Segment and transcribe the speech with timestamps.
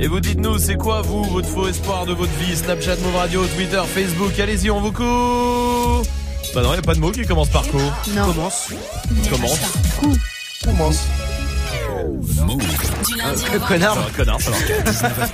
[0.00, 2.56] Et vous dites-nous, c'est quoi vous, votre faux espoir de votre vie?
[2.56, 6.06] Snapchat, Move Radio, Twitter, Facebook, allez-y, on vous coupe
[6.54, 7.78] Bah non, y a pas de mot qui commence par co.
[8.14, 8.26] Non.
[8.26, 8.68] Commence.
[9.30, 9.58] Commence.
[10.64, 11.00] Commence.
[13.06, 13.94] Du lundi Euh, au connard.
[13.94, 15.26] Ça va, connard, ça va.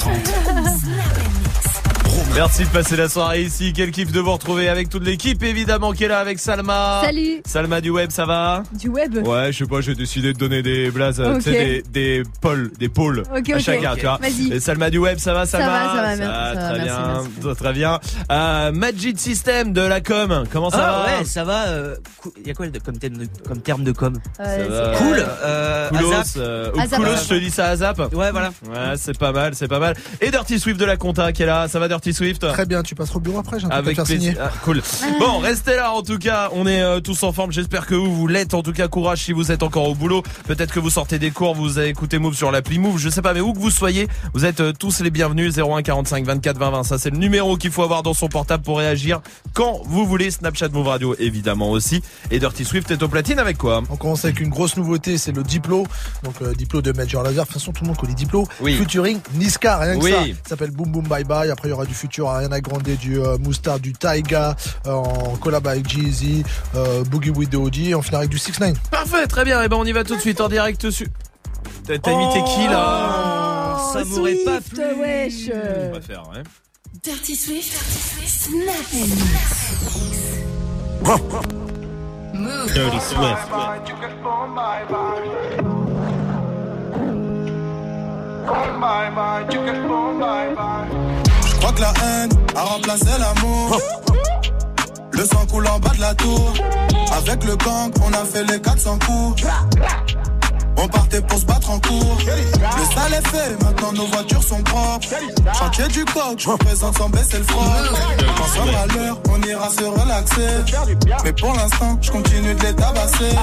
[2.35, 3.73] Merci de passer la soirée ici.
[3.75, 7.01] Quel kiff de vous retrouver avec toute l'équipe, évidemment, qui est là avec Salma.
[7.05, 7.43] Salut.
[7.47, 9.17] Salma du web, ça va Du web.
[9.27, 11.43] Ouais, je sais pas, j'ai décidé de donner des blazes, euh, Ok.
[11.43, 13.59] tu sais, des, des pôles, des pôles Ok, à ok.
[13.61, 14.19] chacun, tu vois.
[14.21, 14.61] Vas-y.
[14.61, 16.85] Salma du web, ça va, Salma va, ça va, Ah, merci, ça va, très merci,
[16.85, 17.57] bien, merci.
[17.63, 18.01] très bien.
[18.33, 21.67] Euh, Magic System de la com, comment ça ah va ouais, ça va.
[21.69, 21.97] euh,
[22.41, 24.99] Il y a quoi comme terme de, comme terme de com Euh, va.
[24.99, 25.25] Cool.
[25.45, 26.27] Euh, Coolos, Azap.
[26.37, 27.25] euh, ou Azap, Coolos, Azap.
[27.25, 27.99] je te dis ça à Zap.
[28.13, 28.49] Ouais, voilà.
[28.69, 29.95] Ouais, c'est pas mal, c'est pas mal.
[30.21, 32.83] Et Dirty Swift de la compta qui est là, ça va Dirty Swift Très bien,
[32.83, 34.35] tu passeras au bureau après, j'ai Avec faire signer.
[34.41, 34.83] Ah, cool.
[35.19, 36.51] Bon, restez là en tout cas.
[36.53, 37.53] On est euh, tous en forme.
[37.53, 38.55] J'espère que vous, vous l'êtes.
[38.55, 40.23] En tout cas, courage si vous êtes encore au boulot.
[40.47, 42.99] Peut-être que vous sortez des cours, vous avez écouté Move sur l'appli Move.
[42.99, 45.55] Je sais pas, mais où que vous soyez, vous êtes euh, tous les bienvenus.
[45.57, 46.83] 01 45 24 20 20.
[46.85, 49.21] Ça, c'est le numéro qu'il faut avoir dans son portable pour réagir
[49.53, 50.31] quand vous voulez.
[50.31, 52.03] Snapchat Move Radio, évidemment aussi.
[52.31, 53.83] Et Dirty Swift est au platine avec quoi?
[53.91, 55.87] On commence avec une grosse nouveauté, c'est le Diplo.
[56.23, 57.45] Donc euh, Diplo de Major Lazer.
[57.45, 58.47] De toute façon, tout le monde connaît Diplo.
[58.61, 58.75] Oui.
[58.77, 60.11] Featuring Niska, rien que Oui.
[60.11, 60.25] ça.
[60.45, 61.51] Ça s'appelle Boom Boom Bye Bye.
[61.51, 64.55] Après, il y aura du futur Ariana Grande, du euh, Moustar, du Taiga,
[64.87, 67.79] euh, en collab avec Jeezy, euh, Boogie with the OG.
[67.79, 69.63] Et on finira avec du 6 9 Parfait, très bien.
[69.63, 71.09] Et ben, on y va tout de suite en direct dessus.
[71.87, 75.01] T'as t'as imité qui là Oh, ça m'aurait pas Swift, plu.
[75.01, 75.51] wesh.
[75.51, 76.43] On va faire, ouais.
[77.03, 77.73] Dirty Swift,
[78.27, 79.09] Snap and
[82.35, 82.73] Move.
[82.73, 83.49] Dirty Swift.
[90.77, 91.24] Je
[91.65, 93.81] crois que la haine a remplacé l'amour.
[95.13, 96.53] Le sang coule en bas de la tour.
[97.17, 99.45] Avec le gang, on a fait les 400 coups.
[100.77, 102.19] On partait pour se battre en cours.
[102.19, 105.07] Le sale est fait, maintenant nos voitures sont propres.
[105.59, 107.65] Chantier du coq, je représente sans baisser le front.
[108.37, 110.75] Quand sera à l'heure, on ira se relaxer.
[111.25, 113.35] Mais pour l'instant, je continue de les tabasser.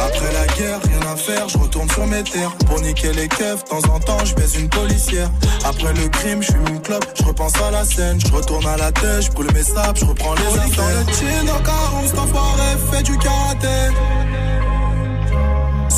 [0.00, 2.52] Après la guerre, rien à faire, je retourne sur mes terres.
[2.66, 5.30] Pour niquer les keufs, de temps en temps, je baise une policière.
[5.64, 8.20] Après le crime, je fume une clope, je repense à la scène.
[8.20, 11.04] Je retourne à la tête, je brûle mes sables, je reprends les affaires.
[11.04, 13.94] Dans le chin, au carreau, cet enfoiré fait du karaté.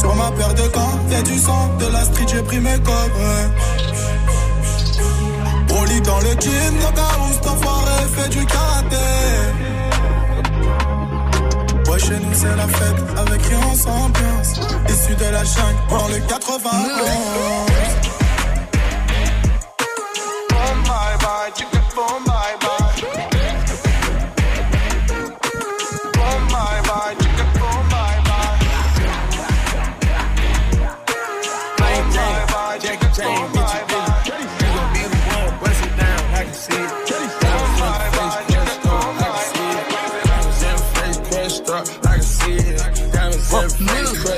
[0.01, 3.47] Sur ma paire de gants, y'a du sang, de la street, j'ai pris mes ouais.
[5.69, 6.75] Broly dans le jean,
[7.21, 8.97] où cet enfoiré fait du karaté.
[11.91, 14.61] Ouais, chez nous c'est la fête, avec rien on s'ambiance.
[14.89, 16.73] Issu de la jungle, dans le 91.
[20.49, 21.80] Boom, bye bye,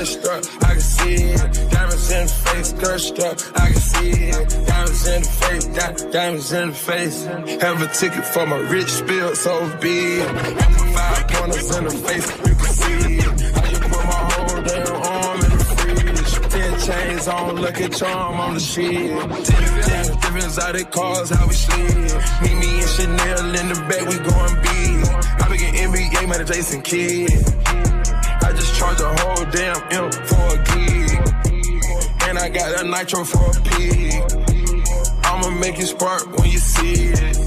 [0.03, 1.71] Up, I can see it.
[1.71, 4.67] Diamonds in the face, crushed up, I can see it.
[4.67, 7.25] Diamonds in the face, di- diamonds in the face.
[7.63, 10.27] Have a ticket for my rich spill, so be it.
[10.93, 13.55] Five pointers in the face, you can see it.
[13.55, 16.51] How you put my whole damn arm in the fridge.
[16.51, 18.59] Ten chains on, lucky charm on the.
[18.59, 21.95] Ten, ten different exotic cars, how we slid.
[22.43, 25.07] Meet me and Chanel in the back, we going big.
[25.39, 28.02] I'm begin NBA, man, Jason Kidd.
[28.43, 31.11] I just charge a whole damn M for a gig.
[32.27, 34.13] And I got that nitro for a pig.
[35.23, 37.37] I'ma make it spark when you see it.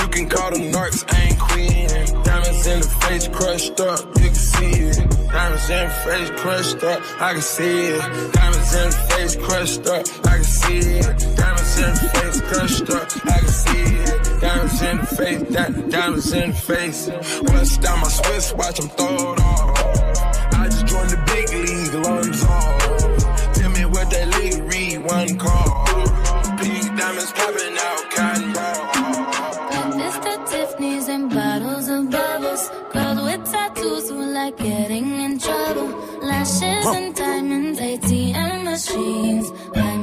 [0.00, 1.88] You can call them narcs, I ain't queen.
[2.24, 4.96] Diamonds in the face crushed up, you can see it.
[5.30, 8.32] Diamonds in the face crushed up, I can see it.
[8.32, 11.36] Diamonds in the face crushed up, I can see it.
[11.36, 14.40] Diamonds in the face crushed up, I can see it.
[14.40, 17.08] Diamonds in the face, di- diamonds in the face.
[17.46, 20.54] Bust down my Swiss watch, I'm throw it off.
[20.54, 23.54] I just joined the big league, lungs off.
[23.54, 25.84] Tell me what that league read, one call.
[26.58, 29.02] Pink diamonds popping out, cotton ball.
[30.00, 30.50] Mr.
[30.50, 32.70] Tiffany's and bottles of bubbles.
[32.92, 35.88] Girls with tattoos who like getting in trouble.
[36.22, 39.46] Lashes and diamonds, ATM machines.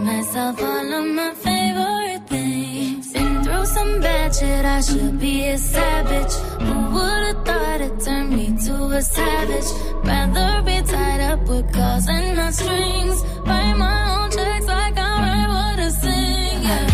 [0.09, 3.13] Myself all of my favorite things.
[3.13, 6.33] Been through some bad shit, I should be a savage.
[6.65, 9.69] Who would've thought it turned me to a savage?
[10.09, 13.17] Rather be tied up with calls and not strings.
[13.47, 16.63] Write my own checks like I write what I sing.
[16.67, 16.87] Yeah.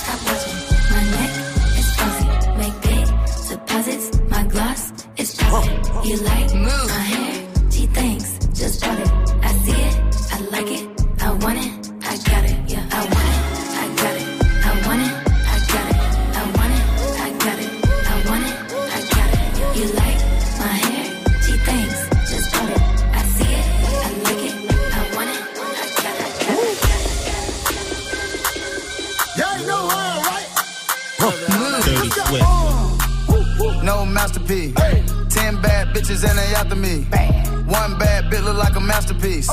[0.00, 0.58] Stop watching
[0.92, 1.32] my neck
[1.80, 2.28] is fuzzy.
[2.60, 3.06] Make big
[3.50, 4.06] deposits.
[4.34, 4.82] My gloss
[5.16, 5.80] is chopping.
[6.08, 7.34] You like my hair?
[7.70, 8.28] Gee, thanks.
[8.54, 9.21] Just bought it.
[34.42, 34.74] Masterpiece.
[35.28, 37.04] Ten bad bitches and they after me.
[37.66, 39.48] One bad bitch look like a masterpiece.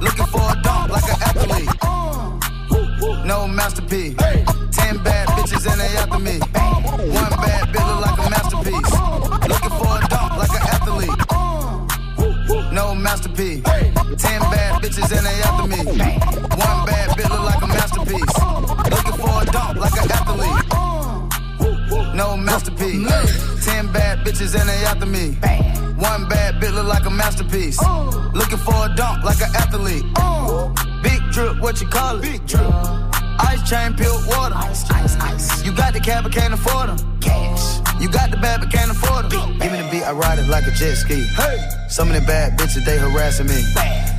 [0.00, 1.68] Looking for a dunk like an athlete.
[3.26, 4.14] No masterpiece.
[4.20, 4.44] Hey.
[4.70, 6.38] Ten bad bitches and they after me.
[6.38, 8.92] One bad bitch look like a masterpiece.
[9.48, 11.20] Looking for a dunk like an athlete.
[12.72, 13.62] No masterpiece.
[14.18, 15.78] Ten bad bitches and they after me.
[15.78, 18.38] One bad bitch look like a masterpiece.
[18.90, 20.27] Looking for a dunk like an athlete.
[22.18, 23.06] No masterpiece.
[23.64, 25.38] Ten bad bitches and they after me.
[26.02, 27.78] One bad bitch look like a masterpiece.
[28.34, 30.02] Looking for a dunk like an athlete.
[31.00, 32.22] Big drip, what you call it?
[32.22, 32.66] Big drip.
[32.66, 34.56] Uh, ice chain, pure water.
[34.56, 35.64] Ice, ice, ice.
[35.64, 37.20] You got the cab, but can't afford them.
[37.20, 37.78] Cash.
[38.00, 39.56] You got the bad, but can't afford them.
[39.60, 41.22] Give me the beat, I ride it like a jet ski.
[41.22, 41.58] Hey.
[41.88, 43.64] Some of the bad bitches, they harassing me.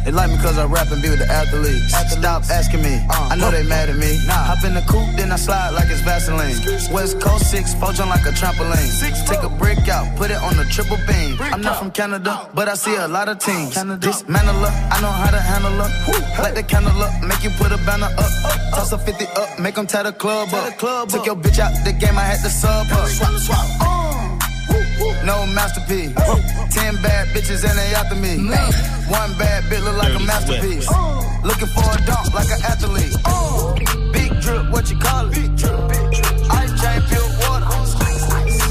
[0.03, 1.93] They like me cause I rap and be with the athletes.
[2.11, 4.17] Stop asking me, I know they mad at me.
[4.27, 6.55] Hop in the coupe, then I slide like it's Vaseline.
[6.91, 8.89] West Coast 6, poach on like a trampoline.
[9.27, 11.37] Take a brick out, put it on the triple beam.
[11.39, 13.75] I'm not from Canada, but I see a lot of teams.
[13.75, 16.41] Dismantle her, I know how to handle her.
[16.41, 18.31] Light the candle up, make you put a banner up.
[18.73, 20.77] Toss a 50 up, make them tie the club up.
[21.09, 23.05] Took your bitch out the game, I had to sub her.
[23.07, 23.98] Swap, swap.
[25.23, 26.13] No masterpiece.
[26.73, 28.37] Ten bad bitches and they after me.
[29.09, 30.87] One bad bitch look like a masterpiece.
[31.43, 33.15] Looking for a dunk like an athlete.
[34.13, 35.33] Big drip, what you call it?
[35.33, 35.79] Big drip.
[36.51, 37.65] Ice chain, pure water.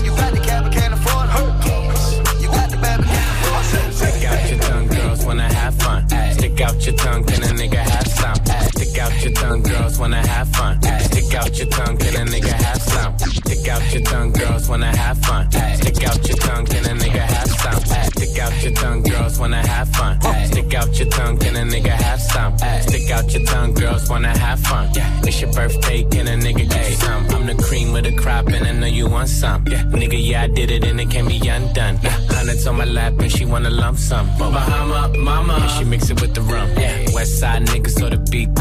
[0.04, 2.42] You got the cab, can't afford it.
[2.42, 3.94] You got the bad, can't afford it.
[3.94, 6.08] Stick out your tongue, girls wanna have fun.
[6.32, 7.97] Stick out your tongue, can a nigga have
[9.18, 10.80] out your tongue, girls wanna have fun.
[10.82, 13.18] Stick out your tongue, can a nigga have some?
[13.18, 15.50] Stick out your tongue, girls wanna have fun.
[15.50, 17.80] Stick out your tongue, can a nigga have some?
[18.12, 20.20] Stick out your tongue, girls wanna have fun.
[20.46, 22.56] Stick out your tongue, can a nigga have some?
[22.58, 24.88] Stick out your tongue, girls wanna have fun.
[25.24, 27.28] It's your birthday, can a nigga get some?
[27.30, 29.64] I'm the cream of the crop, and I know you want some.
[29.64, 31.96] Nigga, yeah, I did it, and it can be undone.
[32.30, 34.26] Hundreds on my lap, and she wanna lump sum.
[34.38, 36.68] Bahama, mama, and she mix it with the rum.
[37.14, 38.54] West side niggas, so the beat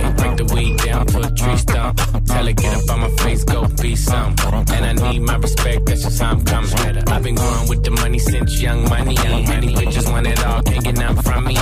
[0.00, 0.16] dump.
[0.16, 2.00] Break the weed down to a tree stump.
[2.26, 4.34] Tell her get up on my face, go be some.
[4.74, 6.70] And I need my respect, that's just how I'm coming.
[7.08, 9.14] I've been going with the money since young money.
[9.14, 11.54] Young money bitches want it all, can't get none from me.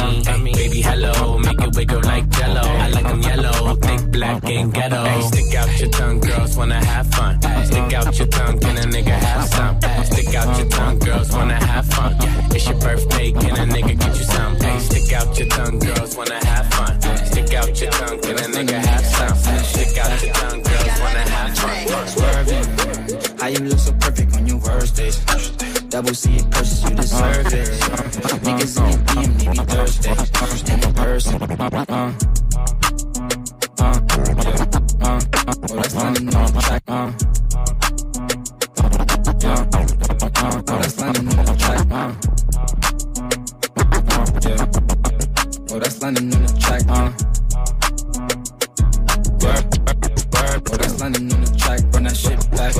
[0.52, 2.60] Baby, hello, make it wiggle like jello.
[2.60, 5.04] I like them yellow, thick, black, and ghetto.
[5.04, 7.40] Hey, stick out your tongue, girls wanna have fun.
[7.64, 9.80] Stick out your tongue, can a nigga have some?
[10.04, 12.16] Stick out your tongue, girls wanna have fun.
[12.54, 14.56] It's your birthday, can a nigga get you some?
[14.56, 17.00] Hey, stick out your tongue, girls wanna have fun.
[17.26, 19.58] Stick out your tongue, can a nigga have some?
[19.64, 22.08] Stick out your tongue, girls wanna have fun.
[22.08, 22.66] Swerving,
[23.38, 25.18] how you look so perfect on your worst days.
[25.88, 27.68] Double C it purchase, you deserve it.
[28.44, 30.10] Niggas in your DM, they be Thursday.
[30.10, 32.12] In the person, uh, uh,
[33.78, 33.94] uh,
[35.00, 35.20] uh,
[35.70, 37.12] oh, that's London on the track, uh.
[39.48, 39.66] Uh,
[40.68, 41.96] oh, that's London on the track, uh.
[44.46, 44.66] Uh,
[45.70, 47.37] oh, that's London on the track, uh.
[50.98, 52.74] Word, that's London on the track, run that shit back.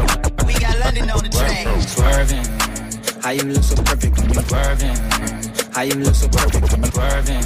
[0.47, 1.67] We got London on the track.
[1.89, 5.73] Swerving, how you look so perfect when you swerving?
[5.73, 7.43] How you look so perfect when you swerving?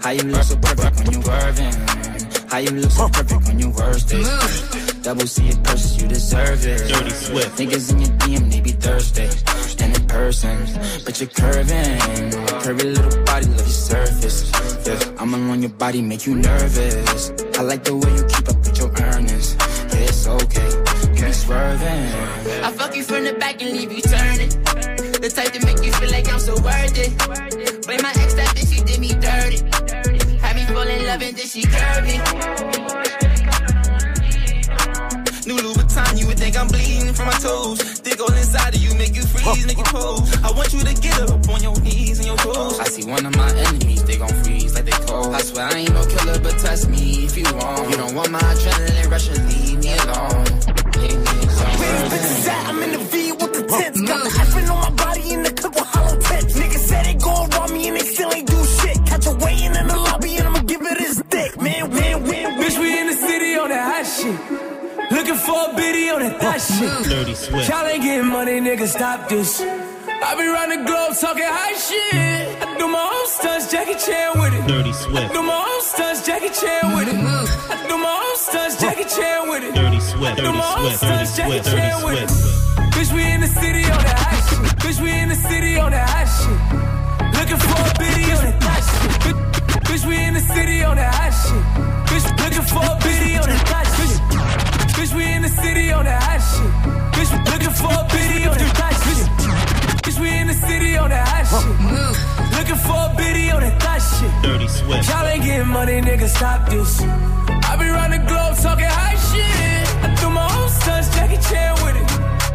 [0.00, 1.74] How you look so perfect when you swerving?
[2.48, 5.02] How you look so perfect when you worst days?
[5.02, 6.88] Double C it purchase, you deserve it.
[6.88, 7.58] Dirty Swift.
[7.58, 9.28] Niggas in your DM, they be thirsty.
[9.82, 10.58] And in person,
[11.04, 11.98] but you're curving.
[12.60, 14.50] Curvy little body, love your surface.
[14.86, 17.30] Yeah, I'm along your body, make you nervous.
[17.58, 18.59] I like the way you keep up with your earnings.
[20.30, 21.16] Yeah, it's okay.
[21.16, 22.64] Keep swerving.
[22.64, 24.50] I fuck you from the back and leave you turning.
[25.20, 27.86] The type to make you feel like I'm so worth it.
[27.86, 29.58] Blame my ex, that bitch, she did me dirty.
[30.38, 32.16] Had me fall in love and then she curvy.
[35.46, 38.00] New Louboutin, you would think I'm bleeding from my toes.
[38.00, 40.30] Dig all inside of you, make you freeze, make you pose.
[40.44, 42.78] I want you to get up on your knees and your toes.
[42.78, 45.34] I see one of my enemies, they gon' freeze like they cold.
[45.34, 47.90] I swear I ain't no killer, but test me if you want.
[47.90, 49.69] You don't want my adrenaline rush and leave
[67.30, 67.68] Dirty Swift.
[67.68, 69.60] Y'all ain't getting money, nigga, stop this.
[69.60, 72.60] I be round the globe talking high shit.
[72.60, 74.66] I do my own stunts, Jackie Chan with it.
[74.66, 75.32] Dirty I Swift.
[75.32, 77.14] do my own stunts, Jackie Chan with it.
[77.14, 77.72] Mm-hmm.
[77.72, 79.74] I do my own stunts, Jackie Chan with it.
[79.74, 80.36] Dirty Swift.
[80.36, 81.02] Do Dirty my own Swift.
[81.02, 81.64] Dirty stunts, Jackie Swift.
[81.66, 82.30] Dirty Chan with it.
[82.30, 82.59] Swift.
[103.50, 104.30] For a on that thot shit.
[104.42, 105.08] Dirty Swift.
[105.08, 107.02] Y'all ain't getting money, nigga, stop this.
[107.02, 109.86] I be round the globe talking high shit.
[110.04, 112.08] I threw my own sons Jackie Chan with it.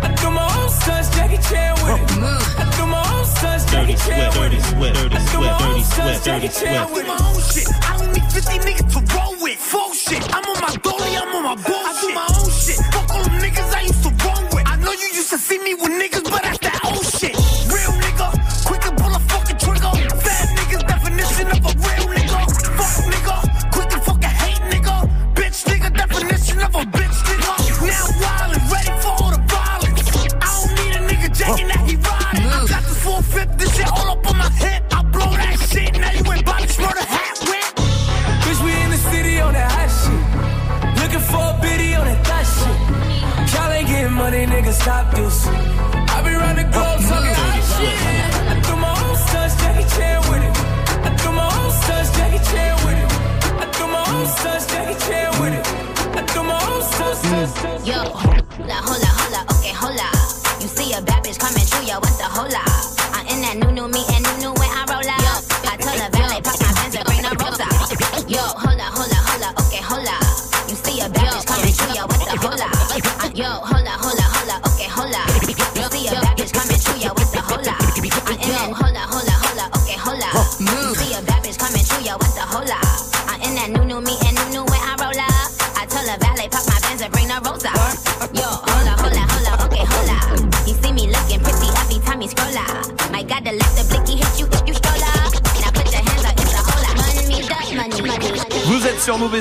[0.04, 2.10] I threw my own sons Jackie Chan with it.
[2.20, 5.14] Oh, I threw my own sons Jackie Chan with it.
[5.14, 7.68] I threw my own sons Jackie Chan I do my own shit.
[7.84, 9.58] I don't need 50 niggas to roll with.
[9.60, 10.24] Full shit.
[10.34, 11.86] I'm on my dolly, I'm on my bullshit.
[11.86, 12.80] I do my own shit.
[12.94, 14.66] Fuck all them niggas I used to roll with.
[14.68, 16.65] I know you used to see me with niggas, but that's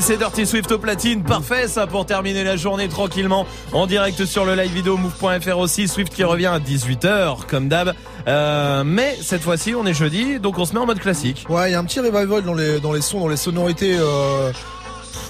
[0.04, 1.23] c'est Dirty Swift au platine.
[1.23, 5.88] Parfait ça pour terminer la journée tranquillement en direct sur le live vidéo move.fr aussi.
[5.88, 7.94] Swift qui revient à 18h comme d'hab.
[8.28, 11.46] Euh, mais cette fois-ci on est jeudi donc on se met en mode classique.
[11.49, 13.96] Ouais, il y a un petit revival dans les, dans les sons, dans les sonorités.
[13.99, 14.52] euh,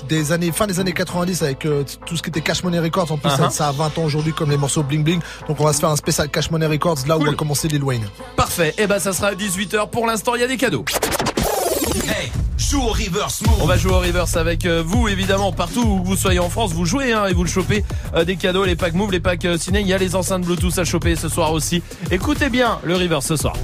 [0.09, 3.11] des années fin des années 90 avec euh, tout ce qui était Cash Money Records
[3.13, 3.37] en plus Uh-huh.
[3.45, 5.79] ça, ça a 20 ans aujourd'hui comme les morceaux Bling Bling donc on va se
[5.81, 8.05] faire un spécial Cash Money Records là où va commencer Lil Wayne
[8.37, 8.75] Parfait.
[8.77, 9.89] Et ben ça sera à 18h.
[9.91, 10.85] Pour l'instant il y a des cadeaux.
[12.07, 13.57] Hey, joue au reverse move.
[13.61, 16.73] On va jouer au reverse avec euh, vous évidemment partout où vous soyez en France
[16.73, 17.85] vous jouez hein, et vous le chopez
[18.15, 20.43] euh, des cadeaux les packs move les packs euh, ciné il y a les enceintes
[20.43, 23.55] Bluetooth à choper ce soir aussi écoutez bien le reverse ce soir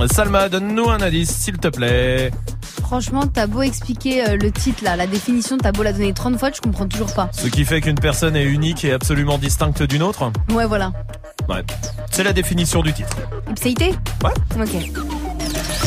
[0.00, 0.08] Mhm.
[0.08, 2.30] Salma donne-nous un indice s'il te plaît
[2.84, 6.38] Franchement, t'as beau expliquer euh, le titre là, la définition, t'as beau la donner 30
[6.38, 7.28] fois, je comprends toujours pas.
[7.32, 10.92] ce qui fait qu'une personne est unique et absolument distincte d'une autre Ouais, voilà.
[11.48, 11.64] ouais
[12.10, 13.16] c'est la définition du titre
[13.50, 14.30] Ipséité Ouais.
[14.62, 14.68] Ok.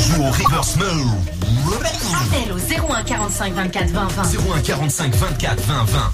[0.10, 1.77] Joue au reverse move.
[2.13, 4.24] Appel au 01 45 24 20 20.
[4.58, 6.13] 01 45 24 20 20.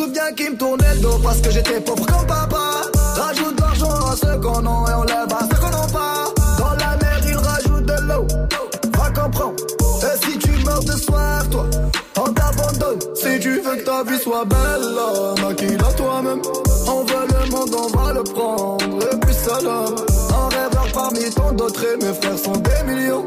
[0.00, 2.82] Souviens qu'ils me tournaient le dos parce que j'étais pauvre comme papa.
[3.16, 6.24] Rajoute de l'argent à ceux qu'on a et on lève à ceux qu'on n'a pas.
[6.58, 8.26] Dans la mer ils rajoutent de l'eau.
[8.98, 9.56] Va comprendre.
[10.02, 11.66] Et si tu meurs de soir, toi,
[12.16, 13.00] on t'abandonne.
[13.14, 16.42] Si tu veux que ta vie soit belle, maquille-la toi-même.
[16.86, 19.04] On veut le monde, on va le prendre.
[19.12, 19.84] Et puis là,
[20.34, 23.26] un rêveur par parmi tant d'autres et mes frères sont des millions.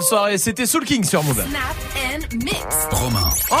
[0.00, 0.38] bonne soirée.
[0.38, 1.44] C'était Soul King sur Move.
[1.48, 2.64] Snap and mix.
[2.90, 3.30] Romain.
[3.52, 3.56] Oh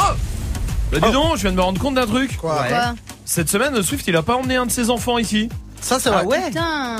[0.92, 2.36] Bah dis donc, je viens de me rendre compte d'un truc.
[2.38, 2.94] Quoi Quoi
[3.24, 5.48] Cette semaine, Swift, il a pas emmené un de ses enfants ici.
[5.90, 6.24] Ça, c'est vrai.
[6.24, 6.52] ouais.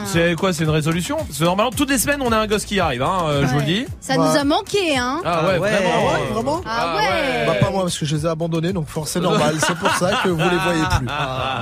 [0.04, 2.64] C'est quoi C'est une résolution Parce que normalement, toutes les semaines, on a un gosse
[2.64, 3.87] qui arrive, hein, euh, je vous le dis.
[4.00, 5.70] Ça nous a manqué, hein Ah ouais, Ah ouais.
[5.70, 5.90] vraiment.
[5.94, 7.47] Ah ouais, vraiment Ah ouais.
[7.47, 9.90] Bah pas moi parce que je les ai abandonnés donc forcément c'est normal c'est pour
[9.94, 11.06] ça que vous les voyez plus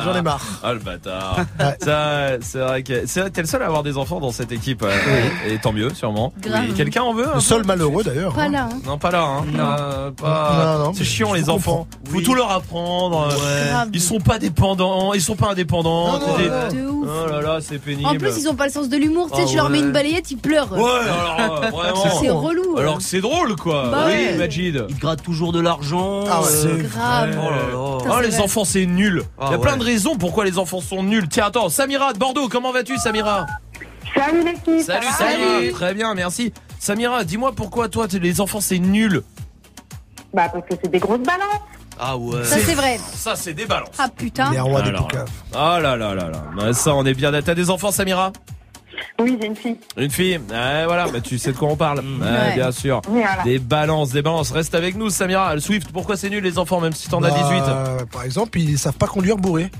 [0.04, 1.36] j'en ai marre Ah le bâtard.
[1.82, 4.82] Ça, c'est vrai que c'est t'es le seul à avoir des enfants dans cette équipe,
[4.82, 4.90] euh,
[5.46, 6.32] et tant mieux, sûrement.
[6.40, 6.72] Grave.
[6.74, 8.48] Quelqu'un en veut un le peu seul malheureux d'ailleurs Pas hein.
[8.50, 8.68] là.
[8.72, 8.78] hein.
[8.86, 9.22] Non, pas là.
[9.22, 9.44] Hein.
[9.58, 11.86] Euh, pas- Non, non, c'est mais chiant je les enfants.
[12.10, 12.22] Faut Oui.
[12.22, 13.28] tout leur apprendre.
[13.28, 13.88] Grave.
[13.92, 15.12] Ils sont pas dépendants.
[15.14, 16.12] Ils sont pas indépendants.
[16.12, 16.68] Non, non, T'es- non.
[16.84, 17.08] De ouf.
[17.24, 18.08] Oh là là, c'est pénible.
[18.08, 19.30] En plus, ils ont pas le sens de l'humour.
[19.30, 20.72] Tu sais, Ah tu leur mets une balayette, ils pleurent.
[20.72, 22.20] Ouais, alors euh, vraiment.
[22.20, 22.74] C'est relou.
[22.76, 22.80] hein.
[22.80, 23.88] Alors que c'est drôle quoi.
[23.90, 24.36] Bah oui, ouais.
[24.36, 24.84] Majid.
[24.88, 26.24] Ils te grattent toujours de l'argent.
[26.30, 27.38] Ah ouais, euh, c'est grave.
[27.40, 27.98] Oh là là.
[27.98, 28.40] Putain, Oh c'est les vrai.
[28.42, 29.22] enfants c'est nul.
[29.38, 31.28] Ah Il y a plein de raisons pourquoi les enfants sont nuls.
[31.28, 33.46] Tiens attends, Samira de Bordeaux, comment vas-tu Samira
[34.14, 34.80] Salut l'équipe.
[34.86, 36.52] Salut Samira, très bien, merci.
[36.78, 39.22] Samira, dis-moi pourquoi toi t'es- les enfants c'est nul.
[40.34, 41.60] Bah parce que c'est des grosses balances.
[41.98, 42.44] Ah ouais.
[42.44, 42.98] Ça, c'est vrai.
[43.14, 43.90] Ça c'est des balances.
[43.98, 44.50] Ah putain.
[44.52, 46.42] les rois des poucaves Ah là là là là.
[46.56, 47.32] Bah, ça on est bien.
[47.42, 48.32] T'as des enfants Samira?
[49.20, 49.76] Oui, j'ai une fille.
[49.96, 50.38] Une fille?
[50.50, 51.98] Ouais voilà, bah, tu sais de quoi on parle.
[52.00, 52.54] Ouais, Ouais.
[52.54, 53.00] bien sûr.
[53.08, 53.42] Voilà.
[53.44, 54.50] Des balances, des balances.
[54.50, 55.54] Reste avec nous Samira.
[55.54, 58.58] Le Swift, pourquoi c'est nul les enfants même si t'en as 18 Bah, par exemple
[58.58, 59.70] ils savent pas conduire bourré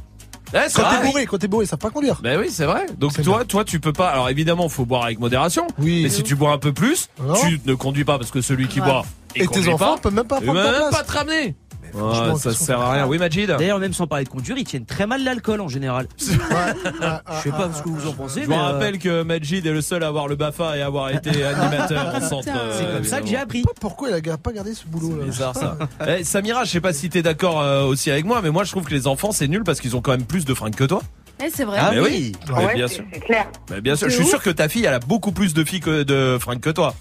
[0.54, 2.64] Ouais, c'est quand t'es bourré quand t'es bourré ils savent pas conduire Ben oui, c'est
[2.64, 2.86] vrai.
[2.96, 4.08] Donc toi, toi, tu peux pas.
[4.08, 5.66] Alors évidemment, faut boire avec modération.
[5.78, 6.02] Oui.
[6.04, 7.34] Mais si tu bois un peu plus, Non.
[7.34, 8.86] tu ne conduis pas parce que celui qui Ouais.
[8.86, 9.04] boit
[9.34, 11.54] et tes enfants pas, peuvent même pas prendre même place pas te ramener.
[11.92, 13.06] Franchement, Ouais, ça sert à rien.
[13.06, 13.46] Oui, Majid.
[13.46, 16.06] D'ailleurs, même sans parler de conduire, ils tiennent très mal l'alcool en général.
[16.18, 18.58] Je sais pas ce que vous en pensez, Je vous mais.
[18.58, 21.30] euh, rappelle que Majid est le seul à avoir le Bafa et à avoir été
[21.44, 22.44] animateur au centre.
[22.44, 22.56] Putain.
[22.58, 23.62] euh, C'est comme ça que j'ai appris.
[23.80, 25.76] pourquoi il a pas gardé ce boulot là C'est bizarre ça.
[26.08, 28.70] Eh, Samira, je sais pas si t'es d'accord euh, aussi avec moi, mais moi je
[28.70, 30.84] trouve que les enfants c'est nul parce qu'ils ont quand même plus de fringues que
[30.84, 31.02] toi.
[31.44, 31.78] Eh, c'est vrai.
[31.80, 32.32] Ah Mais oui.
[32.48, 33.04] Mais Ouais, bien c'est- sûr.
[33.12, 33.46] c'est clair.
[33.70, 34.28] Mais bien sûr, je suis ouf.
[34.30, 36.94] sûr que ta fille elle a beaucoup plus de filles que de fringues que toi.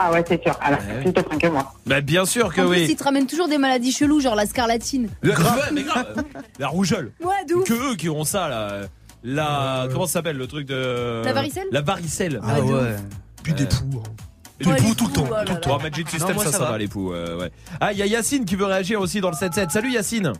[0.00, 0.56] Ah ouais, c'est sûr.
[0.60, 1.02] Alors, Ouais.
[1.02, 1.72] plus de frein que moi.
[1.86, 2.86] Bah bien sûr que En plus, oui.
[2.90, 5.08] ils te ramènent toujours des maladies cheloues, genre la scarlatine.
[5.22, 6.22] Le- Ouais, mais grave.
[6.60, 7.12] La rougeole.
[7.20, 7.64] Ouais, ouf.
[7.64, 8.82] Que eux qui ont ça là.
[9.24, 12.40] La comment ça s'appelle le truc de La varicelle La varicelle.
[12.44, 12.94] Ah ouais.
[13.42, 14.64] puis des poux hein.
[14.66, 15.24] Ouais, les poux tout le temps.
[15.28, 15.78] oh là Tout le temps.
[15.80, 16.70] Magic System Non, moi, ça, ça ça va.
[16.72, 16.78] va.
[16.78, 17.12] les poux.
[17.12, 17.50] euh, ouais.
[17.80, 19.70] Ah il y a Yacine qui veut réagir aussi dans le 7-7.
[19.70, 20.32] Salut Yacine.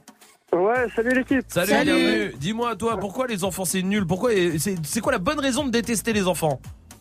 [0.53, 1.45] Ouais, salut l'équipe.
[1.49, 1.69] Salut.
[1.71, 1.93] Salut.
[1.93, 2.35] bienvenue.
[2.41, 4.07] Dis-moi toi pourquoi les enfants c'est nul?
[4.07, 6.61] Pourquoi c'est c'est quoi la bonne raison de détester les enfants?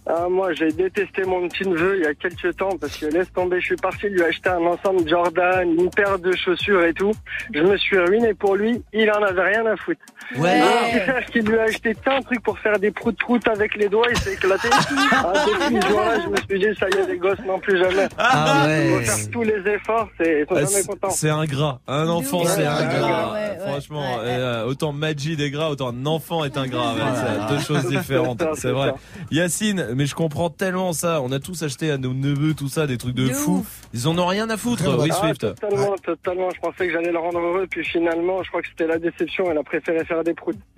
[0.10, 3.32] Ah, moi, j'ai détesté mon petit neveu il y a quelques temps parce que laisse
[3.34, 7.12] tomber, je suis parti lui acheter un ensemble Jordan, une paire de chaussures et tout.
[7.54, 10.00] Je me suis ruiné pour lui, il en avait rien à foutre.
[10.38, 10.60] Ouais.
[10.60, 13.76] Mon petit frère qui lui a acheté plein de trucs pour faire des proutes-proutes avec
[13.76, 14.70] les doigts, il s'est éclaté.
[15.12, 17.78] ah, depuis ce jour-là, je me suis dit, ça y est, les gosses, non plus
[17.78, 18.08] jamais.
[18.18, 19.04] Ah Il faut ouais.
[19.04, 21.10] faire tous les efforts, c'est, ils sont Ah, jamais c'est- contents.
[21.10, 21.80] C'est ingrat.
[21.88, 23.34] Un enfant, c'est ingrat.
[23.34, 24.36] ouais, ouais, Franchement, ouais, ouais.
[24.38, 26.94] euh, autant Majid est gras, autant un enfant est ingrat.
[26.94, 27.02] Ouais,
[27.50, 28.44] c'est deux choses différentes.
[28.56, 28.90] C'est vrai.
[28.90, 28.96] ça.
[29.32, 31.22] Yacine, mais je comprends tellement ça.
[31.22, 33.58] On a tous acheté à nos neveux tout ça, des trucs de, De fou.
[33.58, 33.82] ouf.
[33.94, 34.84] Ils en ont rien à foutre.
[34.88, 35.42] Ah, Oui, Ah, Swift.
[35.42, 36.50] totalement, totalement.
[36.56, 39.52] Je pensais que j'allais le rendre heureux, puis finalement, je crois que c'était la déception.
[39.52, 40.58] Elle a préféré faire des proutes.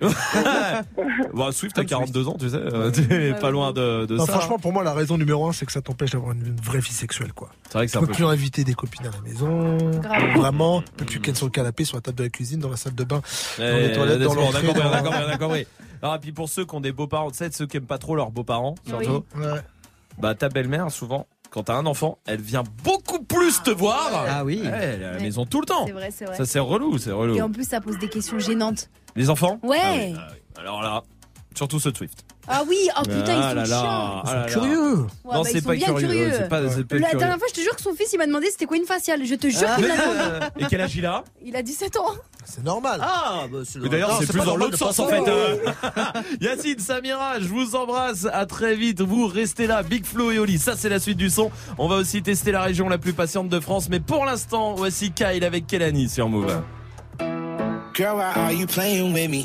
[1.32, 2.56] bon, Swift, t'as 42 ans, tu sais.
[2.56, 4.32] euh, T'es pas loin de, de Non, ça.
[4.32, 6.78] franchement pour moi la raison numéro un c'est que ça t'empêche d'avoir une, une vraie
[6.80, 8.14] vie sexuelle quoi C'est vrai que c'est tu un peux peu.
[8.14, 10.36] plus inviter des copines à la maison Grave.
[10.36, 12.70] vraiment tu peux plus qu'être sur le canapé sur la table de la cuisine dans
[12.70, 13.20] la salle de bain
[13.58, 15.02] Eh, dans les toilettes dans a l'entrée compris, on a
[16.02, 17.98] Alors, et puis pour ceux qui ont des beaux-parents, tu sais, ceux qui aiment pas
[17.98, 19.60] trop leurs beaux-parents, surtout, Ouais.
[20.18, 24.10] bah ta belle-mère, souvent, quand t'as un enfant, elle vient beaucoup plus te voir.
[24.28, 24.60] Ah oui.
[24.62, 25.22] Ouais, elle est à la Ouais.
[25.22, 25.84] maison tout le temps.
[25.86, 26.36] C'est vrai, c'est vrai.
[26.36, 27.34] Ça c'est relou, c'est relou.
[27.36, 28.88] Et en plus, ça pose des questions gênantes.
[29.16, 29.78] Les enfants Ouais.
[29.82, 30.38] Ah oui, ah oui.
[30.60, 31.02] Alors là,
[31.56, 32.24] Surtout ceux de Swift.
[32.52, 34.22] Ah oui, oh putain, Ah ils là sont là, chiants.
[34.26, 34.92] ah curieux.
[34.96, 36.06] Ouais, non, bah, c'est ils sont pas bien curieux.
[36.08, 36.32] curieux.
[36.36, 37.18] C'est pas, c'est pas La curieux.
[37.18, 39.24] dernière fois, je te jure que son fils, il m'a demandé c'était quoi une faciale.
[39.24, 40.46] Je te jure qu'il me l'a demandé.
[40.58, 41.22] Et quel âge il a?
[41.44, 42.10] Il a 17 ans.
[42.44, 42.98] C'est normal.
[43.02, 45.06] Ah, bah c'est Mais D'ailleurs, Non, c'est c'est plus pas dans normal l'autre sens en
[45.06, 45.28] fait.
[45.28, 45.56] euh.
[46.40, 48.26] Yacine, Samira, je vous embrasse.
[48.32, 49.00] À très vite.
[49.00, 49.82] Vous restez là.
[49.84, 50.58] Big Flo et Oli.
[50.58, 51.50] Ça, c'est la suite du son.
[51.78, 53.88] On va aussi tester la région la plus patiente de France.
[53.88, 56.60] Mais pour l'instant, voici Kyle avec Kelani sur Move.
[57.94, 59.44] Girl, why are you playing with me?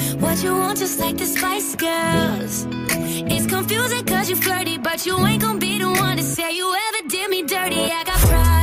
[0.31, 2.65] what you want, just like the Spice Girls.
[3.33, 6.73] It's confusing cause you flirty, but you ain't gonna be the one to say you
[6.87, 7.91] ever did me dirty.
[7.91, 8.60] I got pride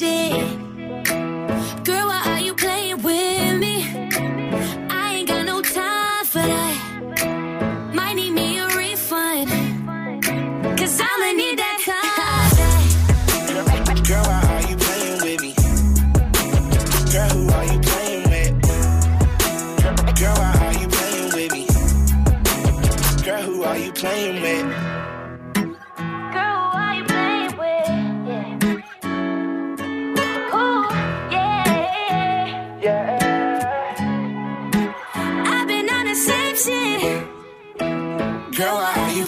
[0.00, 0.69] see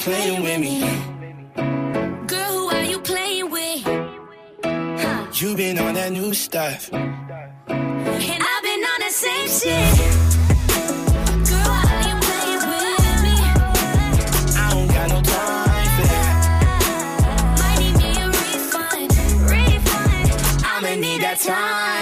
[0.03, 0.81] playing with me?
[2.27, 3.83] Girl, who are you playing with?
[4.65, 5.27] Huh.
[5.35, 6.93] You been on that new stuff.
[6.93, 9.99] And I've been on the same shit.
[11.49, 13.37] Girl, why are you playing with me?
[14.59, 16.35] I don't got no time for that.
[17.61, 19.11] Might need me a refund,
[19.53, 20.27] refund.
[20.65, 22.02] I'ma need that time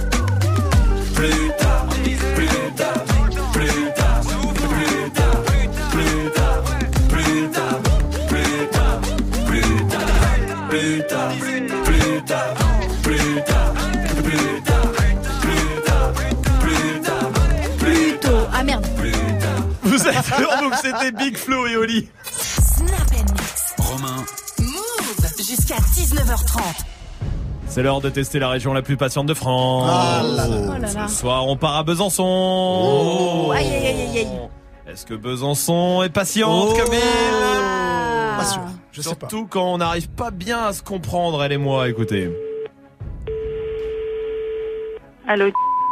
[1.21, 3.05] Plus tard, plus tard,
[3.53, 4.23] plus tard, plus tard,
[4.57, 5.43] plus tard,
[5.91, 6.63] plus tard,
[7.09, 7.81] plus tard,
[8.27, 9.01] plus tard,
[9.45, 10.17] plus tard,
[11.03, 11.75] plus tard,
[13.03, 13.75] plus tard,
[14.23, 14.91] plus tard,
[15.41, 16.11] plus tard,
[16.59, 17.29] plus tard,
[17.77, 18.49] plus tard.
[18.51, 18.87] Ah merde.
[19.83, 22.09] Vous êtes Move, c'était Big Flo et Oli.
[22.31, 23.75] Snap Mix.
[23.77, 24.25] Romain,
[24.57, 27.00] Move jusqu'à 19h30.
[27.71, 29.89] C'est l'heure de tester la région la plus patiente de France.
[29.89, 30.57] Ah là là.
[30.67, 31.07] Oh là là.
[31.07, 32.25] Ce soir, on part à Besançon.
[33.47, 34.27] Oh, aïe aïe aïe aïe aïe.
[34.91, 38.37] Est-ce que Besançon est patiente Oh.
[38.37, 39.29] Pas sûr, je sais pas.
[39.29, 42.29] Surtout quand on n'arrive pas bien à se comprendre, elle et moi, écoutez.
[45.25, 45.45] Allô,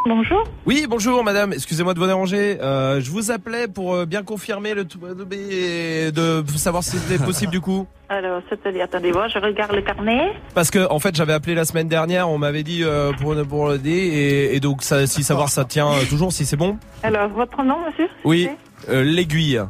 [0.05, 0.43] bonjour.
[0.65, 2.57] Oui, bonjour madame, excusez-moi de vous déranger.
[2.61, 4.99] Euh, je vous appelais pour euh, bien confirmer le tout
[5.31, 7.87] et de savoir si c'était possible du coup.
[8.09, 10.31] Alors, c'est-à-dire, attendez voir, je regarde le carnet.
[10.55, 13.69] Parce que en fait j'avais appelé la semaine dernière, on m'avait dit euh, pour pour
[13.69, 16.77] le D et, et donc ça, si savoir ça tient euh, toujours si c'est bon.
[17.03, 18.07] Alors, votre nom, monsieur?
[18.23, 18.49] Oui,
[18.89, 19.61] euh, l'aiguille,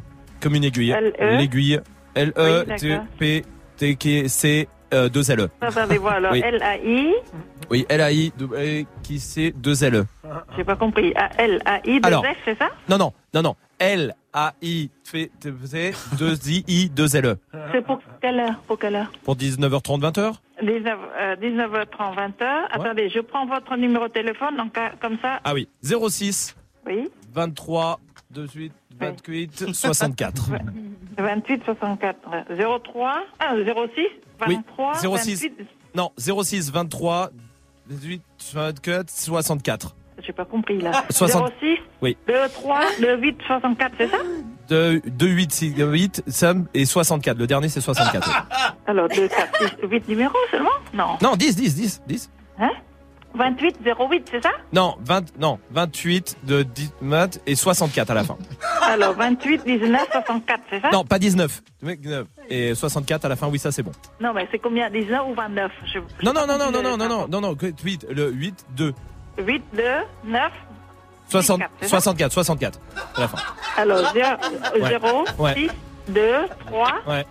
[0.41, 0.91] comme une aiguille.
[0.91, 1.37] L-E.
[1.37, 1.79] L'aiguille.
[2.15, 2.33] L
[4.91, 5.39] E euh, deux L.
[5.41, 5.49] E.
[5.61, 6.41] Attendez voir, alors, Oui.
[6.43, 7.13] L-A-I,
[7.69, 9.95] Oui, L A I deux- euh, qui c'est deux L.
[9.95, 10.05] E.
[10.57, 12.09] j'ai pas compris, Ah, L-A-I, deux.
[12.09, 12.69] F, c'est ça?
[12.89, 13.55] Non non non non.
[13.79, 15.31] L A I T
[15.65, 17.25] C deux I deux L.
[17.25, 17.37] E.
[17.71, 18.59] C'est pour quelle heure?
[18.67, 19.11] Pour quelle heure?
[19.23, 22.45] Pour 19h30 20h 19, euh, 19h30, 20h.
[22.71, 27.09] Attendez, je prends votre numéro de téléphone, donc euh, comme ça, Ah oui, 06 oui,
[27.33, 27.99] 23
[28.31, 30.49] 28 28 64.
[31.17, 32.17] 28, 64,
[32.83, 33.53] 03, ah,
[33.95, 34.07] 06,
[34.47, 35.41] Oui, 23, 06.
[35.43, 37.29] 28, Non, 06 23
[37.89, 38.21] 18
[38.53, 39.95] 24 64.
[40.25, 41.03] j'ai pas compris là.
[41.09, 41.51] 60.
[41.59, 42.17] 06, Oui.
[42.27, 44.17] 2, 3, 2, 8, 64, c'est ça?
[44.69, 47.37] 2 2 8 6 8 Sam et 64.
[47.37, 48.27] Le dernier c'est 64.
[48.27, 48.55] oui.
[48.87, 50.69] Alors, 2, 4, 6, 8 numéros seulement?
[50.93, 51.17] Non.
[51.21, 52.31] Non, 10 10 10 10.
[52.59, 52.69] Hein?
[53.35, 54.49] 28, 08, c'est ça?
[54.73, 58.37] Non, 20 non, 28 de 10 maths et 64 à la fin.
[58.81, 60.89] Alors, 28, 19, 64, c'est ça?
[60.91, 61.61] Non, pas 19.
[61.83, 63.47] 19 et 64 à la fin.
[63.47, 63.91] Oui, ça c'est bon.
[64.19, 67.07] Non, mais c'est combien 19 ou 29 Je- Non non non non non non non
[67.07, 68.93] non non non, que 8 le 8 2
[69.37, 69.83] 8, 2,
[70.25, 70.51] 9.
[71.29, 71.89] 60 c'est ça?
[71.99, 72.79] 64 64
[73.15, 73.37] à la fin.
[73.77, 74.27] Alors, 0,
[74.81, 74.89] Ouais.
[74.89, 75.53] 0 Ouais.
[75.53, 75.69] 6,
[76.09, 76.21] 2,
[76.65, 77.25] 3, Ouais.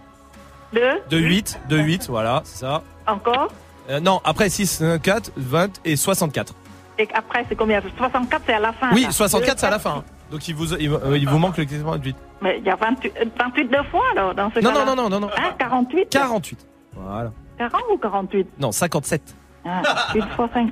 [0.73, 0.81] 2,
[1.11, 2.83] De 8, de 8, voilà, c'est ça.
[3.07, 3.49] encore.
[3.89, 6.55] Euh, non, après 6, 4, 20 et 64.
[6.99, 7.81] Et après, c'est combien?
[7.97, 8.91] 64, c'est à la fin.
[8.93, 9.11] Oui, là.
[9.11, 10.05] 64 c'est à la Deux, fin.
[10.31, 12.17] Donc il vous, il, euh, il vous manque le 28.
[12.43, 14.85] Mais il y a 28, euh, 28 deux fois, alors, dans ce Non, cas-là.
[14.85, 15.29] non, non, non, non, non.
[15.37, 16.59] Hein, 48 48.
[16.95, 17.33] Voilà.
[17.59, 19.23] 40 ou 48 Non, 57.
[19.65, 19.83] ah,
[20.15, 20.71] 8 fois 5.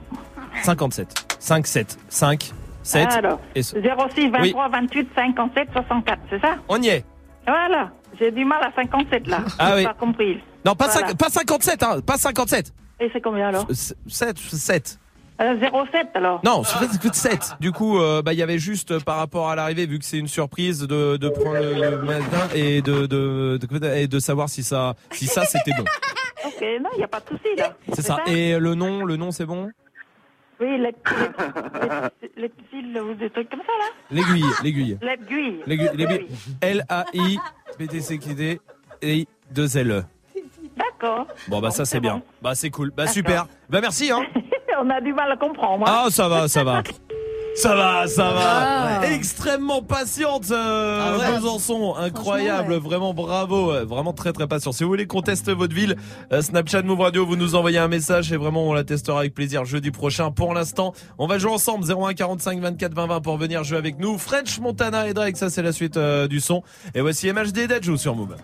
[0.62, 1.36] 57.
[1.38, 1.98] 5, 7.
[2.08, 2.50] 5,
[2.82, 3.12] 7.
[3.12, 3.78] Alors, et 06, ce-
[4.30, 4.70] 23, Oui.
[4.72, 6.56] 28, 57, 64, c'est ça?
[6.68, 7.04] On y est.
[7.46, 7.90] Voilà.
[8.18, 9.38] J'ai du mal à 57 là.
[9.58, 9.84] Ah J'ai oui.
[9.84, 10.40] pas compris.
[10.64, 11.08] Non, pas, Voilà.
[11.08, 12.72] cinq- pas 57, hein, pas 57.
[13.00, 14.98] Et c'est combien alors 7, 7.
[15.40, 15.54] euh,
[15.92, 17.56] 07 alors Non, c'est que 7.
[17.60, 20.04] Du coup, euh, bah, il y avait juste euh, par rapport à l'arrivée, vu que
[20.04, 24.48] c'est une surprise, de, de prendre le, matin et de, de, de, et de savoir
[24.48, 25.84] si ça, si ça c'était bon.
[26.44, 27.76] Ok, non, il n'y a pas de souci là.
[27.92, 28.18] C'est ça.
[28.26, 29.68] Et le nom, le nom c'est bon
[30.60, 30.92] Oui, les, les,
[32.36, 32.50] les,
[32.92, 34.98] les, ou des trucs comme ça là L'aiguille, l'aiguille.
[35.02, 35.60] L'aiguille.
[35.66, 36.28] L'aiguille, l'aiguille.
[36.60, 37.38] L-A-I,
[37.78, 38.60] P-T-C-Q-D,
[39.02, 40.04] et 2 L.
[40.76, 41.26] D'accord.
[41.48, 42.22] Bon bah ça c'est bien.
[42.42, 42.90] Bah c'est cool.
[42.90, 43.46] Bah super.
[43.68, 44.22] Bah merci hein.
[44.78, 45.86] On a du mal à comprendre.
[45.88, 46.82] Ah ça va, ça va.
[47.56, 49.00] Ça va, ça va.
[49.00, 49.00] Ah.
[49.10, 51.36] Extrêmement patiente, euh, Ah ouais.
[51.38, 51.94] Besançon.
[51.96, 53.72] Incroyable, vraiment bravo.
[53.86, 54.72] Vraiment très très patient.
[54.72, 55.96] Si vous voulez qu'on teste votre ville,
[56.32, 59.34] euh, Snapchat Move Radio, vous nous envoyez un message et vraiment on la testera avec
[59.34, 60.30] plaisir jeudi prochain.
[60.30, 63.98] Pour l'instant, on va jouer ensemble 01 45 24 20 20 pour venir jouer avec
[63.98, 64.18] nous.
[64.18, 66.62] French Montana et Drake, ça c'est la suite euh, du son.
[66.94, 68.36] Et voici MHD joue sur Move.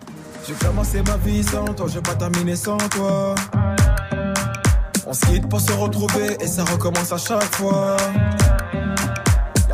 [0.47, 3.35] J'ai commencé ma vie sans toi, je vais pas terminer sans toi.
[5.05, 7.97] On se quitte pour se retrouver et ça recommence à chaque fois.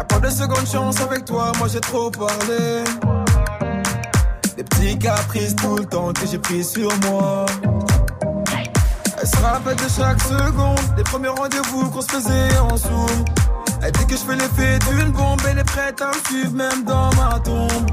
[0.10, 2.84] Pas de seconde chance avec toi, moi j'ai trop parlé.
[4.58, 7.45] Des petits caprices tout le temps que j'ai pris sur moi.
[9.22, 13.26] Elle se rappelle de chaque seconde, des premiers rendez-vous qu'on se faisait en zoom.
[13.82, 16.84] Elle dit que je fais l'effet d'une bombe, elle est prête à me suivre même
[16.86, 17.89] dans ma tombe.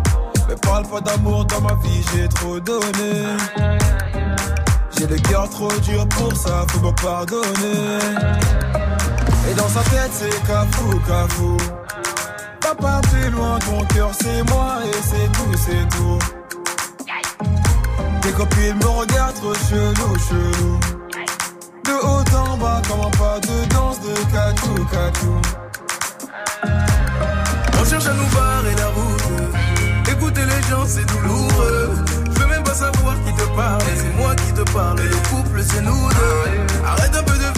[0.49, 3.37] Mais parle pas d'amour dans ma vie, j'ai trop donné.
[4.99, 7.99] J'ai le cœur trop dur pour ça, faut me pardonner.
[9.49, 11.57] Et dans sa tête, c'est cafou, cafou.
[12.61, 16.19] Papa, plus loin, ton cœur, c'est moi, et c'est tout, c'est tout.
[18.23, 20.81] Tes copines me regardent trop chelou, chelou.
[21.85, 25.41] De haut en bas, comme un pas de danse de catou, catou.
[27.81, 30.11] On cherche à nous barrer la route.
[30.11, 31.95] Écouter les gens, c'est douloureux.
[32.35, 33.83] Je veux même pas savoir qui te parle.
[33.97, 34.99] C'est moi qui te parle.
[34.99, 36.85] Le couple, c'est nous deux.
[36.85, 37.56] Arrête un peu de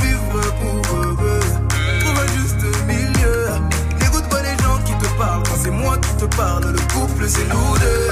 [6.19, 8.11] te parle, le couple, c'est deux.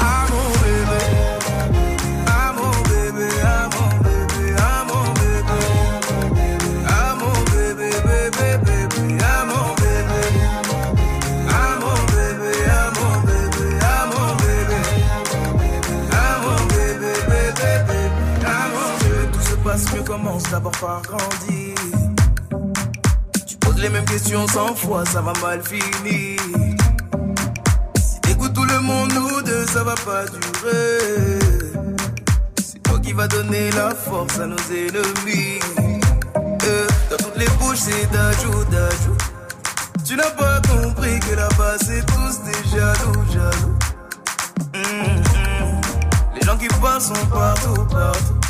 [0.00, 1.00] Ah mon bébé.
[2.26, 3.28] Ah mon bébé.
[3.44, 4.56] Ah mon bébé.
[4.58, 5.60] Ah mon bébé.
[6.88, 9.18] Ah mon bébé, bébé, bébé.
[9.22, 10.22] Ah mon bébé.
[11.50, 14.80] Ah mon bébé, ah mon bébé, ah mon bébé.
[16.10, 18.00] Ah mon bébé, bébé, bébé.
[18.46, 19.22] Ah mon bébé.
[19.32, 21.76] Tout se passe mieux, commence d'abord par grandir.
[23.46, 26.40] Tu poses les mêmes questions cent fois, ça va mal finir.
[28.82, 31.38] Monde, nous deux, ça va pas durer.
[32.60, 35.60] C'est toi qui va donner la force à nos ennemis.
[36.64, 39.16] Euh, dans toutes les bouches, c'est d'ajou, d'ajou.
[40.04, 43.78] Tu n'as pas compris que là-bas c'est tous des jaloux, jaloux.
[44.74, 45.80] Hum.
[46.34, 48.40] Les gens qui passent sont partout, partout.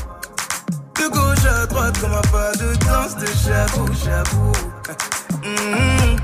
[0.98, 4.52] De gauche à droite comme un pas de danse de chabou, chabou.
[5.44, 6.16] Hum,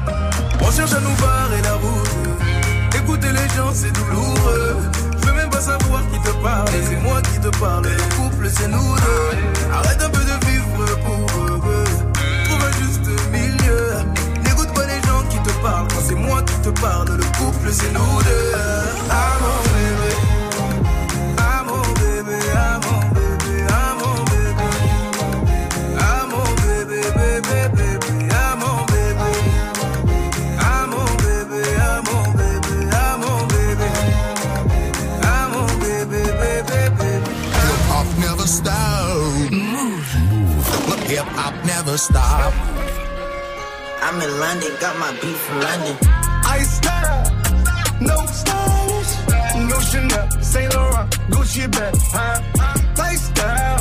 [0.63, 1.88] On cherche à nous barrer la route.
[3.23, 4.77] Les gens c'est douloureux.
[5.21, 6.69] Je veux même pas savoir qui te parle.
[6.89, 7.85] C'est moi qui te parle.
[7.85, 9.73] Le couple c'est nous deux.
[9.73, 11.85] Arrête un peu de vivre pour eux.
[12.45, 13.91] Trouve un juste milieu.
[14.45, 15.89] N'écoute pas les gens qui te parlent.
[15.89, 18.53] Quand c'est moi qui te parle, le couple c'est nous deux.
[19.11, 19.68] Ah
[41.99, 42.55] stop.
[44.03, 45.97] I'm in London, got my beat from London.
[46.55, 47.25] I style,
[48.01, 49.13] no stylish,
[49.69, 52.41] no Chanel, Saint Laurent, Gucci bag, huh?
[52.97, 53.81] Lifestyle,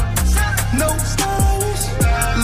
[0.81, 1.83] no stylish,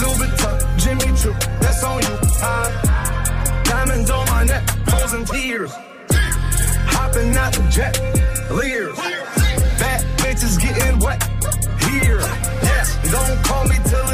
[0.00, 3.64] Louis Vuitton, Jimmy Choo, that's on you, huh?
[3.64, 5.72] Diamonds on my neck, frozen tears,
[6.94, 7.94] hopping out the jet,
[8.50, 8.96] leers,
[9.80, 11.20] bad bitches getting wet,
[11.90, 12.20] here,
[12.62, 14.13] yes, don't call me till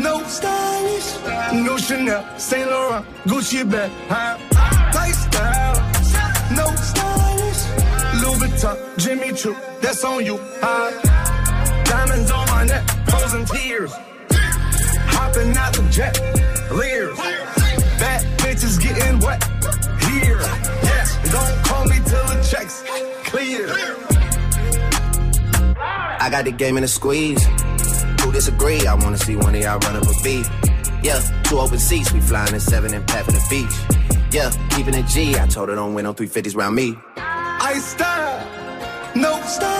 [0.00, 1.08] No stylish,
[1.52, 4.38] no Chanel, Saint Laurent, Gucci bag, huh?
[4.94, 5.76] Lifestyle,
[6.56, 7.62] no stylish,
[8.22, 10.90] Louis Vuitton, Jimmy Choo, that's on you, huh?
[11.84, 13.92] Diamonds on my neck, frozen tears,
[15.12, 16.18] hopping out the jet,
[16.72, 17.18] leers,
[17.98, 19.42] bad bitches getting wet,
[20.08, 20.40] here,
[20.82, 22.82] yes, don't call me till the checks
[23.28, 23.68] clear.
[26.22, 27.46] I got the game in a squeeze.
[28.20, 28.86] Who disagree?
[28.86, 30.46] I wanna see one of y'all run up a beat.
[31.02, 33.74] Yeah, two open seats, we flying in seven and pat the beach.
[34.32, 35.36] Yeah, keeping it G.
[35.38, 36.96] I told her don't win no 350s round me.
[37.16, 38.46] I style,
[39.14, 39.79] no stylish,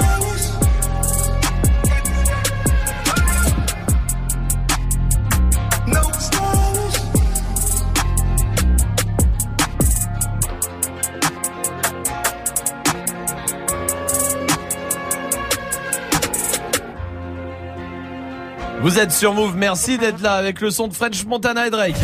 [18.81, 21.95] Vous êtes sur Move, merci d'être là avec le son de French Montana et Drake.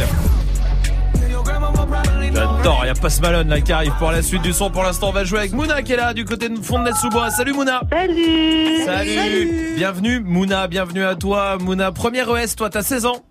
[2.33, 4.69] J'adore, il y a Post Malone là qui arrive pour la suite du son.
[4.69, 7.31] Pour l'instant, on va jouer avec Mouna qui est là du côté de Fontenay-sous-Bois.
[7.31, 11.57] Salut Mouna Salut Salut Bienvenue Mouna, bienvenue à toi.
[11.57, 13.23] Mouna, première ES, toi t'as 16 ans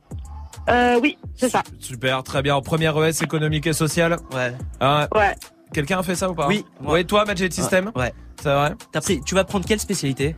[0.69, 1.63] Euh, oui, c'est ça.
[1.79, 2.61] Super, très bien.
[2.61, 4.53] Première ES économique et sociale Ouais.
[4.81, 5.37] Ah, Ouais.
[5.73, 6.65] Quelqu'un a fait ça ou pas Oui.
[6.85, 8.13] Ouais, toi, Magic System Ouais.
[8.43, 10.35] C'est vrai T'as pris, tu vas prendre quelle spécialité?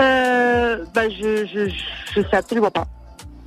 [0.00, 1.68] Euh, bah, je, je,
[2.14, 2.86] je sais absolument pas.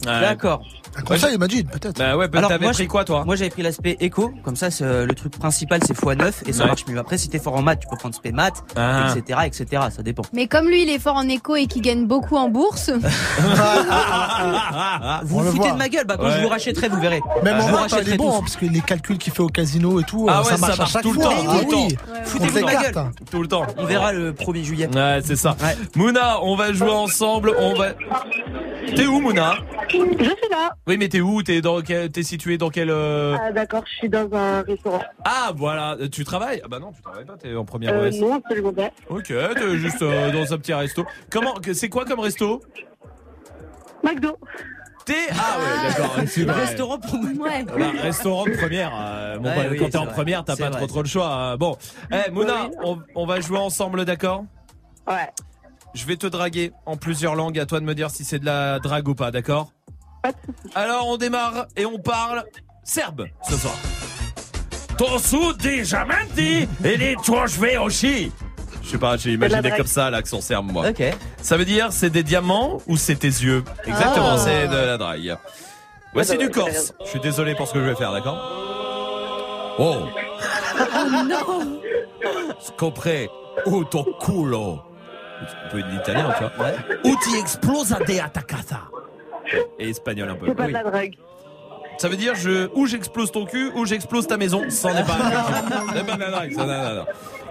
[0.06, 0.22] Ouais.
[0.22, 0.64] D'accord.
[0.96, 1.98] Un conseil, imagine, peut-être.
[1.98, 4.56] Bah ouais, bah, Alors, t'avais moi, pris quoi toi Moi j'avais pris l'aspect éco, comme
[4.56, 6.70] ça euh, le truc principal c'est x9 et ça Ouais.
[6.70, 6.98] marche mieux.
[7.00, 9.14] Après si t'es fort en maths, tu peux prendre spé maths, Ah.
[9.16, 9.84] etc., etc.
[9.96, 10.24] Ça dépend.
[10.34, 12.90] Mais comme lui, il est fort en éco et qu'il gagne beaucoup en bourse.
[15.24, 16.34] Vous vous le foutez de ma gueule, bah quand Ouais.
[16.38, 17.22] je vous rachèterai, vous verrez.
[17.44, 19.34] Même je en vous maths, il rachèterai est bon, hein, parce que les calculs qu'il
[19.34, 21.14] fait au casino et tout, Ah euh, ouais, ça ça marche à marche chaque tout
[21.14, 21.32] le fois.
[21.32, 21.96] temps, Ah tout le oui.
[21.96, 22.04] temps.
[22.26, 22.94] Foutez-vous On de ma gueule.
[23.32, 23.68] Tout le temps.
[23.78, 24.90] On verra le 1er juillet.
[24.94, 25.56] Ouais, c'est ça.
[25.96, 27.54] Mouna, on va jouer ensemble.
[27.60, 27.88] On va.
[28.96, 29.56] T'es où, Mouna?
[29.90, 30.74] Je suis là.
[30.88, 31.44] Oui, mais t'es où?
[31.44, 32.10] T'es dans quel...
[32.12, 35.02] T'es situé dans quel euh, Ah, d'accord, je suis dans un restaurant.
[35.26, 35.98] Ah, voilà.
[36.12, 36.62] Tu travailles?
[36.64, 37.36] Ah bah non, tu travailles pas.
[37.38, 38.20] T'es en première Euh, ES.
[38.22, 38.90] non, absolument pas.
[39.10, 41.06] Ok, t'es juste euh, dans un petit resto.
[41.30, 42.62] Comment C'est quoi comme resto?
[44.04, 44.38] McDo.
[45.06, 46.16] T'es Ah ouais, d'accord.
[46.28, 46.66] c'est Le vrai.
[46.66, 47.20] restaurant pour.
[47.22, 47.64] Ouais.
[47.64, 48.92] Bah, restaurant de première.
[48.98, 50.14] euh, bon, Ouais, bah, oui, quand t'es en vrai.
[50.14, 50.78] première, t'as pas vrai.
[50.80, 51.34] trop trop le choix.
[51.34, 51.58] hein.
[51.58, 51.78] Bon,
[52.12, 54.44] eh Mouna, on, on va jouer ensemble, d'accord?
[55.08, 55.30] Ouais.
[55.94, 57.58] Je vais te draguer en plusieurs langues.
[57.60, 59.72] À toi de me dire si c'est de la drague ou pas, d'accord?
[60.76, 62.44] Alors on démarre et on parle
[62.84, 63.76] serbe ce soir.
[64.98, 67.46] To su diamanti et les tuoi
[67.82, 68.32] aussi.
[68.84, 70.90] Je sais pas, j'ai imaginé comme ça l'accent serbe moi.
[70.90, 71.04] Ok.
[71.42, 74.38] Ça veut dire c'est des diamants ou c'est tes yeux Exactement, Ah.
[74.38, 75.38] c'est de la drague.
[76.14, 76.94] Voici Ouais, bah, du ouais, corse.
[77.04, 80.08] Je suis désolé pour ce que je vais faire, d'accord Oh,
[81.28, 81.80] non
[82.60, 83.30] scopre
[83.66, 84.80] o ton culo.
[85.42, 86.72] Un peu d'italien, tu vois.
[87.04, 88.82] Ou ti explosa de atacata.
[89.80, 90.48] Et espagnol un peu.
[90.48, 91.16] C'est pas de la drague.
[91.98, 94.70] Ça veut dire je, ou j'explose ton cul ou j'explose ta maison.
[94.70, 97.06] Ça n'est pas la ça, non, non, non.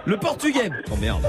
[0.05, 0.69] Le portugais.
[0.91, 1.25] Oh merde.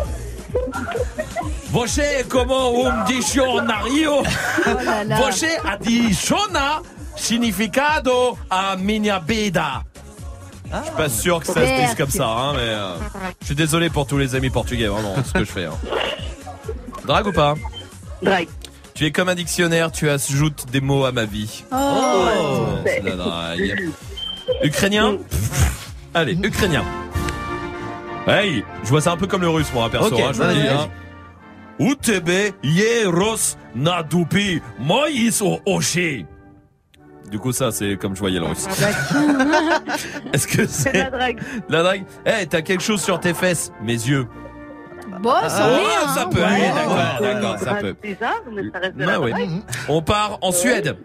[1.70, 4.22] Você como um dicionario.
[4.22, 5.24] Oh.
[5.24, 6.82] Você adiciona
[7.16, 9.82] significado a minha vida.
[10.70, 12.94] Je suis pas sûr que ça se dise comme ça, hein, mais euh,
[13.40, 15.64] je suis désolé pour tous les amis portugais, vraiment, ce que je fais.
[15.64, 15.72] hein.
[17.06, 17.54] Drague ou pas?
[18.22, 18.48] Drague.
[18.98, 21.62] Tu es comme un dictionnaire, tu ajoutes des mots à ma vie.
[21.70, 21.76] Oh.
[22.84, 23.90] c'est la drague.
[24.64, 25.18] Ukrainien
[26.14, 26.82] Allez, ukrainien.
[28.26, 30.48] Hey, je vois ça un peu comme le russe, moi, perso, Ok, hein, je vous
[30.48, 30.66] le dis.
[30.66, 30.88] Hein.
[31.78, 35.06] U tebe jeros na dupi mois
[35.42, 36.26] o oshi.
[37.30, 38.66] Du coup, ça, c'est comme je voyais le russe.
[40.32, 41.40] Est-ce que C'est la c'est drague.
[41.68, 42.04] la drague?
[42.26, 44.26] Eh, t'as quelque chose sur tes fesses Mes yeux.
[45.20, 46.44] Bon, ça Oh, est, hein, ça peut ouais.
[46.44, 47.94] aller, d'accord, d'accord, ça peut.
[48.02, 49.30] bizarre, mais ça reste Ah oui.
[49.32, 49.50] drague.
[49.88, 50.96] On part en Suède.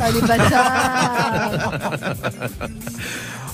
[0.00, 1.70] Ah, les bâtards.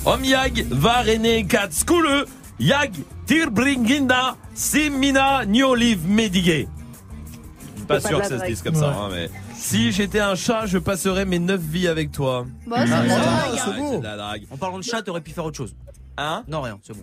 [0.05, 2.25] Om jag var en katskule,
[2.59, 2.89] jag
[3.27, 6.67] tillbringade simina nyoliv medige.
[6.67, 9.29] Je suis pas pas sûr de que ça se dise comme ça, hein, mais.
[9.55, 12.47] Si j'étais un chat, je passerais mes 9 vies avec toi.
[12.67, 13.99] Bon, c'est Ah, beau.
[13.99, 14.47] de la drague.
[14.51, 15.75] En parlant de chat, t'aurais pu faire autre chose.
[16.17, 16.43] Hein?
[16.49, 17.03] Non, rien, c'est bon.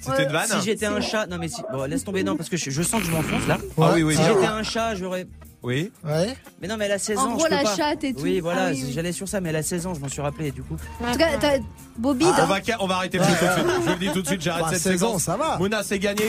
[0.00, 2.48] C'était une vanne Si j'étais un chat, non mais si, bon, laisse tomber, non, parce
[2.48, 3.58] que je, je sens que je m'enfonce là.
[3.80, 4.14] Ah oui, oui.
[4.14, 4.28] Si Ah.
[4.32, 5.26] j'étais un chat, j'aurais.
[5.62, 5.90] Oui.
[6.04, 6.36] Ouais.
[6.62, 7.76] Mais non, mais elle a 16 En gros, je peux la pas.
[7.76, 8.22] chatte et tout.
[8.22, 8.92] Oui, voilà, Ah oui, oui.
[8.94, 10.76] j'allais sur ça, mais elle a 16 ans, je m'en suis rappelé du coup.
[11.04, 11.58] En tout cas, t'as-
[11.98, 13.66] Bobby, Ah, on, va, on va arrêter le jeu tout de suite.
[13.80, 15.22] Je vous le dis tout de suite, j'arrête Bah, cette 16 ans, séquence.
[15.24, 15.58] ça va.
[15.58, 16.28] Mouna, c'est gagné.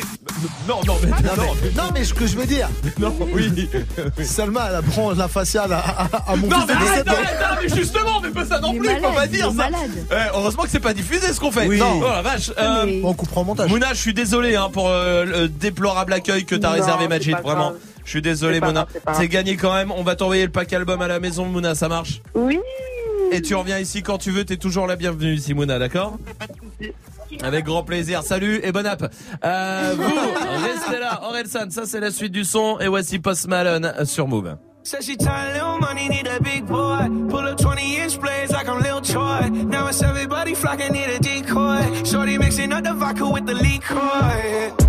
[0.67, 2.67] Non, non, mais non, non, mais, non, mais ce que je veux dire.
[2.99, 3.69] Non, oui.
[4.23, 7.07] Salma, elle apprend la faciale à, à, à mon Non, fils mais de 17 arrête,
[7.07, 7.11] ans.
[7.11, 9.31] arrête, arrête, mais justement, mais pas ça non Il est plus, malade, on va il
[9.31, 9.53] dire est ça.
[9.69, 9.91] malade.
[10.11, 11.67] Eh, heureusement que c'est pas diffusé ce qu'on fait.
[11.67, 11.77] Oui.
[11.77, 11.99] Non.
[12.03, 12.51] Oh la vache.
[12.57, 13.69] Euh, mais- On coupera au montage.
[13.69, 17.09] Mouna, je suis désolé hein, pour euh, le déplorable accueil que t'as Non, réservé c'est
[17.09, 17.69] Majid, pas vraiment.
[17.69, 17.79] grave.
[18.09, 19.91] Je suis désolé grave, c'est gagné quand même.
[19.91, 22.59] On va t'envoyer le pack album à la maison Mouna, ça marche Oui.
[23.31, 26.17] Et tu reviens ici quand tu veux, t'es toujours la bienvenue ici Mouna, d'accord
[27.43, 28.23] avec grand plaisir.
[28.23, 29.13] Salut et bonne app.
[29.45, 31.21] Euh, vous, restez là.
[31.21, 32.79] Orelsan, ça c'est la suite du son.
[32.79, 34.57] Et voici Post Malone sur Move.
[34.81, 37.07] Said she tired, little money, need a big boy.
[37.29, 39.49] Pull up 20 inch blades like I'm Lil Troy.
[39.51, 42.03] Now it's everybody flocking, need a decoy.
[42.03, 44.88] Shorty mixing up the vodka with the liquor.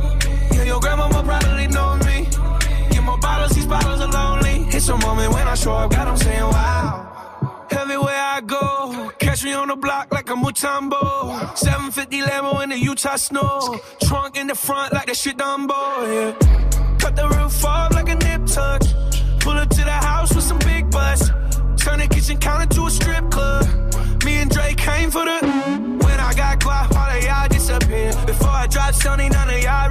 [0.71, 2.29] Your grandmama probably know me.
[2.91, 4.69] Get more bottles, these bottles are lonely.
[4.69, 7.67] It's a moment when I show up, God, I'm saying wow.
[7.71, 11.57] Everywhere I go, catch me on the block like a Mutombo.
[11.57, 13.81] 750 Lambo in the Utah snow.
[14.03, 16.97] Trunk in the front like that shit Dumbo, yeah.
[16.99, 18.81] Cut the roof off like a nip tuck.
[19.41, 21.31] Pull up to the house with some big butts.
[21.83, 23.65] Turn the kitchen counter to a strip club.
[24.23, 25.37] Me and Drake came for the.
[26.05, 28.13] When I got guap, all of y'all disappear.
[28.25, 29.90] Before I drop Sony, none of y'all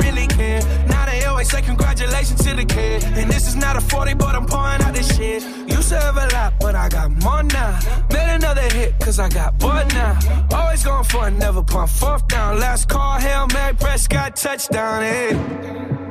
[1.50, 3.02] say congratulations to the kid.
[3.18, 5.42] And this is not a 40, but I'm pouring out this shit.
[5.68, 7.78] Used to have a lot, but I got more now.
[8.12, 10.18] Made another hit, cause I got bored now.
[10.52, 12.60] Always going for it, never pump fourth down.
[12.60, 15.32] Last call, Hail Mary, Prescott, touchdown, hey.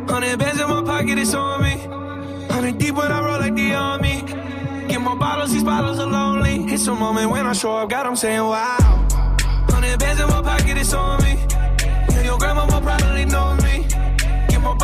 [0.09, 1.75] Hundred bands in my pocket, it's on me.
[2.53, 4.17] Hundred deep when I roll like the army.
[4.89, 6.65] Get more bottles, these bottles are lonely.
[6.73, 9.07] It's a moment when I show up, God, I'm saying wow.
[9.69, 11.33] Hundred bands in my pocket, it's on me.
[12.11, 13.58] Yeah, your grandmama probably know me.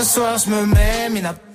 [0.00, 1.34] Ce soir je me mets, Mina,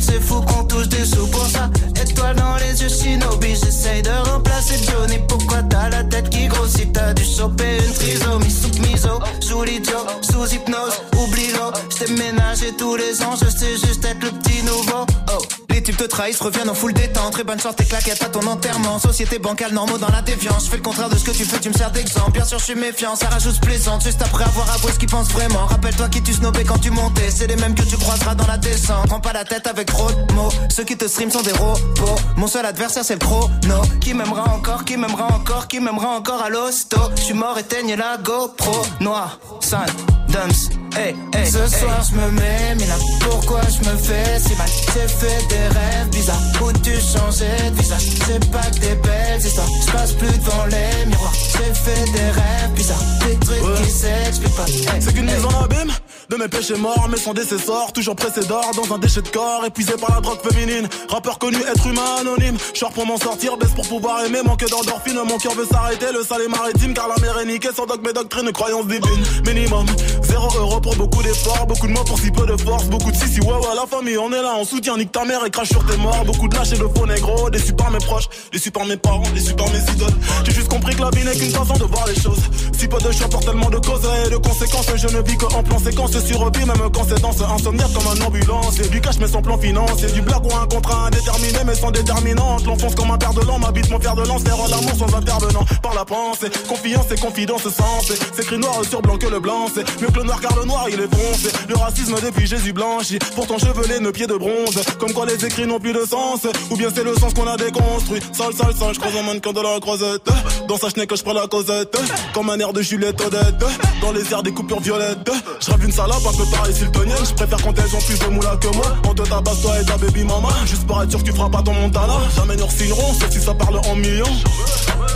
[0.00, 1.70] c'est fou qu'on touche des sous pour ça.
[2.00, 5.18] Étoile dans les yeux shinobi, j'essaye de remplacer Johnny.
[5.28, 6.92] Pourquoi t'as la tête qui grossit?
[6.92, 8.50] T'as dû choper une trisomie.
[8.50, 11.72] Sous miso Sous l'idiot, sous hypnose, oublie-le.
[11.90, 15.06] J't'ai ménagé tous les ans, je sais juste être le petit nouveau.
[15.28, 15.42] Oh.
[15.72, 17.32] Les types te trahissent, reviennent en full détente.
[17.32, 18.98] Très bonne chance, tes claquettes à ton enterrement.
[18.98, 21.58] Société bancale, normaux dans la défiance Je fais le contraire de ce que tu fais,
[21.60, 22.32] tu me sers d'exemple.
[22.32, 24.02] Bien sûr je suis méfiant, ça rajoute plaisante.
[24.04, 25.64] Juste après avoir avoué ce qu'ils pensent vraiment.
[25.66, 27.30] Rappelle-toi qui tu snobais quand tu montais.
[27.30, 29.06] C'est les mêmes que tu croiseras dans la descente.
[29.08, 30.50] Prends pas la tête avec trop de mots.
[30.68, 32.20] Ceux qui te stream sont des robots.
[32.36, 33.80] Mon seul adversaire c'est le chrono.
[34.00, 36.98] Qui m'aimera encore, qui m'aimera encore Qui m'aimera encore à l'hosto.
[37.16, 38.82] Je suis mort, éteigne la GoPro.
[39.00, 39.90] Noir, sale,
[40.28, 44.54] dumps Hey, hey, Ce soir je me mets, mais là pourquoi je me fais si
[44.56, 44.68] mal?
[44.92, 46.42] J'ai fait des rêves bizarres.
[46.62, 48.02] Où tu changeais de visage?
[48.26, 51.32] C'est pas que des belles histoires, je passe plus devant les miroirs.
[51.34, 54.66] J'ai fait des rêves bizarres, des trucs qui s'expliquent pas.
[54.66, 55.34] Hey, C'est qu'une hey.
[55.34, 55.92] mise en abîme.
[56.28, 59.61] De mes péchés morts, mais sans décessor, toujours pressé d'or dans un déchet de corps,
[59.64, 60.88] épuisé par la drogue féminine.
[61.08, 62.56] Rappeur connu, être humain anonyme.
[62.74, 65.18] Short pour m'en sortir, baisse pour pouvoir aimer, manque d'endorphine.
[65.26, 68.06] Mon cœur veut s'arrêter, le sale est maritime, car la mer est niquée sans dogme
[68.08, 69.24] et doctrine, croyance divine.
[69.46, 69.86] Minimum,
[70.22, 73.16] zéro euro pour beaucoup d'efforts, beaucoup de mots pour si peu de force, beaucoup de
[73.16, 75.50] si si ouais ouais la famille, on est là, on soutient, nique ta mère et
[75.50, 76.24] crache sur tes morts.
[76.24, 79.30] Beaucoup de lâches et de faux négro, déçus par mes proches, déçus par mes parents,
[79.34, 80.14] déçus par mes idoles.
[80.44, 82.40] J'ai juste compris que la vie n'est qu'une façon de voir les choses.
[82.78, 85.46] Si peu de choix pour tellement de causes et de conséquences, je ne vis que
[85.46, 88.78] en plan séquence, repi même quand c'est danse insomniaque comme un ambulance.
[88.80, 90.08] Et du cash mais sans plan financier.
[90.12, 92.64] Du blague ou un contrat indéterminé mais sans déterminante.
[92.66, 94.42] L'enfonce comme un père de l'an, m'habite mon père de lance.
[94.42, 96.48] Faire l'amour sans intervenant par la pensée.
[96.68, 98.18] Confiance et confidence sensée.
[98.34, 99.66] C'est écrit noir sur blanc que le blanc.
[99.74, 101.48] C'est mieux que le noir car le noir il est foncé.
[101.68, 103.18] Le racisme depuis Jésus blanchi.
[103.34, 104.82] Pourtant chevelé, nos pieds de bronze.
[104.98, 106.46] Comme quoi les écrits n'ont plus de sens.
[106.70, 108.20] Ou bien c'est le sens qu'on a déconstruit.
[108.32, 110.28] Sale, sale, sale, je croise un mannequin de la croisette.
[110.68, 111.96] Dans sa chenille que je prends la causette.
[112.34, 113.64] Comme un air de Juliette Odette.
[114.00, 115.30] Dans les airs des coupures violettes.
[115.60, 117.24] Je rêve une salope un peu pareil siltonienne.
[117.24, 118.86] Je préfère quand elles ont plus de moula que moi.
[119.32, 120.50] Tabasse toi et ta baby mama.
[120.66, 122.14] Juste pour être sûr que tu feras pas ton montana.
[122.36, 124.36] Jamais nous signerons, sauf si ça parle en millions.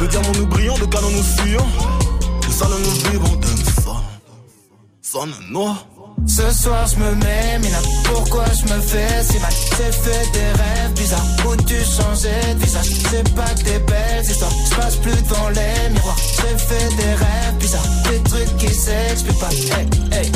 [0.01, 1.67] De diamants nous brillons, de canons nous fuyons.
[2.47, 3.97] De salles nous vivons, de ça.
[5.03, 5.87] Sonne noir.
[6.25, 9.53] Ce soir je me mets, mina pourquoi je me fais si mal?
[9.77, 12.91] J'ai fait des rêves bizarres où tu changeais de visage?
[13.11, 17.15] C'est pas que des belles histoires, je passe plus devant les miroirs J'ai fait des
[17.15, 20.33] rêves bizarres, des trucs qui s'expliquent pas Hey, hey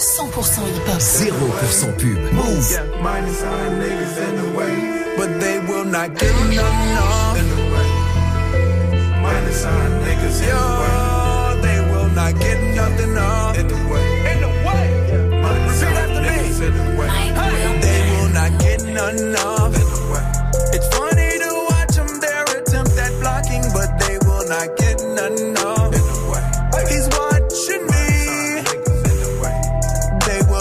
[0.00, 0.98] 100% hip-hop.
[0.98, 2.32] 0% pub.
[2.32, 2.70] Move.
[2.70, 4.74] Yeah, minus our niggas in the way,
[5.16, 7.36] but they will not get enough.
[7.36, 7.88] In the way.
[9.22, 13.56] Minus our niggas in the way, they will not get nothing up.
[13.58, 13.89] In the way.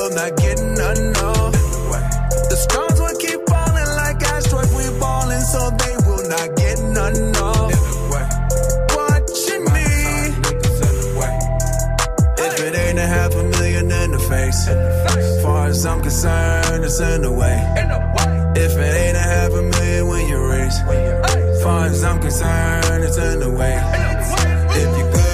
[0.09, 1.53] They not get none of.
[2.49, 4.73] The stars will keep falling like asteroids.
[4.73, 7.69] We balling, so they will not get none of.
[8.97, 9.85] Watching me.
[12.41, 14.65] If it ain't a half a million in the face,
[15.43, 17.57] far as I'm concerned, it's in the way.
[18.55, 20.79] If it ain't a half a million when you raise,
[21.61, 23.77] far as I'm concerned, it's in the way.
[24.71, 25.28] If you good,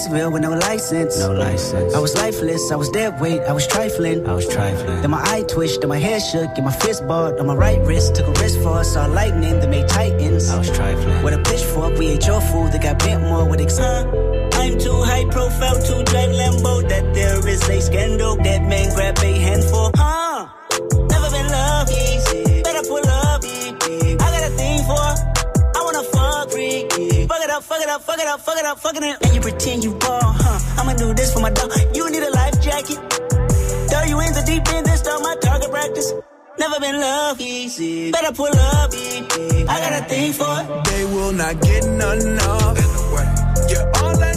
[0.00, 1.18] crisis, my Blacksville with no license.
[1.18, 1.94] No license.
[1.94, 4.26] I was lifeless, I was dead weight, I was trifling.
[4.26, 5.00] I was trifling.
[5.00, 7.80] Then my eye twitched, then my head shook, and my fist balled on my right
[7.80, 8.14] wrist.
[8.14, 10.50] Took a risk for us, saw lightning that made titans.
[10.50, 11.22] I was trifling.
[11.24, 13.78] With a pitchfork, we ate your food that got bent more with ex.
[13.78, 16.86] I'm too high profile to drive Lambo.
[16.88, 18.36] That there is a scandal.
[18.36, 18.59] That
[36.80, 38.10] Never been loved easy.
[38.10, 40.84] Better pull up, I got a thing for it.
[40.84, 42.78] They will not get none of.
[43.68, 44.29] Yeah, all that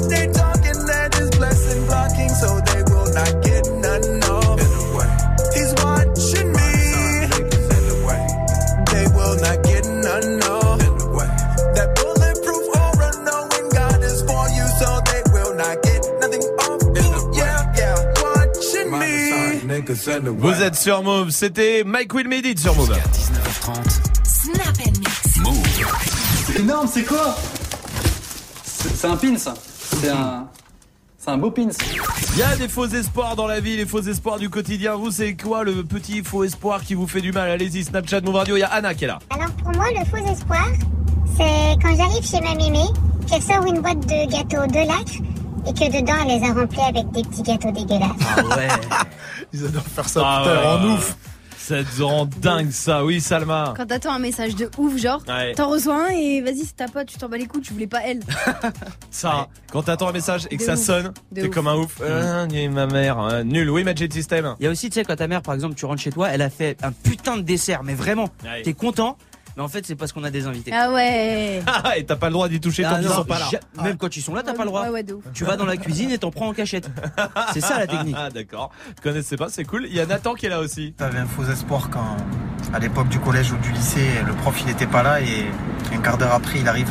[20.22, 22.92] Vous êtes sur Move, c'était Mike Will Made It sur Move.
[22.92, 23.74] 19h30.
[24.24, 25.38] Snap and mix.
[25.38, 26.60] Move.
[26.60, 27.36] Énorme, c'est quoi?
[28.64, 29.54] C'est c'est un pin, ça.
[30.02, 30.48] C'est un.
[31.18, 31.70] C'est un beau pins.
[32.34, 34.96] Il y a des faux espoirs dans la vie, les faux espoirs du quotidien.
[34.96, 37.50] Vous, c'est quoi le petit faux espoir qui vous fait du mal?
[37.50, 39.20] Allez-y, Snapchat, Move Radio, il y a Anna qui est là.
[39.30, 40.68] Alors pour moi, le faux espoir,
[41.38, 42.84] c'est quand j'arrive chez ma mémé,
[43.28, 45.24] qu'elle sort une boîte de gâteaux de lacre
[45.68, 48.10] et que dedans elle les a remplis avec des petits gâteaux dégueulasses.
[48.38, 48.68] Ah ouais
[49.54, 51.16] Ils adorent faire ça, Ah putain, ouais, en ouf.
[51.58, 53.74] Ça te rend dingue ça, oui Salma.
[53.78, 55.54] Quand t'attends un message de ouf, genre, Ouais.
[55.54, 57.88] t'en reçois un et vas-y, c'est ta pote, tu t'en bats les coups, tu voulais
[57.88, 58.20] pas elle.
[59.12, 60.80] Ça, quand t'attends un message et que De ça ouf.
[60.82, 62.02] sonne, t'es comme un ouf.
[62.06, 63.70] Ah, ni ma mère, hein, nul.
[63.70, 64.56] Oui, Magic System.
[64.60, 66.30] Il y a aussi, tu sais, quand ta mère, par exemple, tu rentres chez toi,
[66.32, 68.62] elle a fait un putain de dessert, mais vraiment, Ouais.
[68.64, 69.18] t'es content.
[69.56, 70.72] Mais en fait, c'est parce qu'on a des invités.
[70.74, 71.62] Ah ouais.
[71.86, 73.46] Ah, et t'as pas le droit d'y toucher Ah quand ils non, sont pas là.
[73.52, 74.84] ja- Même quand ils sont là, t'as pas le droit.
[74.84, 75.24] Ouais, ouais, de ouf.
[75.34, 76.90] Tu vas dans la cuisine et t'en prends en cachette.
[77.54, 78.16] C'est ça la technique.
[78.18, 78.72] Ah d'accord.
[78.98, 79.86] Je connaissais pas, c'est cool.
[79.88, 80.94] Il y a Nathan qui est là aussi.
[80.94, 82.18] T'avais un faux espoir quand,
[82.74, 85.46] à l'époque du collège ou du lycée, le prof il était pas là et
[85.94, 86.90] un quart d'heure après il arrive.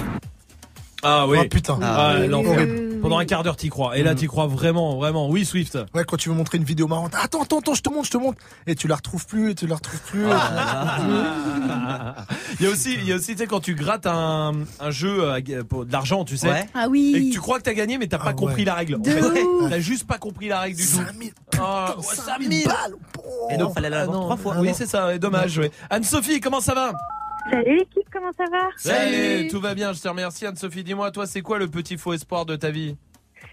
[1.03, 1.39] Ah oui.
[1.41, 1.79] Oh, putain.
[1.83, 2.53] Ah, Ah, l'enfer.
[2.53, 2.92] horrible.
[3.03, 3.97] Pendant un quart d'heure t'y crois.
[3.99, 5.29] Et là t'y crois vraiment, vraiment.
[5.29, 5.79] Oui Swift.
[5.95, 8.11] Ouais, quand tu veux montrer une vidéo marrante, attends, attends, attends, je te montre, je
[8.13, 8.39] te montre.
[8.67, 10.25] Et tu la retrouves plus, et tu la retrouves plus.
[12.61, 14.91] Il y a aussi, il y a aussi, tu sais, quand tu grattes un, un
[14.91, 16.49] jeu euh, pour de l'argent, tu sais.
[16.49, 16.67] Ouais.
[16.75, 17.13] Ah oui.
[17.17, 18.97] Et que tu crois que t'as gagné, mais t'as pas compris la règle.
[18.97, 19.21] En fait,
[19.71, 20.97] t'as juste pas compris la règle du tout.
[20.97, 22.95] 5000 Ah, ouais, 5000 balles.
[23.51, 24.21] Et donc, fallait Ah non.
[24.23, 24.57] trois fois.
[24.59, 25.59] Oui, c'est ça, dommage.
[25.59, 25.71] ouais.
[25.91, 26.93] Anne-Sophie, comment ça va?
[27.51, 30.85] Salut l'équipe, comment ça va Salut, tout va bien, je te remercie Anne-Sophie.
[30.85, 32.97] Dis-moi, toi, c'est quoi le petit faux espoir de ta vie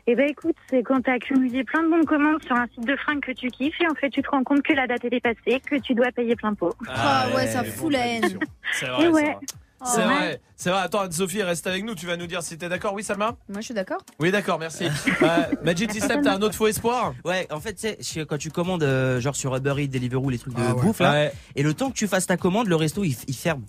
[0.07, 2.85] Eh ben écoute, c'est quand t'as accumulé plein de bons de commande sur un site
[2.85, 5.05] de fringues que tu kiffes et en fait tu te rends compte que la date
[5.05, 6.73] est dépassée, que tu dois payer plein pot.
[6.87, 8.39] Ah ouais, ça fout la haine.
[8.73, 9.23] C'est vrai, c'est ouais.
[9.23, 9.37] vrai.
[9.85, 10.79] C'est vrai, c'est vrai.
[10.81, 11.95] Attends, Anne-Sophie, reste avec nous.
[11.95, 12.93] Tu vas nous dire si t'es d'accord.
[12.93, 14.01] Oui, Salma Moi, je suis d'accord.
[14.19, 14.87] Oui, d'accord, merci.
[15.21, 15.27] euh,
[15.63, 18.51] Magic System, t'as un autre faux espoir Ouais, en fait, tu sais, je- quand tu
[18.51, 20.81] commandes, euh, genre sur Uber Eats, Deliveroo, les trucs de Ah ouais.
[20.81, 21.31] bouffe, là, Ouais.
[21.55, 23.63] et le temps que tu fasses ta commande, le resto, il, il ferme.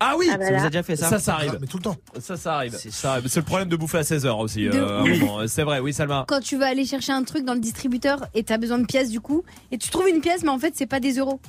[0.00, 1.58] Ah oui Ah bah Ça vous a déjà fait ça Ça, ça arrive.
[1.60, 1.96] Mais tout le temps.
[2.20, 2.74] Ça, ça arrive.
[2.78, 4.64] C'est Ça le problème de bouffer à 16h aussi.
[4.64, 5.46] De euh.
[5.46, 6.24] C'est vrai, oui, Salma.
[6.28, 9.10] Quand tu vas aller chercher un truc dans le distributeur et t'as besoin de pièces
[9.10, 9.42] du coup,
[9.72, 11.40] et tu trouves une pièce, mais en fait, c'est pas des euros.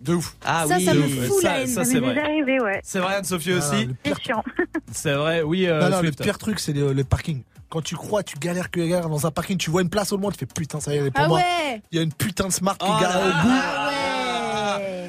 [0.00, 0.36] De ouf.
[0.44, 0.84] Ah Ça, oui.
[0.84, 1.26] ça me de ouf.
[1.28, 1.66] fout Ça- la haine.
[1.68, 2.30] ça, Ça c'est m'est déjà vrai.
[2.30, 2.80] arrivé, ouais.
[2.84, 3.86] C'est vrai, Anne-Sophie Ah, aussi.
[3.86, 4.44] le C'est pire, chiant.
[4.92, 7.40] C'est vrai, oui, euh, non, non, le pire truc, c'est le, le parking.
[7.70, 10.18] Quand tu crois, tu galères que galères dans un parking, tu vois une place au
[10.18, 11.38] moins, tu fais putain, ça y est, pour Ah moi.
[11.38, 13.52] ouais Il y a une putain de smart qui Oh galère au bout.
[13.52, 14.13] Ah ouais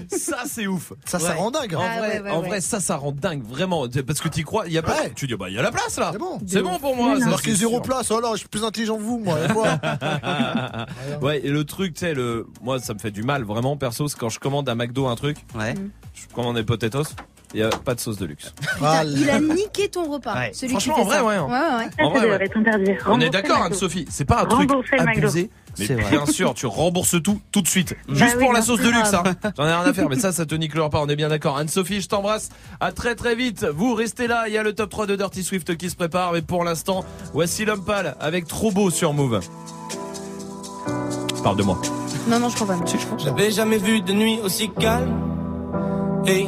[0.10, 0.94] Ça, c'est ouf.
[1.06, 1.76] Ça, ça rend dingue.
[1.76, 1.88] En hein.
[1.90, 2.48] Ah vrai, ouais, ouais, en ouais.
[2.48, 3.88] vrai, ça, ça rend dingue, vraiment.
[4.06, 5.02] Parce que tu crois, il y a pas.
[5.02, 5.12] Ouais.
[5.16, 6.10] Tu dis, bah, il y a la place là.
[6.12, 6.40] C'est bon.
[6.46, 7.20] C'est bon pour moi.
[7.20, 7.26] Ça.
[7.28, 7.82] Marqué c'est zéro sûr.
[7.84, 9.38] place, oh là, je suis plus intelligent que vous, moi.
[9.44, 9.80] et moi.
[11.22, 14.08] ouais, et le truc, tu sais, le, moi, ça me fait du mal, vraiment, perso,
[14.08, 15.74] c'est quand je commande à McDo un truc, Ouais.
[16.14, 17.04] je commande des potatoes,
[17.54, 18.54] il y a pas de sauce de luxe.
[18.84, 20.36] Ah, il a niqué ton repas.
[20.36, 20.52] Ouais.
[20.54, 21.24] Celui qui Franchement, fait en vrai, ça.
[21.26, 21.46] ouais, hein.
[21.46, 21.90] ouais, ouais.
[21.98, 23.08] Ça, En ça vrai, devrait t'interdire.
[23.10, 23.62] On est d'accord.
[23.64, 25.50] Anne-Sophie, c'est pas un truc Rembourser abusé.
[25.78, 26.10] Mais C'est vrai.
[26.10, 27.96] bien sûr, tu rembourses tout, tout de suite.
[28.08, 29.24] Bah Juste oui, pour la sauce de luxe, hein.
[29.58, 31.28] J'en ai rien à faire, mais ça, ça te nique le repas, on est bien
[31.28, 31.58] d'accord.
[31.58, 32.50] Anne-Sophie, je t'embrasse.
[32.80, 33.66] À très très vite.
[33.66, 36.32] Vous restez là, il y a le top 3 de Dirty Swift qui se prépare,
[36.32, 39.42] mais pour l'instant, voici l'homme pâle avec trop beau sur Move.
[41.44, 41.80] Parle de moi.
[42.28, 42.80] Non, non, je crois pas.
[43.18, 45.14] J'avais jamais vu de nuit aussi calme.
[46.28, 46.48] Et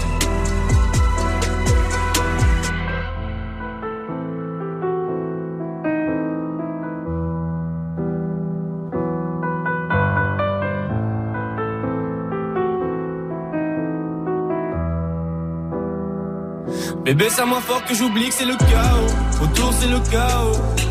[17.03, 19.43] Bébé, c'est moins fort que j'oublie que c'est le chaos.
[19.43, 20.90] Autour, c'est le chaos.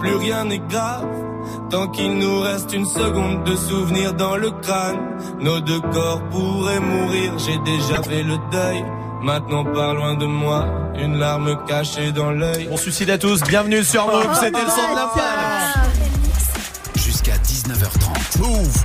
[0.00, 1.06] Plus rien n'est grave.
[1.70, 4.98] Tant qu'il nous reste une seconde de souvenir dans le crâne,
[5.40, 7.32] nos deux corps pourraient mourir.
[7.38, 8.84] J'ai déjà fait le deuil.
[9.22, 10.66] Maintenant, pas loin de moi,
[10.98, 12.68] une larme cachée dans l'œil.
[12.70, 15.90] On suicide à tous, bienvenue sur Move, c'était le son de la balle.
[16.96, 18.38] Jusqu'à 19h30.
[18.40, 18.82] Move.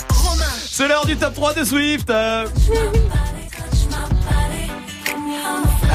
[0.69, 2.09] C'est l'heure du top 3 de Swift.
[2.09, 2.45] euh.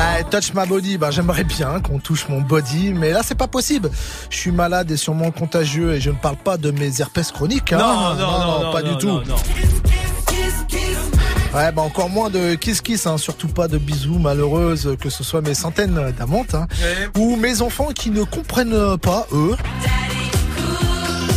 [0.02, 3.48] Ah, touch my body, bah j'aimerais bien qu'on touche mon body, mais là c'est pas
[3.48, 3.90] possible.
[4.30, 7.72] Je suis malade et sûrement contagieux et je ne parle pas de mes herpès chroniques.
[7.74, 7.78] hein.
[7.78, 9.20] Non, non, non, non, pas du tout.
[11.54, 15.22] Ouais, bah encore moins de kiss kiss, hein, surtout pas de bisous malheureuses, que ce
[15.24, 16.66] soit mes centaines d'amantes, hein,
[17.18, 19.56] ou mes enfants qui ne comprennent pas eux.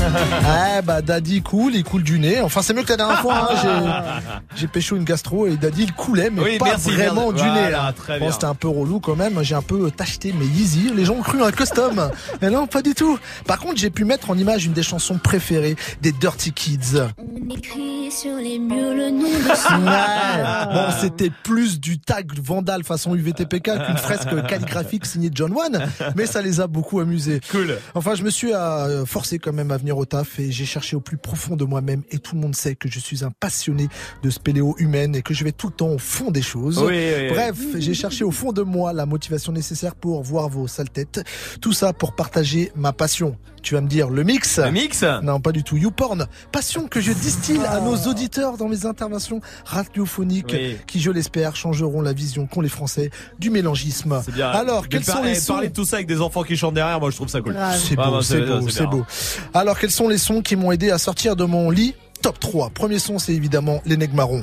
[0.08, 2.42] Ouais, bah Daddy coule, il coule du nez.
[2.42, 3.50] Enfin, c'est mieux que la dernière fois.
[3.52, 7.32] hein, j'ai- J'ai pécho une gastro et Daddy il coulait, mais Oui, pas merci, vraiment
[7.32, 7.44] merci.
[7.46, 7.62] du nez.
[7.70, 9.42] Voilà, très Bon, c'était un peu relou quand même.
[9.44, 10.92] J'ai un peu tacheté mes Yeezy.
[10.96, 12.10] Les gens ont cru un custom.
[12.42, 13.18] mais non, pas du tout.
[13.48, 17.00] Par contre, j'ai pu mettre en image une des chansons préférées des Dirty Kids.
[17.18, 19.44] On écrit sur les murs le nom de
[19.84, 20.74] Ouais.
[20.74, 26.26] Bon, c'était plus du tag vandal façon UVTPK qu'une fresque calligraphique signée John One, mais
[26.26, 27.42] ça les a beaucoup amusés.
[27.52, 27.78] Cool.
[27.96, 30.96] Enfin, je me suis euh, forcé quand même à venir au taf et j'ai cherché
[30.96, 33.88] au plus profond de moi-même et tout le monde sait que je suis un passionné
[34.22, 36.80] de spéléo humaine et que je vais tout le temps au fond des choses.
[36.80, 37.30] Oui, oui, oui.
[37.30, 41.24] Bref, j'ai cherché au fond de moi la motivation nécessaire pour voir vos sales têtes.
[41.62, 43.38] Tout ça pour partager ma passion.
[43.64, 45.78] Tu vas me dire le mix Le mix Non, pas du tout.
[45.78, 46.28] YouPorn.
[46.52, 50.76] Passion que je distille à nos auditeurs dans mes interventions radiophoniques Oui.
[50.86, 53.10] qui, je l'espère, changeront la vision qu'ont les Français
[53.40, 54.22] du mélangisme.
[54.26, 54.50] C'est bien.
[54.50, 56.58] Alors, quels par- sont les eh, sons Parler de tout ça avec des enfants qui
[56.58, 57.56] chantent derrière, moi je trouve ça cool.
[57.78, 59.06] c'est Vraiment, beau, c'est beau, c'est beau.
[59.54, 61.96] Alors, quels sont les sons qui m'ont aidé à sortir de mon lit?
[62.22, 62.70] Top 3.
[62.70, 64.42] Premier son, c'est évidemment les nègres marrons.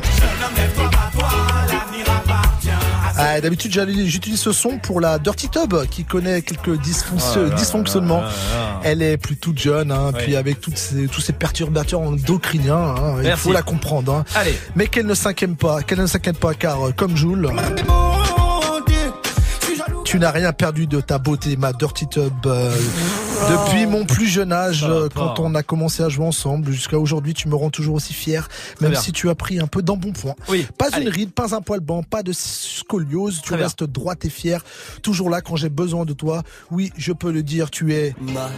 [3.22, 3.72] Ah, D'habitude,
[4.06, 8.20] j'utilise ce son pour la Dirty Tub qui connaît quelques dysfonction- là dysfonctionnements.
[8.22, 8.80] là là.
[8.84, 10.20] Elle est plus toute jeune, hein, Oui.
[10.22, 14.12] puis avec toutes ces, tous ces perturbateurs endocriniens, hein, il faut la comprendre.
[14.14, 14.24] hein.
[14.34, 14.58] Allez.
[14.74, 17.50] Mais qu'elle ne s'inquiète pas, qu'elle ne s'inquiète pas, car euh, comme Jules,
[20.10, 22.32] tu n'as rien perdu de ta beauté, ma Dirty Tub.
[22.46, 22.74] euh,
[23.48, 27.32] depuis mon plus jeune âge, euh, quand on a commencé à jouer ensemble, jusqu'à aujourd'hui,
[27.32, 28.48] tu me rends toujours aussi fier,
[28.80, 30.34] même si tu as pris un peu d'embonpoint.
[30.48, 30.66] Oui.
[30.76, 31.04] Pas Allez.
[31.06, 33.66] une ride, pas un poil blanc, pas de scoliose, tu Très bien.
[33.66, 34.64] restes droite et fière,
[35.02, 36.42] toujours là quand j'ai besoin de toi.
[36.72, 38.12] Oui, je peux le dire, tu es...
[38.20, 38.50] Ma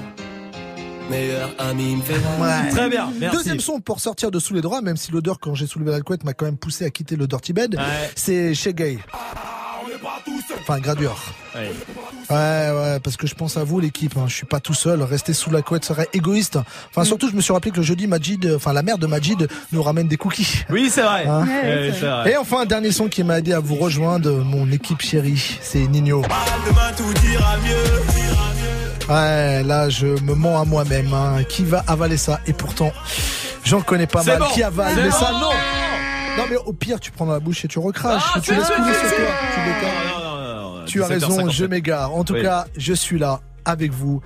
[1.10, 2.70] meilleure amie me fait Ouais.
[2.70, 3.36] Très bien, merci.
[3.36, 6.00] Deuxième son pour sortir de sous les draps, même si l'odeur quand j'ai soulevé la
[6.00, 8.10] couette m'a quand même poussé à quitter le dirty bed, Ouais.
[8.16, 8.98] c'est chez Gay.
[10.60, 11.16] Enfin, Gradure.
[11.54, 11.70] Ouais.
[12.30, 12.36] Ouais,
[12.70, 14.16] ouais, parce que je pense à vous, l'équipe.
[14.16, 14.24] Hein.
[14.28, 15.02] Je suis pas tout seul.
[15.02, 16.58] Rester sous la couette serait égoïste.
[16.90, 19.06] Enfin, surtout, je me suis rappelé que le jeudi, Majid, euh, enfin, la mère de
[19.06, 20.62] Majid nous ramène des cookies.
[20.70, 21.26] Oui, c'est vrai.
[21.26, 22.32] Hein Ouais, c'est vrai.
[22.32, 25.86] Et enfin, un dernier son qui m'a aidé à vous rejoindre, mon équipe chérie, c'est
[25.88, 26.22] Nino.
[26.22, 29.08] Demain tout ira mieux.
[29.08, 31.12] Ouais, là, je me mens à moi-même.
[31.12, 31.42] hein.
[31.48, 32.40] Qui va avaler ça?
[32.46, 32.92] Et pourtant,
[33.64, 34.46] j'en connais pas mal bon.
[34.54, 34.94] qui avale.
[34.96, 35.50] Mais ça, non
[36.38, 38.22] Non, mais au pire, tu prends dans la bouche et tu recraches.
[38.34, 39.26] Ah, tu laisses couler sur toi.
[39.54, 39.60] Tu.
[39.60, 41.50] Non, non, non, non, Tu as raison, 17h57.
[41.50, 42.14] je m'égare.
[42.14, 42.42] En tout Oui.
[42.42, 44.20] cas, je suis là avec vous.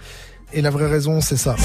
[0.52, 1.56] Et la vraie raison, c'est ça.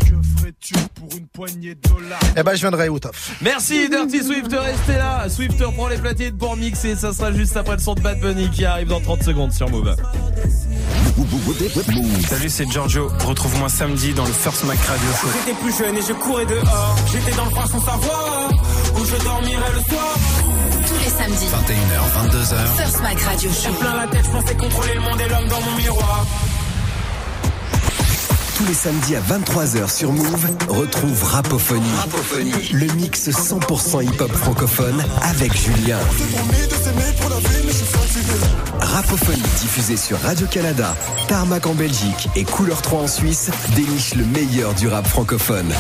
[2.36, 3.32] Eh ben, je viendrai au taf.
[3.42, 5.30] Merci Dirty Swift, restez là.
[5.30, 6.96] Swift prend les platines pour mixer.
[6.96, 9.70] Ça sera juste après le son de Bad Bunny qui arrive dans 30 secondes sur
[9.70, 9.96] Move.
[12.28, 13.10] Salut, c'est Giorgio.
[13.26, 15.28] Retrouve-moi samedi dans le First Mac Radio Show.
[15.40, 16.96] J'étais plus jeune et je courais dehors.
[17.12, 18.52] J'étais dans le froid sans savoir
[18.96, 20.16] où je dormirais le soir.
[20.88, 21.46] Tous les samedis.
[21.46, 22.76] 21h, 22h.
[22.78, 23.74] First Mac Radio Show.
[23.80, 26.26] Plein la tête, je pensais contrôler le monde et l'homme dans mon miroir.
[28.62, 31.82] Tous les samedis à 23h sur Move, retrouve Rapophonie.
[32.74, 35.98] Le mix 100% hip-hop francophone avec Julien.
[38.80, 40.96] Rapophonie diffusée sur Radio-Canada,
[41.28, 45.74] Tarmac en Belgique et Couleur 3 en Suisse déniche le meilleur du rap francophone.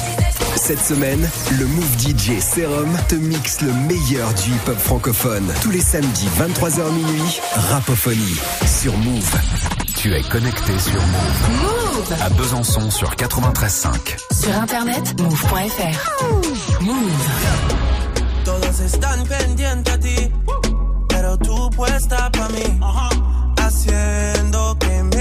[0.55, 1.29] Cette semaine,
[1.59, 5.53] le Move DJ Serum te mixe le meilleur du hip-hop francophone.
[5.61, 9.35] Tous les samedis 23h minuit, Rapophonie sur Move.
[9.97, 11.80] Tu es connecté sur Move.
[11.91, 12.13] Move.
[12.21, 14.33] À Besançon sur 93.5.
[14.33, 16.81] Sur internet, move.fr.
[16.81, 17.11] Move.
[18.45, 20.31] Todos están pendientes a ti,
[21.09, 22.79] pero tú puesta pa' mí.
[23.57, 25.20] Haciendo que me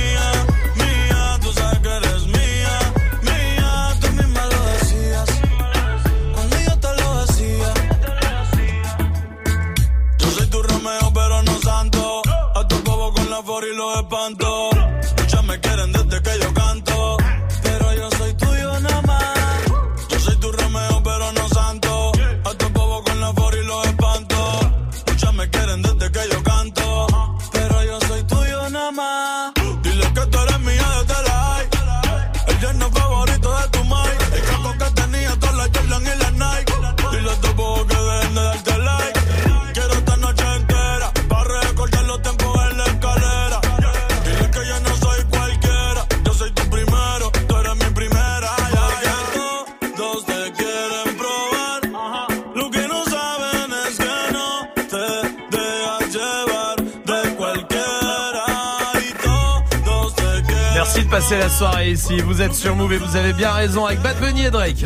[61.31, 62.19] passer la soirée ici.
[62.21, 64.85] Vous êtes sur Move et vous avez bien raison avec Bad Bunny et Drake.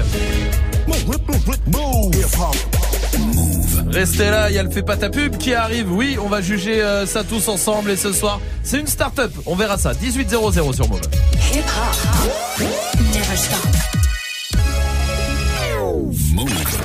[3.87, 5.91] Restez là, il y a le fait pas ta pub qui arrive.
[5.91, 9.31] Oui, on va juger euh, ça tous ensemble et ce soir, c'est une start-up.
[9.45, 9.93] On verra ça.
[9.93, 11.01] 1800 sur Move.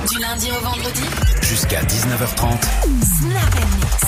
[0.09, 1.03] Du lundi au vendredi.
[1.41, 2.61] Jusqu'à 19h30.
[3.19, 4.00] Snap and mix.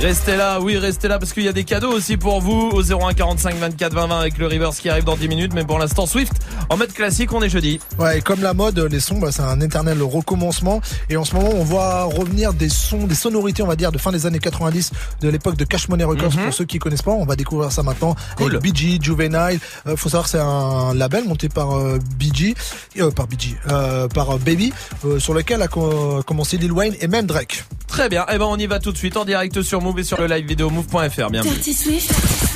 [0.00, 2.82] Restez là, oui, restez là parce qu'il y a des cadeaux aussi pour vous au
[2.82, 5.52] 01 45 24 20 20 avec le reverse qui arrive dans 10 minutes.
[5.52, 6.32] Mais pour l'instant, Swift
[6.70, 7.80] en mode classique, on est jeudi.
[7.98, 10.80] Ouais, et comme la mode, les sons, bah, c'est un éternel recommencement.
[11.08, 13.98] Et en ce moment, on voit revenir des sons, des sonorités, on va dire, de
[13.98, 16.32] fin des années 90, de l'époque de Cash Money Records.
[16.36, 16.44] Mhm.
[16.44, 18.14] Pour ceux qui connaissent pas, on va découvrir ça maintenant.
[18.36, 18.56] Cool.
[18.56, 19.58] Avec BG, Juvenile.
[19.86, 22.54] Euh, faut savoir que c'est un label monté par euh, BG,
[22.98, 24.72] euh, par BG, euh, par euh, Baby,
[25.04, 27.64] euh, sur lequel a co- commencé Lil Wayne et même Drake.
[27.88, 28.24] Très bien.
[28.32, 30.26] Eh ben, on y va tout de suite en direct sur Move et sur le
[30.28, 31.30] live vidéo move.fr.
[31.30, 31.42] Bienvenue.
[31.54, 32.12] Dirty Swift.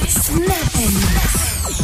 [0.08, 0.40] Snap
[0.76, 1.83] and mix.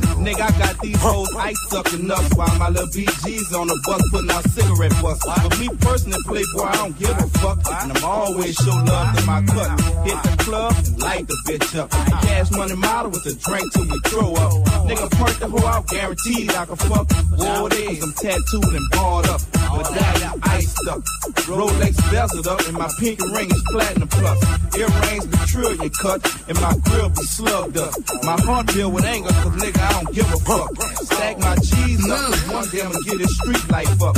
[0.21, 4.01] Nigga, I got these hoes ice sucking up while my little BG's on the bus
[4.11, 5.25] putting out cigarette butts.
[5.25, 7.57] But me personally, Playboy, I don't give a fuck.
[7.81, 9.81] And I'm always show love to my cut.
[10.05, 11.89] Hit the club and light the bitch up.
[11.89, 14.53] Cash money model with a drink till we throw up.
[14.85, 17.07] Nigga, perk the hoe out, guaranteed I can fuck.
[17.37, 19.41] War days, I'm tattooed and barred up.
[19.73, 21.01] Medallion iced up.
[21.49, 24.37] Rolex bezeled up, and my pinky ring is platinum plus.
[24.77, 27.93] Earrings be trillion cut, and my grill be slugged up.
[28.23, 30.69] My heart filled with anger, cause nigga, I don't give a fuck.
[31.03, 34.17] Stack my cheese up, one day I'ma get this street life up.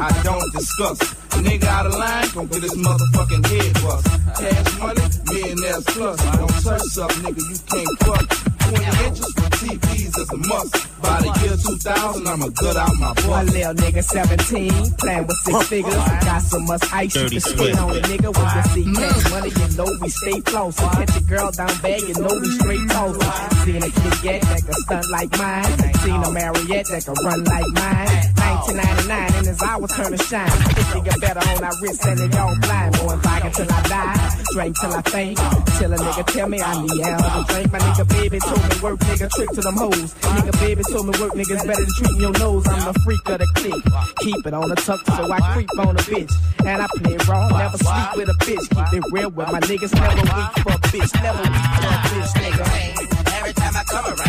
[0.00, 1.00] I don't discuss.
[1.34, 4.06] A Nigga out of line, gon' get this motherfucking head bust.
[4.38, 6.20] Cash money, millionaires plus.
[6.20, 8.53] I don't touch up, nigga, you can't fuck.
[8.68, 9.34] 20 inches
[9.64, 11.00] TVs is a must.
[11.00, 13.26] By the year 2000, I'ma gut out my butt.
[13.26, 15.94] One little nigga 17, playing with six figures.
[15.94, 19.50] Got so much ice you can spit on a nigga you see cash money.
[19.50, 20.76] You know we stay close.
[20.76, 23.16] So catch a girl down bad, you know we straight toes.
[23.64, 25.94] Seen a kid Kat that can stunt like mine.
[26.04, 28.34] Seen a Mariette that can run like mine.
[28.64, 30.58] 1999 and his hours turn to shine.
[30.74, 32.94] This nigga better on our wrist and it all blind.
[32.96, 35.38] Going back until I die, drink till I faint.
[35.78, 37.72] Till a nigga tell me I need help to drink.
[37.72, 40.14] My nigga baby told me work, nigga trick to them hoes.
[40.14, 42.66] Nigga baby told me work, niggas better than treating your nose.
[42.66, 43.84] I'm the freak of the clique.
[44.20, 46.32] Keep it on the tuck so I creep on a bitch.
[46.64, 48.90] And I play raw, never sleep with a bitch.
[48.90, 51.12] Keep it real with my niggas, never weak for a bitch.
[51.22, 53.38] Never weak for a bitch, nigga.
[53.38, 54.23] Every time I come around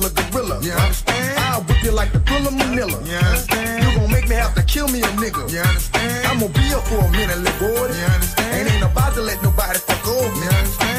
[0.00, 1.38] rapper, I'm still a gorilla, you understand?
[1.38, 3.84] I'll whip you like the thriller Manila, you understand?
[3.84, 6.26] You gon' make me have to kill me a nigga, you understand?
[6.26, 8.68] I'm gonna be here for a minute, little boy, you understand?
[8.68, 10.97] And ain't about to let nobody fuck over me, you understand?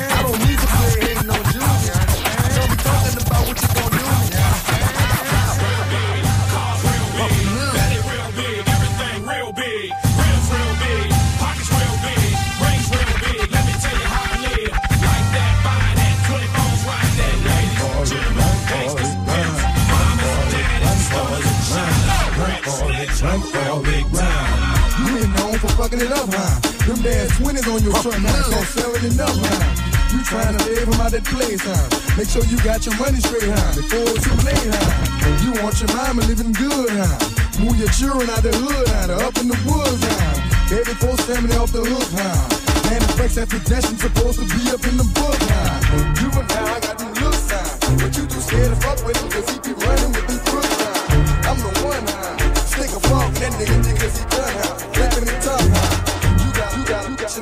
[26.00, 26.60] filling it up high.
[26.88, 30.16] Them damn 20s on your truck, now it's all it up high.
[30.16, 31.90] You trying to save them out that playtime.
[32.18, 35.44] Make sure you got your money straight high before it's too late high.
[35.44, 37.20] You want your mama living good high.
[37.60, 40.40] Move your children out the hood high, up in the woods high.
[40.72, 42.48] Baby, four family off the hook high.
[42.90, 45.78] Man, the flex after dashing supposed to be up in the book high.
[46.24, 47.70] You and I got them looks high.
[48.02, 50.80] But you too scared to fuck with him cause he be running with them crooks
[50.80, 51.50] high.
[51.54, 52.54] I'm the one high.
[52.66, 54.79] Stick a frog in that nigga, nigga, cause he done high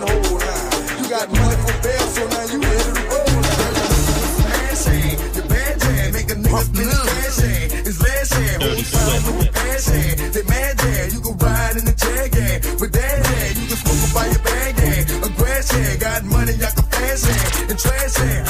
[0.02, 0.42] and hold.
[1.00, 3.28] You got money for bail, so now you ready roll
[5.48, 6.58] bad make a nigga
[11.14, 12.62] you can ride in the jag gang.
[12.62, 14.76] That you can smoke by your bag.
[15.26, 15.30] A
[16.00, 16.86] got money, y'all can
[17.70, 18.47] and trash hand.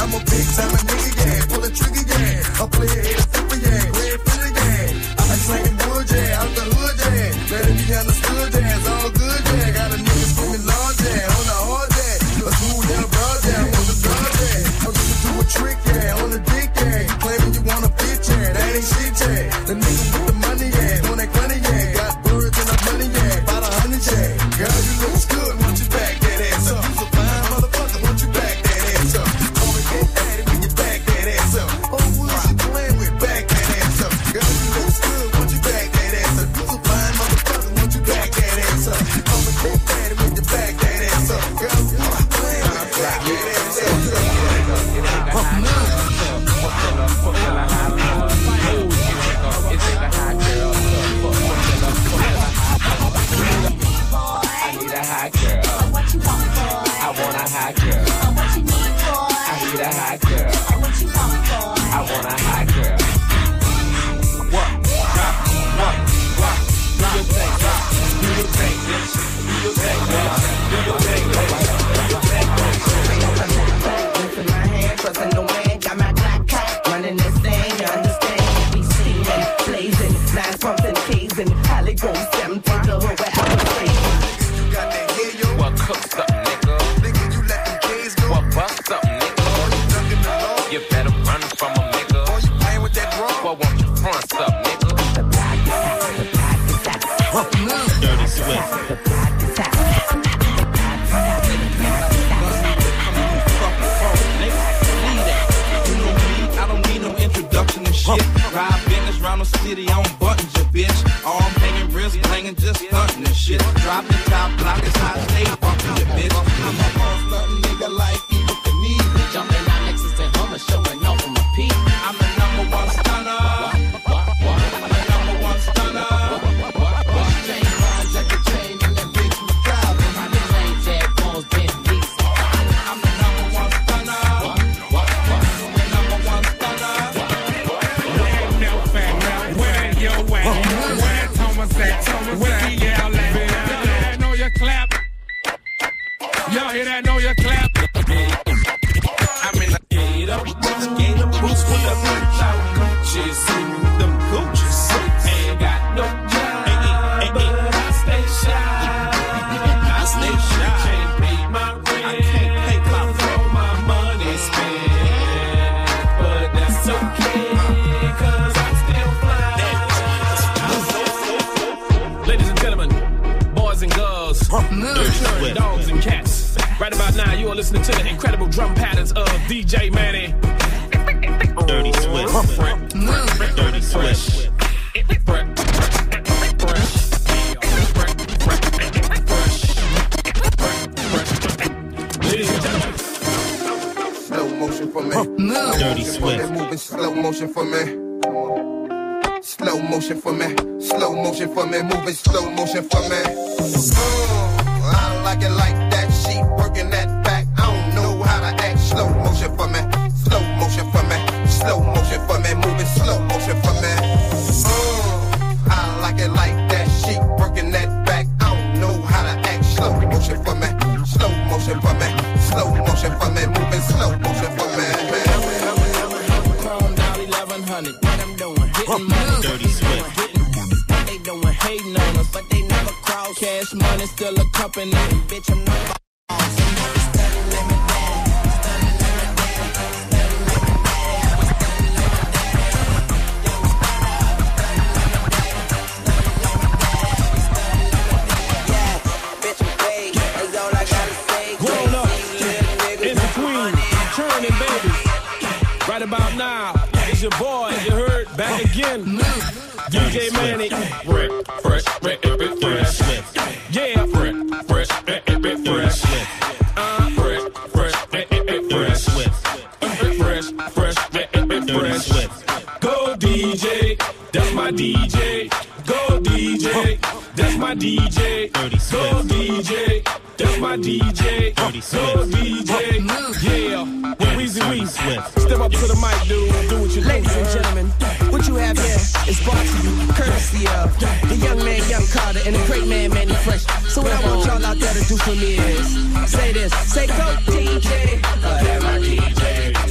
[271.67, 273.99] Go DJ,
[274.31, 275.49] that's my DJ.
[275.85, 276.97] Go DJ,
[277.35, 278.49] that's my DJ.
[278.53, 280.07] Go DJ,
[280.37, 281.53] that's my DJ.
[281.55, 283.03] Go DJ,
[283.43, 283.83] yeah.
[283.83, 284.95] With Weezy Weez.
[285.39, 286.69] Step up to the mic, dude.
[286.69, 287.07] Do what you do.
[287.07, 287.87] Ladies and gentlemen,
[288.31, 288.95] what you have here
[289.27, 293.13] is brought to you courtesy of the young man, Young Carter, and the great man,
[293.13, 293.65] Manny Fresh.
[293.91, 297.07] So what I want y'all out there to do for me is say this, say
[297.07, 299.86] go DJ, that's my Say go DJ,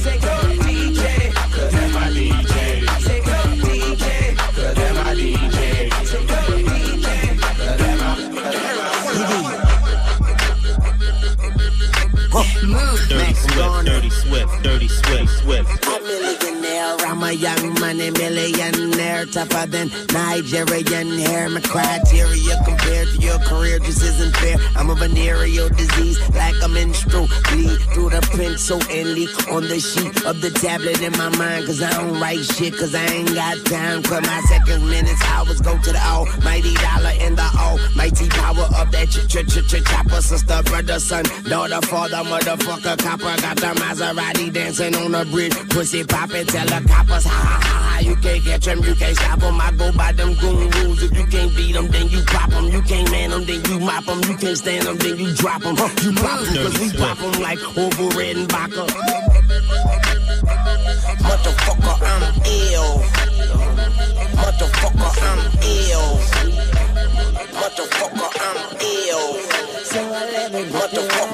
[14.61, 15.86] Dirty Swift, Swift.
[17.27, 21.49] A a young money millionaire, tougher than Nigerian hair.
[21.49, 24.55] My criteria compared to your career just isn't fair.
[24.77, 29.79] I'm a venereal disease, like a menstrual bleed through the pencil and leak on the
[29.79, 31.65] sheet of the tablet in my mind.
[31.65, 34.03] Cause I don't write shit, cause I ain't got time.
[34.03, 38.91] Cause my seconds, minutes, hours go to the almighty dollar and the almighty power of
[38.91, 40.21] that ch ch ch ch chopper.
[40.21, 43.35] Sister, brother, son, daughter, father, motherfucker, copper.
[43.41, 45.53] Got the Maserati dancing on the bridge.
[45.69, 47.99] Pussy poppin', tell the coppers, ha ha ha.
[47.99, 49.59] You can't catch them, you can't stop them.
[49.59, 51.03] I go by them goon rules.
[51.03, 52.65] If you can't beat them, then you pop them.
[52.65, 54.21] You can't man them, then you mop them.
[54.23, 55.75] You can't stand them, then you drop them.
[55.75, 58.85] You pop them, cause we pop them like over red and vodka.
[61.27, 63.03] Motherfucker, I'm ill.
[64.37, 66.19] Motherfucker, I'm ill.
[67.57, 69.25] Motherfucker, I'm ill.
[70.71, 71.26] Motherfucker,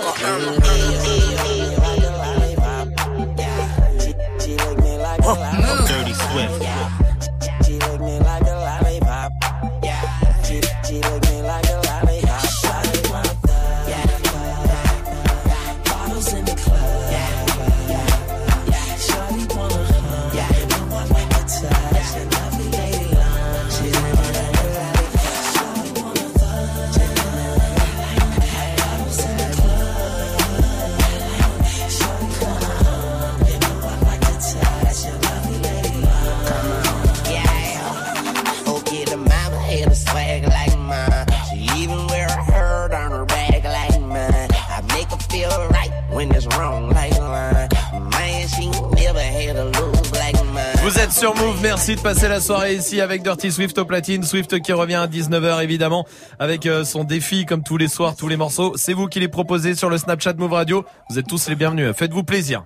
[51.14, 54.24] sur Move, merci de passer la soirée ici avec Dirty Swift au platine.
[54.24, 56.06] Swift qui revient à 19h évidemment
[56.40, 58.74] avec euh, son défi comme tous les soirs, tous les morceaux.
[58.76, 60.86] C'est vous qui les proposez sur le Snapchat Move Radio.
[61.10, 62.64] Vous êtes tous les bienvenus, faites-vous plaisir.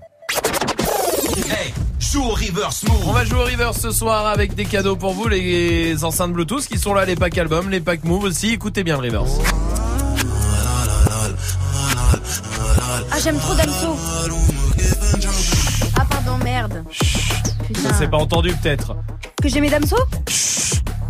[1.50, 3.08] Hey, joue au reverse move.
[3.08, 6.66] On va jouer au reverse ce soir avec des cadeaux pour vous, les enceintes Bluetooth
[6.68, 8.54] qui sont là, les packs albums, les packs Move aussi.
[8.54, 9.32] Écoutez bien le reverse.
[13.12, 13.98] Ah, j'aime trop Damso.
[17.88, 18.96] Ça s'est pas entendu peut-être.
[19.42, 19.96] Que j'aimais Damso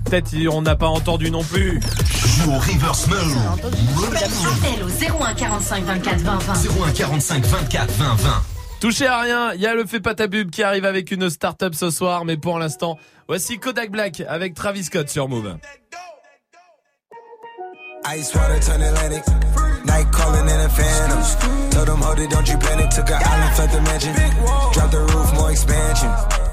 [0.06, 1.82] Peut-être on n'a pas entendu non plus.
[2.38, 3.38] Joue au reverse move.
[4.16, 6.54] Appel au 01 45 24 20 20.
[6.88, 8.30] 01 45 24 20 20.
[8.80, 11.32] Touchez à rien, il y a le fait pas ta pub qui arrive avec une
[11.32, 15.58] start-up ce soir, mais pour l'instant, voici Kodak Black avec Travis Scott sur Move.
[18.16, 19.24] Ice water turn Atlantic.
[19.86, 21.20] Night calling in a phantom.
[21.72, 22.90] Told them, hold it, don't you panic.
[22.92, 24.14] Took an island, left the mansion.
[24.74, 26.37] Drop the roof, more expansion.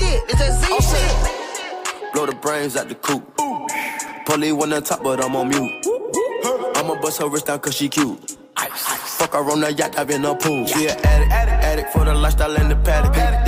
[0.00, 0.22] It's that Z shit.
[0.28, 2.12] It's that Z shit.
[2.12, 3.24] Blow the brains out the coop.
[4.26, 5.86] Polly one on top, but I'm on mute.
[6.76, 8.36] I'ma bust her wrist down cause she cute.
[8.56, 10.66] Fuck her on the yacht, I've been a pool.
[10.66, 13.14] She an addict, addict, addict for the lifestyle and the paddock.
[13.16, 13.47] Have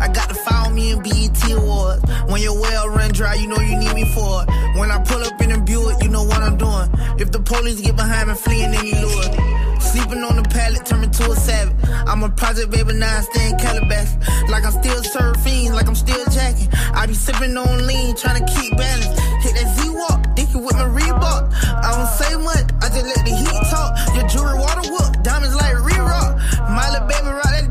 [0.00, 2.02] I got to follow me in BET Awards.
[2.28, 4.48] When your well run dry, you know you need me for it.
[4.78, 6.90] When I pull up in a Buick, you know what I'm doing.
[7.18, 9.56] If the police get behind me, fleeing any lure.
[9.80, 11.76] Sleeping on the pallet, turn me to a savage.
[12.06, 14.16] I'm a project baby, now I stay in Calabasas.
[14.50, 16.68] Like I'm still surfing, like I'm still jacking.
[16.92, 19.06] I be sipping on lean, trying to keep balance.
[19.44, 21.52] Hit that Z-Walk, dicky with my Reebok.
[21.52, 23.90] I don't say much, I just let the heat talk.
[24.14, 26.36] Your jewelry water whoop, diamonds like re-rock.
[26.68, 27.70] My little baby rock that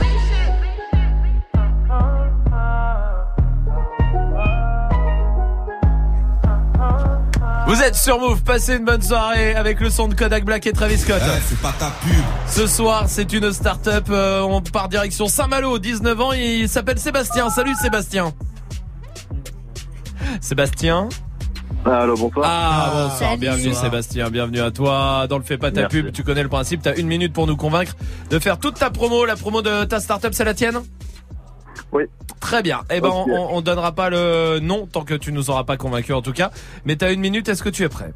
[7.73, 10.73] Vous êtes sur Move, passez une bonne soirée avec le son de Kodak Black et
[10.73, 11.21] Travis Scott.
[11.47, 12.21] c'est pas ta pub.
[12.45, 17.49] Ce soir, c'est une start-up, euh, on part direction Saint-Malo, 19 ans, il s'appelle Sébastien.
[17.49, 18.33] Salut Sébastien.
[20.41, 21.07] Sébastien?
[21.85, 22.45] Allô, bonsoir.
[22.45, 23.39] Ah, bonsoir, Salut.
[23.39, 23.83] bienvenue Bonsoir.
[23.85, 25.27] Sébastien, bienvenue à toi.
[25.29, 26.01] Dans le Fais pas ta Merci.
[26.01, 27.95] pub, tu connais le principe, t'as une minute pour nous convaincre
[28.29, 29.23] de faire toute ta promo.
[29.23, 30.81] La promo de ta start-up, c'est la tienne?
[31.91, 32.03] Oui.
[32.39, 32.81] Très bien.
[32.89, 36.13] Eh ben, on, on donnera pas le nom tant que tu nous auras pas convaincu
[36.13, 36.51] en tout cas.
[36.85, 38.13] Mais t'as une minute, est-ce que tu es prêt?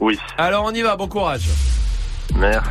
[0.00, 0.18] Oui.
[0.36, 1.48] Alors on y va, bon courage.
[2.36, 2.70] Merci.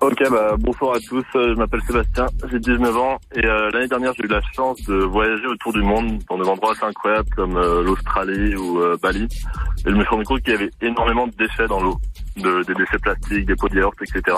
[0.00, 1.24] Ok, bah, bonsoir à tous.
[1.34, 4.80] Euh, Je m'appelle Sébastien, j'ai 19 ans et euh, l'année dernière j'ai eu la chance
[4.84, 8.96] de voyager autour du monde dans des endroits assez incroyables comme euh, l'Australie ou euh,
[9.02, 9.24] Bali.
[9.24, 11.98] Et je me suis rendu compte qu'il y avait énormément de déchets dans l'eau,
[12.38, 14.36] de, des déchets plastiques, des pots de yaourt, etc.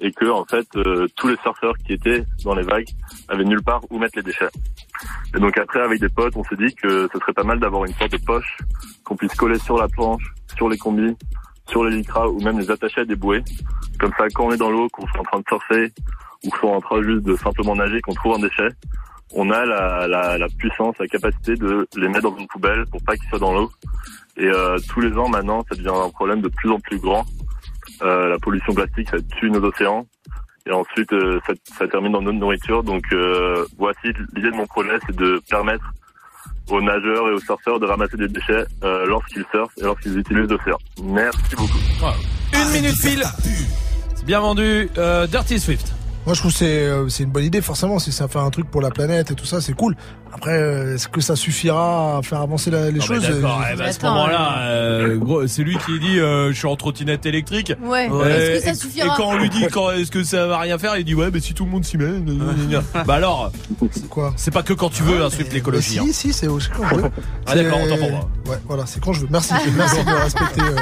[0.00, 2.88] Et que en fait euh, tous les surfeurs qui étaient dans les vagues
[3.28, 4.48] avaient nulle part où mettre les déchets.
[5.34, 7.84] Et donc après avec des potes on s'est dit que ce serait pas mal d'avoir
[7.84, 8.56] une sorte de poche
[9.04, 10.22] qu'on puisse coller sur la planche,
[10.56, 11.14] sur les combis,
[11.68, 13.42] sur les lycras ou même les attacher à des bouées.
[13.98, 15.92] Comme ça, quand on est dans l'eau, qu'on soit en train de surfer
[16.44, 18.68] ou qu'on soit en train juste de simplement nager, qu'on trouve un déchet,
[19.32, 23.02] on a la, la, la puissance, la capacité de les mettre dans une poubelle pour
[23.02, 23.70] pas qu'ils soient dans l'eau.
[24.36, 27.24] Et euh, tous les ans maintenant, ça devient un problème de plus en plus grand.
[28.02, 30.06] Euh, la pollution plastique, ça tue nos océans.
[30.66, 32.82] Et ensuite, euh, ça, ça termine dans notre nourriture.
[32.82, 35.84] Donc euh, voici l'idée de mon projet, c'est de permettre
[36.68, 40.48] aux nageurs et aux surfeurs de ramasser des déchets euh, lorsqu'ils surfent et lorsqu'ils utilisent
[40.48, 40.78] l'océan.
[41.02, 41.78] Merci beaucoup.
[42.52, 43.24] Une minute pile.
[44.14, 44.88] C'est bien vendu.
[44.98, 45.92] Euh, Dirty Swift.
[46.26, 47.98] Moi, je trouve que c'est euh, c'est une bonne idée, forcément.
[47.98, 49.96] Si ça fait un truc pour la planète et tout ça, c'est cool.
[50.32, 53.70] Après, euh, est-ce que ça suffira à faire avancer la- les Non, choses D'accord, euh,
[53.72, 57.26] eh ben, à ce moment-là, euh, c'est lui qui dit euh, je suis en trottinette
[57.26, 57.72] électrique.
[57.82, 58.08] Ouais.
[58.10, 60.46] Euh, Est-ce que ça et- suffira Et quand on lui dit quand est-ce que ça
[60.46, 62.06] va rien faire, il dit ouais, mais si tout le monde s'y met.
[62.20, 62.32] gna,
[62.68, 63.04] gna, gna.
[63.04, 63.50] bah alors,
[64.08, 65.90] quoi C'est pas que quand tu veux, Swift l'écologie.
[65.90, 66.04] Si, hein.
[66.12, 67.10] si, c'est quand je veux.
[67.46, 68.28] Ah, d'accord, C'est- autant pour moi.
[68.48, 69.28] Ouais, voilà, c'est quand je veux.
[69.30, 70.76] Merci, merci de respecter euh,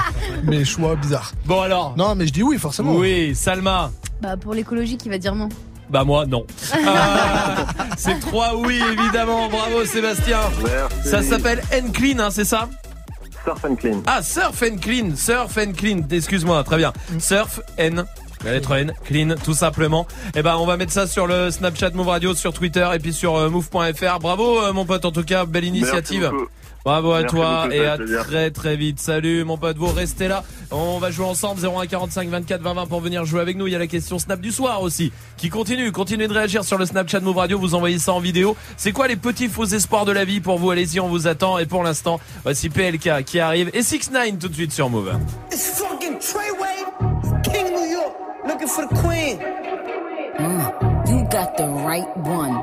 [0.45, 1.33] mes choix bizarres.
[1.47, 1.95] Bon alors.
[1.97, 2.95] Non, mais je dis oui, forcément.
[2.95, 3.91] Oui, Salma.
[4.23, 5.49] Bah, pour l'écologie, qui va dire non.
[5.91, 6.47] Bah moi non.
[6.87, 7.67] Ah,
[7.97, 9.49] c'est trois oui évidemment.
[9.49, 10.39] Bravo Sébastien.
[10.63, 11.09] Merci.
[11.09, 12.69] Ça s'appelle N Clean, hein, c'est ça
[13.45, 14.03] Surf and Clean.
[14.07, 16.03] Ah, Surf and Clean, Surf and Clean.
[16.11, 16.93] Excuse-moi, très bien.
[17.19, 18.05] Surf N.
[18.45, 20.07] La lettre N, clean, tout simplement.
[20.37, 23.13] Eh ben, on va mettre ça sur le Snapchat Move Radio, sur Twitter et puis
[23.13, 24.19] sur euh, move.fr.
[24.21, 26.29] Bravo, euh, mon pote, en tout cas, belle initiative.
[26.31, 26.47] beaucoup.
[26.85, 28.25] Bravo à Merci toi beaucoup, et à plaisir.
[28.25, 28.99] très très vite.
[29.01, 30.43] Salut mon pote, vous restez là.
[30.71, 33.67] On va jouer ensemble 01 45 24 20 20 pour venir jouer avec nous.
[33.67, 35.93] Il y a la question Snap du soir aussi qui continue.
[35.93, 37.59] Continuez de réagir sur le Snapchat Move Radio.
[37.59, 38.57] Vous envoyez ça en vidéo.
[38.77, 40.71] C'est quoi les petits faux espoirs de la vie pour vous?
[40.71, 41.59] Allez-y, on vous attend.
[41.59, 45.13] Et pour l'instant, voici PLK qui arrive et 6 9 tout de suite sur Move.
[45.53, 48.15] It's fucking Treyway, King New York,
[48.47, 49.39] looking for the queen.
[50.39, 52.63] Mm, you got the right one.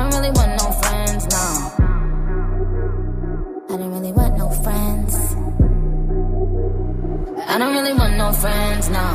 [0.00, 1.46] Don't really want no friends, no.
[3.68, 5.14] I don't really want no friends.
[7.52, 9.06] I don't really want no friends, no.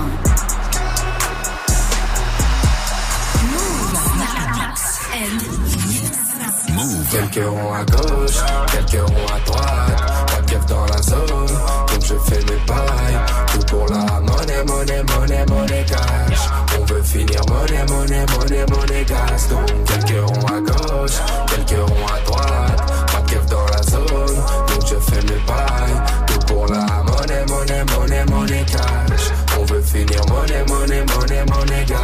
[7.11, 8.39] Quelques ronds à gauche,
[8.71, 10.01] quelques ronds à droite.
[10.27, 11.47] Pas de dans la zone,
[11.87, 13.19] donc je fais mes bails.
[13.53, 16.74] Tout pour la monnaie, monnaie, monnaie, monnaie cash.
[16.95, 19.49] On veut finir monnaie, monnaie, monnaie, monnaie gas.
[19.49, 23.07] Donc quelques ronds à gauche, quelques ronds à droite.
[23.11, 24.35] Pas de dans la zone,
[24.67, 26.01] donc je fais mes bails.
[26.25, 29.29] Tout pour la monnaie, monnaie, monnaie, monnaie cash.
[29.59, 31.97] On veut finir monnaie, monnaie, monnaie, monnaie gas.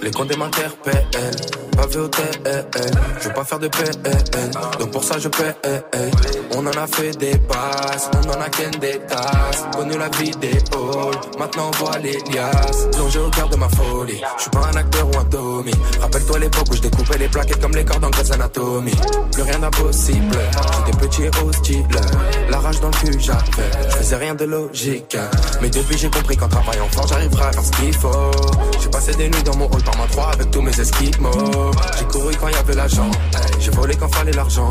[0.00, 1.06] Les comptes m'interpellent,
[1.76, 2.64] pas vu au TL.
[3.20, 5.54] Je veux pas faire de PN, donc pour ça je paie.
[6.52, 9.64] On en a fait des passes, on en a qu'un des tasses.
[9.72, 12.88] Connu la vie des halls, maintenant on voit les liasses.
[12.92, 15.72] Plongé au cœur de ma folie, je suis pas un acteur ou un Tommy.
[16.00, 18.92] Rappelle-toi l'époque où je découpais les plaquettes comme les cordes en Grey's Anatomy.
[19.32, 20.38] Plus rien d'impossible,
[20.86, 21.86] j'étais petit et hostile.
[22.50, 25.16] La rage dans le cul j'avais, je faisais rien de logique.
[25.62, 28.30] Mais depuis j'ai compris qu'en travaillant fort j'arriverai à faire ce qu'il faut.
[28.80, 31.70] J'ai passé des nuits dans mon hall par ma 3 avec tous mes esquimaux.
[31.98, 33.10] J'ai couru quand y avait l'argent,
[33.60, 34.70] j'ai volé quand fallait l'argent.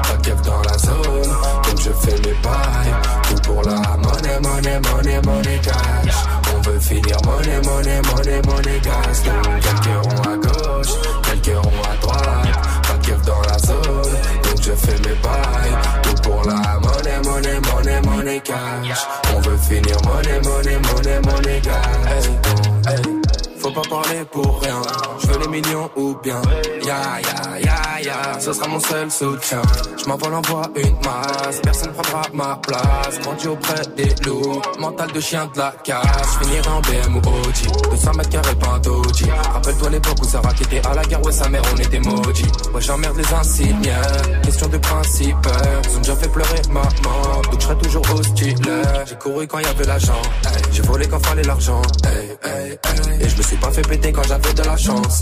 [0.21, 1.31] keuf dans la zone,
[1.63, 2.95] donc je fais mes bails.
[3.23, 6.15] Tout pour la monnaie, monnaie, monnaie, monnaie cash.
[6.53, 9.23] On veut finir monnaie, monnaie, monnaie, monnaie gas.
[9.61, 10.93] Quelques ronds à gauche,
[11.23, 15.77] quelques ronds à droite, pas de dans la zone, donc je fais mes bails.
[16.03, 19.07] Tout pour la monnaie, monnaie, monnaie, monnaie cash.
[19.35, 21.81] On veut finir monnaie, monnaie, monnaie, monnaie gas.
[22.87, 23.21] Hey, hey.
[23.57, 24.81] Faut pas parler pour rien.
[25.51, 26.41] Millions ou bien.
[26.85, 29.61] Ya ya ya ya, ce sera mon seul soutien.
[29.97, 33.19] Je m'envole envoie une masse, personne prendra ma place.
[33.21, 36.37] Grandi auprès des loups, mental de chien de la casse.
[36.39, 39.25] Je finirai en BM ou OG, 200 mètres carrés doji.
[39.53, 42.51] Rappelle-toi l'époque où Sarah qui était à la guerre, ouais sa mère on était maudits.
[42.73, 43.93] Ouais j'emmerde les insignes,
[44.43, 45.47] question de principe.
[45.83, 48.55] Ils ont déjà fait pleurer maman, donc je serai toujours hostile.
[49.05, 50.21] J'ai couru quand il y avait l'argent,
[50.71, 51.81] j'ai volé quand fallait l'argent.
[53.19, 55.21] Et je me suis pas fait péter quand j'avais de la chance.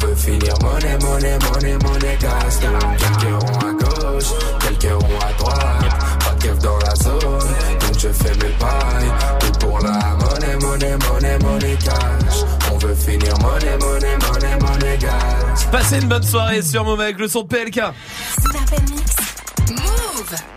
[0.00, 2.58] On veut finir monnaie, monnaie, monnaie, monnaie cash.
[2.60, 4.24] Quelques ronds à gauche,
[4.60, 9.12] quelques ronds à droite, pas de keuf dans la zone, donc je fais mes bails.
[9.40, 12.44] Tout pour la monnaie, monnaie, monnaie, monnaie cash.
[12.72, 15.66] On veut finir monnaie, monnaie, monnaie, monnaie cash.
[15.72, 17.80] Passez une bonne soirée sur Move avec le son de PLK.
[19.70, 20.07] Move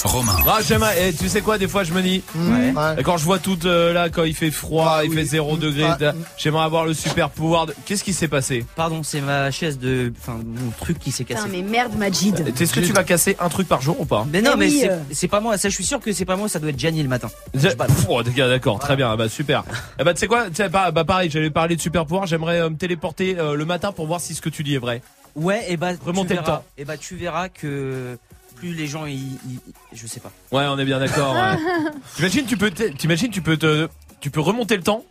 [0.03, 0.35] Romain.
[0.47, 2.73] Ah, j'aime, et tu sais quoi, des fois je me dis, Ouais.
[2.97, 5.85] et quand je vois tout euh, là, quand il fait froid, il fait 0 degré,
[5.85, 7.75] Ah, j'aimerais avoir le super pouvoir de...
[7.85, 10.11] Qu'est-ce qui s'est passé Pardon, c'est ma chaise de.
[10.19, 11.43] Enfin, mon truc qui s'est cassé.
[11.43, 12.43] Putain, mais merde, Majid.
[12.59, 14.65] Est-ce que tu vas casser un truc par jour ou pas Mais non, Eh mais
[14.67, 14.97] oui, c'est- euh.
[15.11, 15.57] c'est pas moi.
[15.57, 16.47] Ça, je suis sûr que c'est pas moi.
[16.49, 17.29] Ça doit être Gianni le matin.
[18.09, 19.63] Oh, d'accord, d'accord, très bien, bah super.
[19.99, 22.69] Eh bah tu sais quoi, bah, bah, pareil, j'allais parler de super pouvoir, j'aimerais euh,
[22.69, 25.01] me téléporter euh, le matin pour voir si ce que tu dis est vrai.
[25.35, 26.63] Ouais, et bah Remonter le temps.
[26.77, 28.17] Et bah tu verras que
[28.61, 29.59] plus les gens, ils, ils-
[29.93, 30.31] je sais pas.
[30.51, 31.33] Ouais, on est bien d'accord.
[31.33, 31.57] ouais.
[32.15, 33.89] T'imagines, tu peux, te- t'imagines, tu peux te,
[34.19, 35.03] tu peux remonter le temps,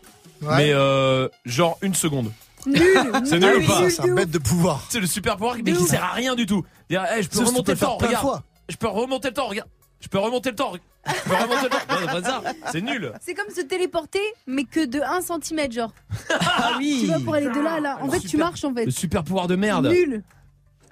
[0.42, 0.56] Ouais.
[0.56, 2.30] mais euh, genre une seconde.
[2.66, 2.80] Nul.
[3.24, 4.86] C'est nul ou pas C'est un bête de pouvoir.
[4.88, 6.64] C'est le super pouvoir, mais qui sert à rien du tout.
[6.88, 8.26] Dire, hey, je peux Ça, tu remonter peux le faire temps, plein de regarde.
[8.26, 8.42] fois.
[8.68, 9.68] Je peux remonter le temps, regarde.
[10.00, 10.72] Je peux remonter le temps.
[11.06, 11.76] Je peux remonter le temps.
[11.90, 12.42] Non, c'est pas ça.
[12.72, 13.12] C'est nul.
[13.20, 15.92] C'est comme se téléporter, mais que de 1 cm, genre.
[16.40, 17.00] Ah oui.
[17.02, 17.98] Tu vois, pour aller de là à là.
[18.00, 18.84] En fait, tu marches, en fait.
[18.86, 19.86] Le super pouvoir de merde.
[19.88, 20.22] Nul.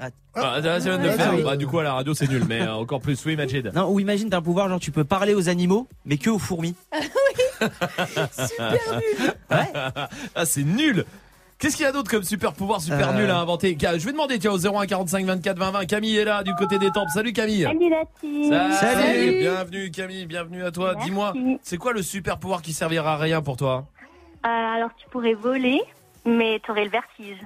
[0.01, 1.35] Ah, ça vient de le Ouais, faire.
[1.35, 1.43] ouais.
[1.43, 3.25] Bah, du coup, à la radio, c'est nul, mais euh, encore plus.
[3.27, 3.73] Oui, Majid.
[3.75, 6.39] Non, ou imagine t'as un pouvoir genre tu peux parler aux animaux, mais que aux
[6.39, 6.77] fourmis.
[7.61, 9.35] Super nul.
[9.51, 11.05] ah, c'est nul.
[11.59, 13.15] Qu'est-ce qu'il y a d'autre comme super pouvoir super Euh.
[13.21, 13.77] nul à inventer?
[13.81, 15.87] Ca- Je vais demander, tiens, au 01 45 24 20 20.
[15.87, 17.11] Camille est là, du côté des temples.
[17.13, 17.65] Salut Camille.
[17.65, 18.49] Salut la team.
[18.49, 18.75] Salut.
[18.75, 19.39] Salut.
[19.41, 20.95] Bienvenue Camille, bienvenue à toi.
[21.03, 23.87] Dis-moi, c'est quoi le super pouvoir qui servira à rien pour toi?
[24.47, 25.81] Euh, alors tu pourrais voler,
[26.25, 27.39] mais tu aurais le vertige.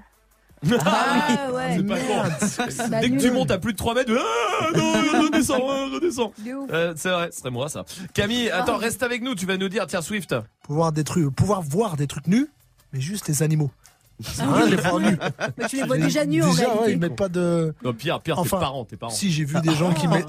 [0.84, 1.76] Ah ouais.
[1.76, 2.32] C'est pas Merde.
[2.38, 2.88] con.
[2.88, 4.92] Bah, Dès que tu montes à plus de 3 mètres, ah, non,
[5.24, 6.32] redescends, hein, redescends.
[6.72, 7.84] Euh, c'est vrai, ce serait moi ça.
[8.14, 10.34] Camille, attends, reste avec nous, tu vas nous dire, tiens Swift.
[10.62, 12.48] Pouvoir des trucs, pouvoir voir des trucs nus,
[12.92, 13.70] mais juste les animaux.
[14.20, 15.18] C'est rien de les voir nus.
[15.58, 16.92] Mais tu les vois déjà nus en Déjà, ouais, réalité.
[16.92, 17.74] ils mettent pas de.
[17.82, 19.12] Non, pire, pire, Enfin, tes parents, tes parents.
[19.12, 20.28] Si j'ai vu des gens qui mettent,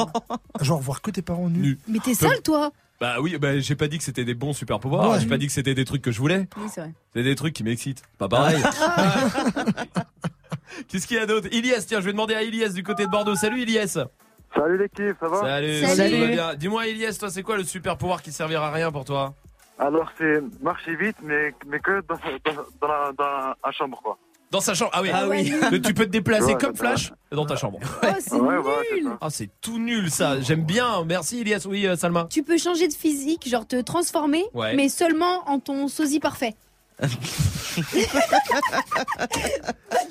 [0.62, 1.60] genre voir que tes parents nus.
[1.60, 1.80] Nus.
[1.88, 2.72] Mais t'es sale, toi.
[3.02, 5.20] Bah oui, bah j'ai pas dit que c'était des bons super pouvoirs, Ouais.
[5.20, 6.48] j'ai pas dit que c'était des trucs que je voulais.
[6.58, 6.94] Oui, c'est vrai.
[7.14, 8.04] C'est des trucs qui m'excitent.
[8.18, 8.62] Pas pareil.
[10.88, 11.48] Qu'est-ce qu'il y a d'autre?
[11.52, 13.36] Ilias, tiens, je vais demander à Ilias du côté de Bordeaux.
[13.36, 14.00] Salut Ilias.
[14.56, 15.40] Salut l'équipe, ça va?
[15.42, 16.12] Salut, Salut.
[16.16, 16.56] ça va bien.
[16.56, 19.34] Dis-moi Ilias, toi c'est quoi le super pouvoir qui servira à rien pour toi?
[19.80, 24.18] Alors c'est marcher vite, mais, mais que dans, dans, dans, la, dans la chambre quoi.
[24.54, 24.92] Dans sa chambre.
[24.94, 25.10] Ah oui.
[25.12, 25.52] Ah oui.
[25.72, 26.84] Mais tu peux te déplacer Ouais, comme ça.
[26.84, 27.80] Flash dans ta chambre.
[27.82, 28.56] Oh, c'est Ouais,
[28.94, 29.10] nul.
[29.20, 30.40] Ah, c'est tout nul ça.
[30.42, 31.04] J'aime bien.
[31.06, 31.66] Merci Ilias.
[31.68, 32.28] Oui, euh, Salma.
[32.30, 34.76] Tu peux changer de physique, genre te transformer, Ouais.
[34.76, 36.54] mais seulement en ton sosie parfait.
[37.02, 37.08] bah,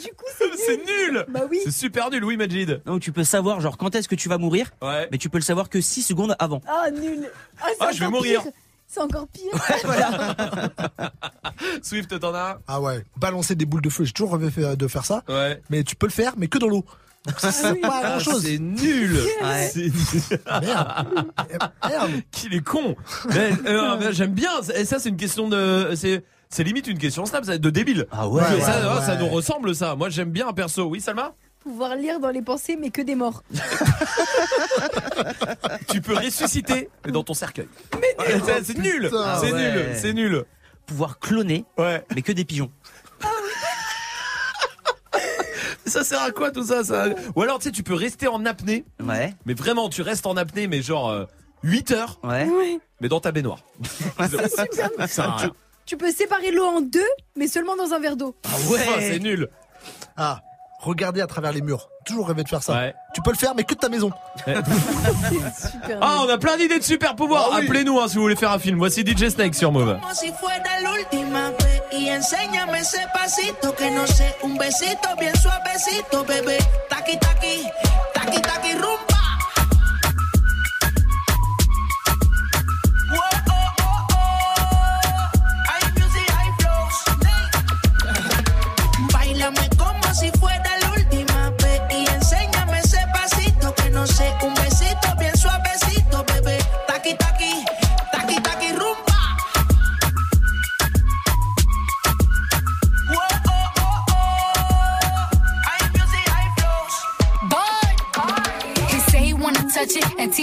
[0.02, 0.56] du coup, c'est nul.
[0.56, 1.24] C'est nul.
[1.28, 1.60] Bah oui.
[1.64, 2.24] C'est super nul.
[2.24, 2.82] Oui, Majid.
[2.86, 5.09] Non, tu peux savoir genre quand est-ce que tu vas mourir, Ouais.
[5.12, 6.60] mais tu peux le savoir que 6 secondes avant.
[6.66, 7.31] Ah, nul.
[7.60, 8.43] Ah, c'est Ah, je vais mourir.
[8.43, 8.52] pire.
[8.94, 9.52] C'est encore pire.
[11.82, 14.05] Swift, t'en as Ah ouais, balancer des boules de feu.
[14.05, 15.62] J'ai toujours rêvé faire- de faire ça, Ouais.
[15.70, 16.85] mais tu peux le faire, mais que dans l'eau.
[17.24, 18.43] Donc, ça sert pas Ah, grand chose.
[18.43, 19.16] c'est nul.
[19.43, 19.70] Ouais.
[19.73, 21.06] C'est- Merde.
[21.89, 22.10] Merde.
[22.32, 22.97] Qu'il est con.
[23.32, 24.51] Mais, euh, mais J'aime bien.
[24.74, 25.93] Et ça, c'est une question de.
[25.94, 26.24] C'est.
[26.51, 28.06] C'est limite une question snap, ça, de débile.
[28.12, 28.43] Ah ouais.
[28.43, 28.60] Ça, ouais,
[29.06, 29.19] ça ouais.
[29.20, 29.94] nous ressemble ça.
[29.97, 30.85] Moi j'aime bien un perso.
[30.85, 31.32] Oui Salma?
[31.62, 33.43] Pouvoir lire dans les pensées, mais que des morts.
[35.89, 37.68] Tu peux ressusciter mais dans ton cercueil.
[37.94, 39.09] Ouais, c'est- c'est nul.
[39.10, 39.52] C'est Ah ouais.
[39.52, 39.86] nul.
[39.94, 40.44] C'est nul.
[40.86, 42.05] Pouvoir cloner, Ouais.
[42.14, 42.70] mais que des pigeons.
[45.86, 47.06] Ça sert à quoi tout ça, ça?
[47.36, 48.84] Ou alors tu sais tu peux rester en apnée.
[49.02, 49.34] Ouais.
[49.47, 51.24] Mais vraiment tu restes en apnée mais genre euh,
[51.64, 52.47] 8 heures Ouais.
[52.47, 52.78] Ouais.
[53.01, 53.59] mais dans ta baignoire.
[54.18, 54.90] C'est super.
[54.98, 55.52] Ça sert à rien.
[55.84, 57.01] Tu peux séparer l'eau en deux,
[57.36, 58.34] mais seulement dans un verre d'eau.
[58.44, 59.48] Ah ouais, c'est nul.
[60.16, 60.40] Ah,
[60.83, 61.89] regarder à travers les murs.
[62.05, 62.75] Toujours rêvé de faire ça.
[62.75, 62.95] Ouais.
[63.15, 64.11] Tu peux le faire, mais que de ta maison.
[66.01, 67.51] Ah, on a plein d'idées de super pouvoirs.
[67.53, 67.65] Ah oui.
[67.67, 68.79] Appelez-nous hein, si vous voulez faire un film.
[68.79, 69.99] Voici DJ Snake sur Move.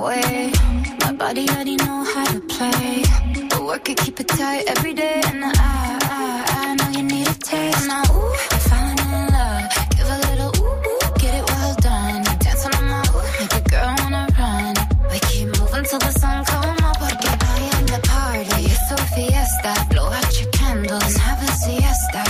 [0.00, 0.52] Way.
[1.00, 3.02] My body already know how to play.
[3.50, 5.20] But work it, keep it tight every day.
[5.26, 7.86] And I, I, I know you need a taste.
[7.86, 9.64] Now, ooh, I'm falling in love.
[9.96, 12.22] Give a little ooh, ooh, get it well done.
[12.44, 14.74] Dance on my ooh, make a girl wanna run.
[15.10, 16.96] We keep moving till the sun come up.
[16.98, 18.62] Porque I am the party.
[18.72, 19.72] It's a fiesta.
[19.90, 22.22] Blow out your candles and have a siesta.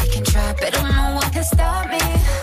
[0.00, 2.00] We can try, but don't know what can stop me.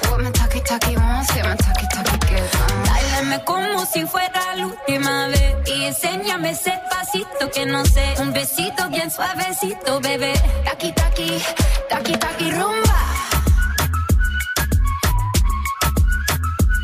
[0.10, 2.56] What my talkie talkie wants, get my talkie talkie gives.
[2.88, 8.34] Bailame como si fuera la última vez y enséñame ese pasito que no sé, un
[8.34, 10.34] besito bien suavecito, bebé.
[10.66, 11.42] Taki taki,
[11.90, 13.00] taki taki rumba.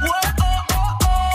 [0.01, 0.11] Oh,
[0.41, 1.25] oh, oh.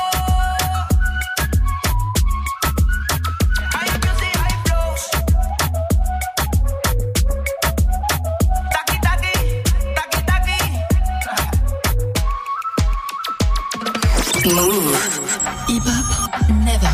[14.55, 15.21] Move.
[15.69, 16.10] Hip hop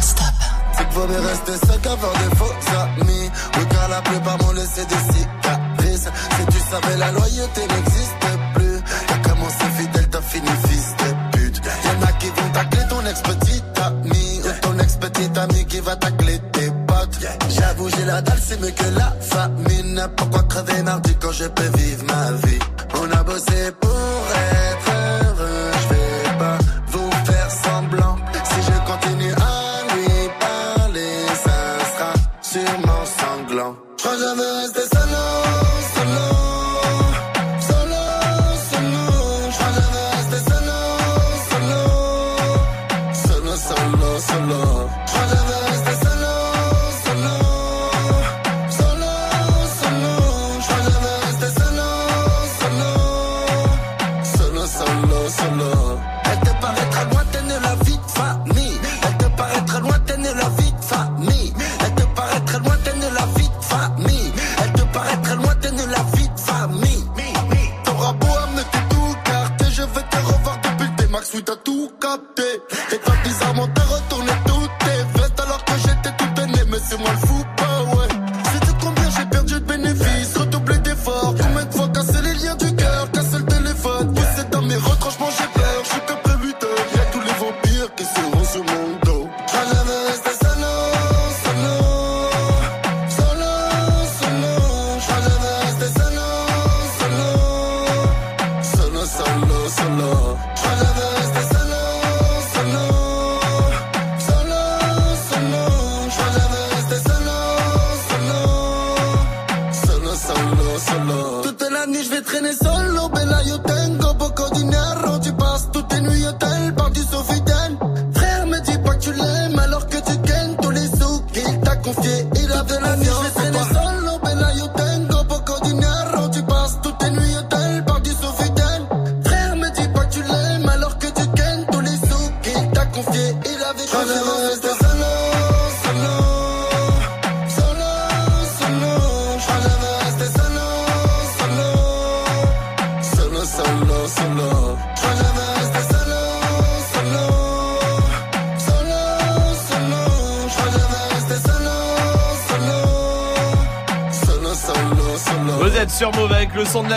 [0.06, 3.30] C'est qu'il vaut mieux rester seul qu'avoir des faux amis.
[3.70, 6.08] Car la plupart m'ont laissé des cicatrices.
[6.38, 8.80] Si tu savais, la loyauté n'existe plus.
[9.08, 11.60] T'as commencé fidèle, t'as fini fils de pute.
[11.84, 14.40] Y'en a qui vont tacler ton ex-petite amie.
[14.44, 17.18] Ou ton ex-petite amie qui va tacler tes potes.
[17.48, 20.08] J'avoue, j'ai la dalle, c'est mieux que la famine.
[20.16, 22.58] Pourquoi crever mardi quand je peux vivre ma vie?
[22.94, 23.90] On a bossé pour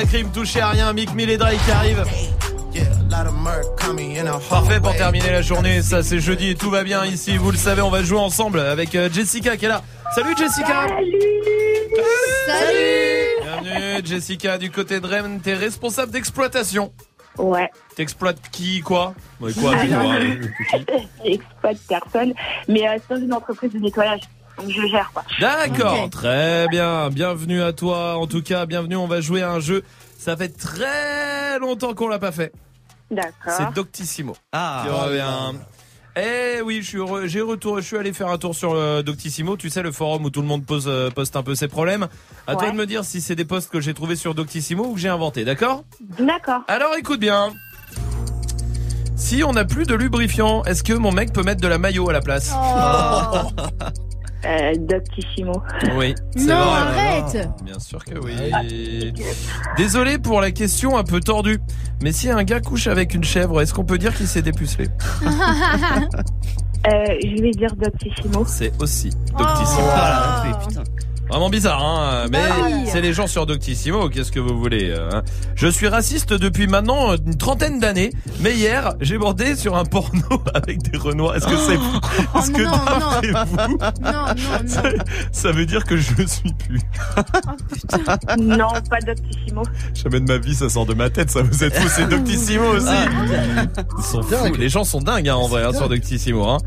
[0.10, 2.03] crime, touché à rien, Mick Mill et Drake qui arrivent.
[4.49, 7.57] Parfait pour terminer la journée, ça c'est jeudi et tout va bien ici, vous le
[7.57, 9.84] savez, on va jouer ensemble avec euh, Jessica qui est là.
[10.15, 10.88] Salut Jessica
[12.48, 16.91] Salut Bienvenue Jessica du côté de Rennes, t'es responsable d'exploitation.
[17.38, 17.69] Ouais.
[17.95, 19.14] T'exploites qui, quoi?
[19.40, 19.86] Ouais, quoi, Ah,
[20.19, 20.36] euh,
[21.23, 22.34] J'exploite personne,
[22.68, 24.22] mais euh, c'est dans une entreprise de nettoyage.
[24.60, 25.23] Donc je gère quoi.
[25.40, 27.10] D'accord, très bien.
[27.10, 28.18] Bienvenue à toi.
[28.18, 28.98] En tout cas, bienvenue.
[28.98, 29.84] On va jouer à un jeu.
[30.18, 32.52] Ça fait très longtemps qu'on l'a pas fait.
[33.10, 33.53] D'accord.
[33.56, 34.36] C'est Doctissimo.
[34.52, 34.84] Ah.
[34.84, 35.57] Qui revient.
[36.18, 37.27] Eh oui, je suis heureux.
[37.27, 37.77] J'ai retour.
[37.77, 39.56] Je suis allé faire un tour sur euh, Doctissimo.
[39.56, 42.07] Tu sais le forum où tout le monde pose euh, poste un peu ses problèmes.
[42.45, 44.94] À toi de me dire si c'est des posts que j'ai trouvés sur Doctissimo ou
[44.95, 45.45] que j'ai inventé.
[45.45, 45.86] D'accord?
[46.19, 46.64] D'accord.
[46.68, 47.53] Alors écoute bien.
[49.15, 52.10] Si on n'a plus de lubrifiant, est-ce que mon mec peut mettre de la maillot
[52.10, 52.53] à la place?
[54.45, 55.52] Euh, Doctissimo.
[55.98, 56.56] Oui, Non, vrai.
[56.56, 57.49] arrête.
[57.64, 59.11] Bien sûr que oui.
[59.78, 61.60] Désolé pour la question un peu tordue,
[62.02, 64.88] mais si un gars couche avec une chèvre, est-ce qu'on peut dire qu'il s'est dépucelé?
[66.88, 66.91] Euh,
[67.22, 68.45] je vais dire Doctissimo.
[68.48, 69.88] C'est aussi Doctissimo.
[69.91, 70.84] Ah, la putain.
[71.30, 72.72] Vraiment bizarre, hein Mais Bah oui.
[72.91, 75.22] c'est les gens sur Doctissimo, qu'est-ce que vous voulez hein
[75.56, 78.11] Je suis raciste depuis maintenant une trentaine d'années,
[78.41, 80.22] mais hier, j'ai bordé sur un porno
[80.53, 81.38] avec des renois.
[81.38, 82.72] Est-ce que c'est vous Est-ce que non,
[83.45, 85.03] vous, Non, non, ça, non.
[85.31, 86.80] ça veut dire que je ne suis plus
[88.39, 89.64] non, pas Doctissimo.
[89.93, 92.65] Jamais de ma vie, ça sort de ma tête, ça vous êtes fous, c'est Doctissimo
[92.76, 92.88] aussi.
[93.97, 94.53] Ils sont fous.
[94.57, 96.47] Les gens sont dingues hein, en vrai hein, sur Doctissimo.
[96.47, 96.57] Hein.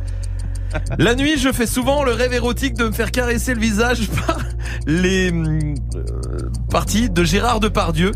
[0.98, 4.38] La nuit, je fais souvent le rêve érotique de me faire caresser le visage par
[4.86, 5.74] les euh,
[6.70, 8.12] parties de Gérard Depardieu.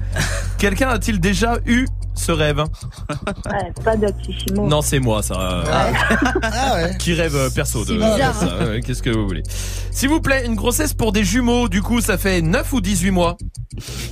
[0.59, 1.87] Quelqu'un a-t-il déjà eu
[2.17, 4.67] ce rêve Ouais, pas Doctissimo.
[4.67, 5.63] Non, c'est moi, ça.
[6.99, 8.17] Qui rêve euh, perso de ça.
[8.17, 8.67] hein.
[8.67, 9.43] ouais, Qu'est-ce que vous voulez
[9.91, 13.11] S'il vous plaît, une grossesse pour des jumeaux, du coup, ça fait 9 ou 18
[13.11, 13.37] mois.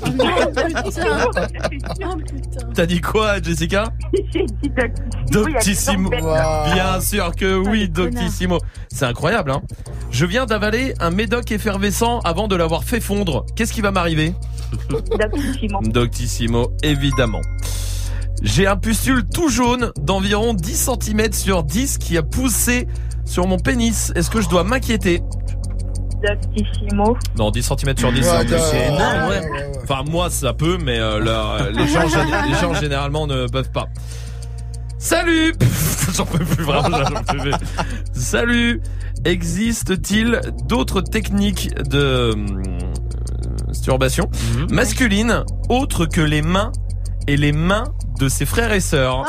[2.75, 3.93] T'as dit quoi, Jessica?
[4.33, 4.71] J'ai dit
[5.31, 6.11] Doctissimo.
[6.13, 8.59] Gens Bien sûr que oui, Doctissimo.
[8.91, 9.63] C'est incroyable, hein.
[10.11, 13.45] Je viens d'avaler un médoc effervescent avant de l'avoir fait fondre.
[13.57, 14.35] Qu'est-ce qui va m'arriver?
[14.91, 15.81] Doctissimo.
[15.83, 17.41] Doctissimo, évidemment.
[18.43, 22.86] J'ai un pustule tout jaune d'environ 10 cm sur 10 qui a poussé
[23.24, 24.12] sur mon pénis.
[24.15, 25.23] Est-ce que je dois m'inquiéter?
[26.27, 27.16] Doctissimo.
[27.39, 28.59] Non, 10 cm sur 10, Ouais, en plus.
[28.70, 29.73] c'est énorme, ouais.
[29.82, 32.01] Enfin, moi, ça peut, mais euh, leur- les, gens,
[32.48, 33.89] les gens, généralement, ne peuvent pas.
[34.98, 35.55] Salut
[36.16, 37.52] J'en peux plus, vraiment, j'en peux plus.
[38.15, 38.81] Salut
[39.27, 42.62] Existe-t-il d'autres techniques de hum,
[43.66, 44.31] masturbation
[44.70, 46.73] masculine autres que les mains
[47.27, 47.85] et les mains
[48.19, 49.25] de ses frères et sœurs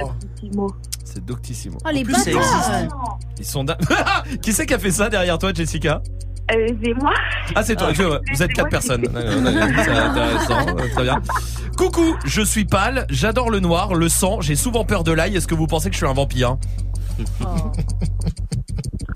[0.00, 0.72] Doctissimo.
[1.04, 1.78] C'est Doctissimo.
[1.84, 2.42] Oh, les plus, ça bâtards.
[2.80, 2.94] existe.
[3.38, 3.78] Ils sont dingues.
[4.42, 6.02] Qui c'est qui a fait ça derrière toi, Jessica?
[6.54, 7.12] Euh, c'est moi.
[7.54, 7.90] Ah, c'est toi.
[8.32, 9.02] Vous êtes quatre personnes.
[9.02, 10.64] D'accord, d'accord, C'est intéressant.
[10.94, 11.20] Très bien.
[11.76, 15.36] Coucou, je suis pâle, j'adore le noir, le sang, j'ai souvent peur de l'ail.
[15.36, 16.56] Est-ce que vous pensez que je suis un vampire?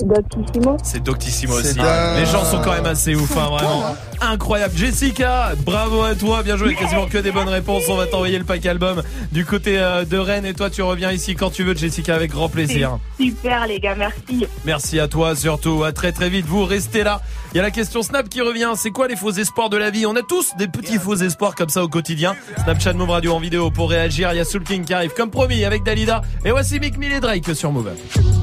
[0.00, 0.76] Doctissimo.
[0.82, 1.78] C'est Doctissimo aussi.
[1.78, 3.96] Les gens sont quand même assez ouf, hein, vraiment.
[4.20, 4.76] Incroyable.
[4.76, 6.42] Jessica, bravo à toi.
[6.42, 6.74] Bien joué.
[6.74, 7.84] Quasiment que des bonnes réponses.
[7.88, 9.02] On va t'envoyer le pack album
[9.32, 10.46] du côté euh, de Rennes.
[10.46, 12.98] Et toi, tu reviens ici quand tu veux, Jessica, avec grand plaisir.
[13.18, 14.46] Super les gars, merci.
[14.64, 17.20] Merci à toi surtout, à très très vite, vous restez là.
[17.52, 19.90] Il y a la question Snap qui revient, c'est quoi les faux espoirs de la
[19.90, 20.06] vie?
[20.06, 22.34] On a tous des petits faux espoirs comme ça au quotidien.
[22.64, 25.30] Snapchat Move Radio en vidéo pour réagir, il y a Soul King qui arrive comme
[25.30, 26.22] promis avec Dalida.
[26.44, 27.90] Et voici Mick Mill et Drake sur Move.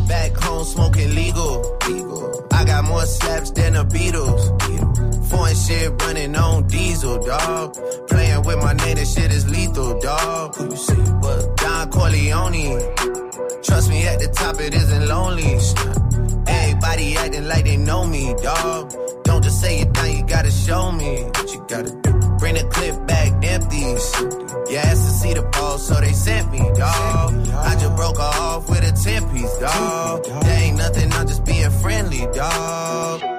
[0.07, 0.65] Back home
[5.69, 7.75] shit running on diesel, dog.
[8.07, 10.55] Playing with my name, this shit is lethal, dog.
[10.55, 11.03] Who you see?
[11.23, 11.57] What?
[11.57, 12.79] Don Corleone.
[13.61, 15.53] Trust me, at the top it isn't lonely.
[16.47, 18.93] Everybody acting like they know me, dog.
[19.23, 22.11] Don't just say it down, you gotta show me what you gotta do.
[22.39, 23.85] Bring the clip back empty.
[24.71, 27.29] You asked to see the ball, so they sent me, dog.
[27.69, 30.23] I just broke her off with a 10 piece, dog.
[30.23, 33.38] There ain't nothing, I'm just being friendly, dog.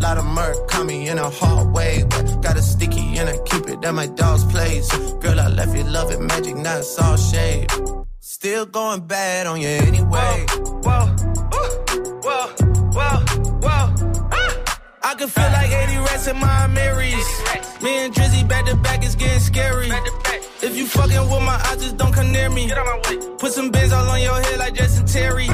[0.00, 2.04] Lot of murk, caught me in a hallway.
[2.08, 4.88] But got a sticky and I keep it at my dog's place.
[5.20, 7.70] Girl, I left you loving magic, not all shade.
[8.20, 10.46] Still going bad on you anyway.
[10.86, 11.06] Whoa,
[11.52, 11.68] whoa,
[12.22, 12.46] whoa,
[12.96, 13.16] whoa,
[13.64, 14.28] whoa.
[14.32, 14.80] Ah!
[15.02, 17.28] I can feel like 80 rats in my Marys.
[17.82, 19.88] Me and Drizzy back to back is getting scary.
[19.88, 20.40] Back back.
[20.62, 22.70] If you fucking with my eyes, just don't come near me.
[23.38, 25.48] Put some bins all on your head like Jason Terry.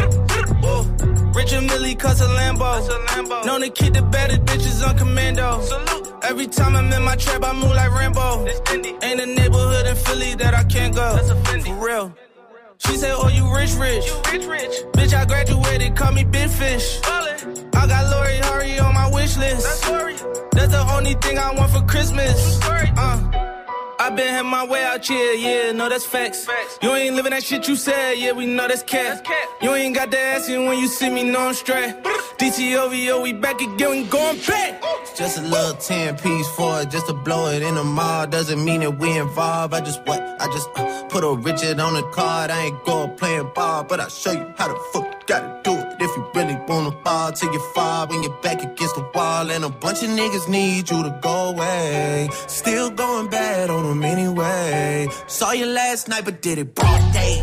[1.34, 1.40] Whoa.
[1.40, 3.46] Richard Millie cuss a Lambo.
[3.46, 5.60] Known to keep the better bitches on commando.
[5.62, 6.14] Salute.
[6.22, 8.46] Every time I'm in my trap, I move like Rambo.
[9.02, 11.16] Ain't a neighborhood in Philly that I can't go.
[11.18, 12.14] For real.
[12.78, 14.06] She say, Oh, you rich, rich.
[14.06, 14.82] You rich, rich.
[14.92, 17.00] Bitch, I graduated, call me Big Fish.
[17.04, 19.82] I got Lori Hurry on my wish list.
[20.52, 22.60] That's the only thing I want for Christmas.
[22.62, 23.53] Uh.
[24.04, 26.44] I been had my way out here, yeah, no, that's facts.
[26.44, 26.78] facts.
[26.82, 29.26] You ain't living that shit you said, yeah, we know that's cat.
[29.62, 31.94] You ain't got the ass in when you see me, no, I'm straight.
[32.36, 34.82] DTOVO, we back again, we going back.
[35.16, 38.26] Just a little 10 piece for it, just to blow it in the mall.
[38.26, 39.72] Doesn't mean that we involved.
[39.72, 40.20] I just what?
[40.20, 42.50] I just uh, put a Richard on the card.
[42.50, 45.72] I ain't go playing ball, but I'll show you how the fuck you gotta do
[45.72, 45.86] it.
[46.00, 49.50] If you really wanna fall till you fall when you're back against the wall.
[49.50, 52.28] And a bunch of niggas need you to go away.
[52.48, 55.08] Still going bad on them anyway.
[55.26, 57.42] Saw you last night, but did it broad day.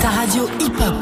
[0.00, 0.94] Ta radio hip-hop.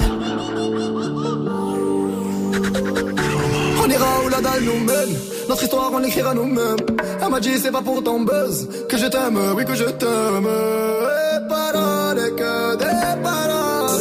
[3.81, 5.17] On ira où la dalle nous mène.
[5.49, 6.77] Notre histoire, on l'écrira nous-mêmes.
[7.29, 10.49] Elle m'a dit, c'est pas pour ton buzz que je t'aime, oui, que je t'aime.
[10.49, 14.01] Et paroles, que des paroles.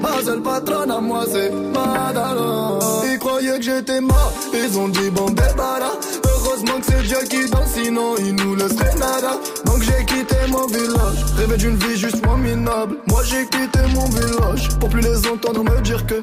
[0.00, 2.78] Ma seule patronne à moi, c'est Madara.
[3.10, 5.98] Ils croyaient que j'étais mort, ils ont dit, bon, débarras.
[6.24, 9.40] Heureusement que c'est Dieu qui danse, sinon il nous laisserait nada.
[9.64, 12.98] Donc j'ai quitté mon village, rêvé d'une vie juste moins minable.
[13.08, 16.22] Moi j'ai quitté mon village pour plus les entendre me dire que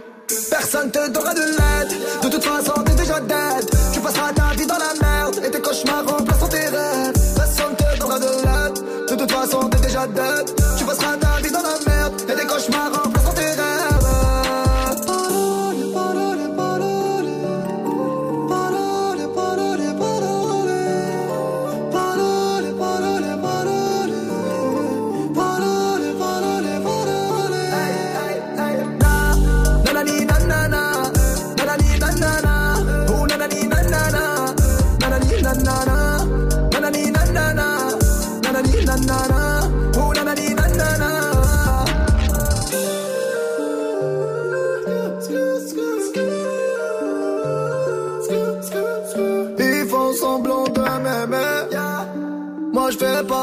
[0.50, 1.98] personne te donnera de l'aide.
[2.24, 3.75] De toute façon, t'es déjà dead.
[10.14, 10.65] Façon, t'es déjà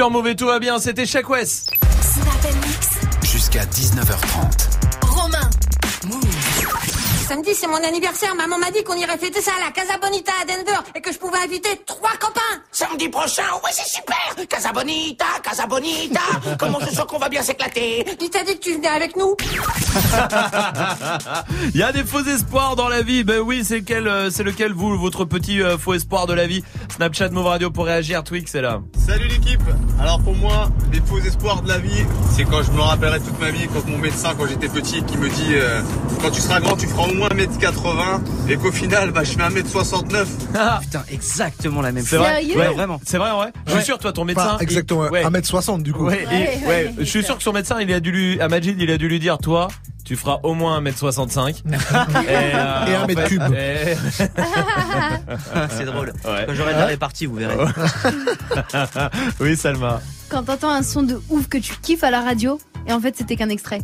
[0.00, 1.74] sur Mauvais, tout va bien, c'était Shaq West.
[3.22, 4.70] Jusqu'à 19h30.
[5.02, 5.50] Romain.
[7.28, 8.34] Samedi, c'est mon anniversaire.
[8.34, 11.12] Maman m'a dit qu'on irait fêter ça à la Casa Bonita à Denver et que
[11.12, 12.40] je pouvais inviter trois copains.
[12.72, 16.20] Samedi prochain, ouais, c'est super Casa Bonita, Casa Bonita
[16.58, 18.04] Comment je sens qu'on va bien s'éclater?
[18.20, 19.36] Il t'a dit que tu venais avec nous?
[21.74, 23.22] Il y a des faux espoirs dans la vie.
[23.22, 26.48] Ben oui, c'est quel, euh, c'est lequel vous, votre petit euh, faux espoir de la
[26.48, 26.64] vie?
[26.96, 28.24] Snapchat Move Radio pour réagir.
[28.24, 28.80] Twix, c'est là.
[29.06, 29.62] Salut l'équipe
[30.00, 32.04] Alors pour moi, les faux espoirs de la vie,
[32.34, 35.18] c'est quand je me rappellerai toute ma vie, quand mon médecin, quand j'étais petit, qui
[35.18, 35.82] me dit euh,
[36.22, 39.42] quand tu seras grand, tu feras au moins 1m80 et qu'au final, bah, je fais
[39.42, 40.26] 1m69.
[40.80, 42.26] Putain, exactement la même C'est chose.
[42.26, 42.98] vrai, Ouais, ouais, vraiment.
[43.04, 43.52] C'est vrai, ouais.
[43.66, 44.56] Je suis sûr, toi, ton médecin.
[44.56, 45.22] Pas exactement, il- ouais.
[45.24, 46.06] 1m60 du coup.
[46.06, 48.76] Ouais, et- ouais, je suis sûr que son médecin, il a dû lui, à Majid,
[48.80, 49.68] il a dû lui dire, toi,
[50.10, 51.48] tu feras au moins 1m65.
[51.68, 53.42] et, euh, Et un en mètre fait, cube.
[53.54, 53.94] et-
[55.70, 56.12] c'est drôle.
[56.24, 56.46] Ouais.
[56.48, 57.54] Quand j'aurai de la répartie, vous verrez.
[59.40, 60.00] oui, Salma.
[60.28, 62.58] Quand t'entends un son de ouf que tu kiffes à la radio,
[62.88, 63.82] et en fait c'était qu'un extrait.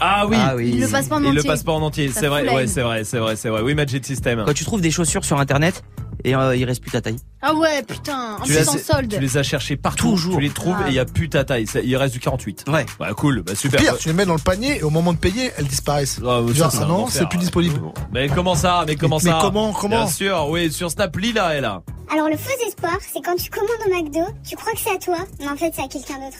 [0.00, 0.38] Ah oui.
[0.40, 0.70] Ah oui.
[0.72, 1.50] Il le passe pas en Il le entier.
[1.50, 2.10] passe pas en entier.
[2.14, 3.60] C'est vrai, ouais, c'est vrai, c'est vrai, c'est vrai.
[3.60, 4.44] Oui, Magic System.
[4.46, 5.84] Quand tu trouves des chaussures sur internet
[6.24, 7.16] et euh, il reste plus ta taille.
[7.42, 9.12] Ah ouais, putain, en Tu plus en solde.
[9.14, 10.34] tu les as cherchés partout, Toujours.
[10.36, 10.86] tu les trouves Ah.
[10.88, 11.66] et il y a plus ta taille.
[11.66, 12.64] Ça- Il reste du 48.
[12.68, 12.84] Ouais.
[12.98, 13.80] Bah cool, bah super.
[13.80, 16.20] Pire, tu les mets dans le panier et au moment de payer, elles disparaissent.
[16.26, 17.80] Ah, ça, Genre, c'est ah un non, c'est plus disponible.
[18.12, 21.54] Mais comment ça Mais comment Mais ça comment, comment Bien sûr, oui, sur Snap, Lila
[21.54, 21.82] est là.
[22.12, 24.98] Alors le faux espoir, c'est quand tu commandes au McDo, tu crois que c'est à
[24.98, 26.38] toi, mais en fait c'est à quelqu'un d'autre.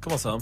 [0.00, 0.36] Comment ça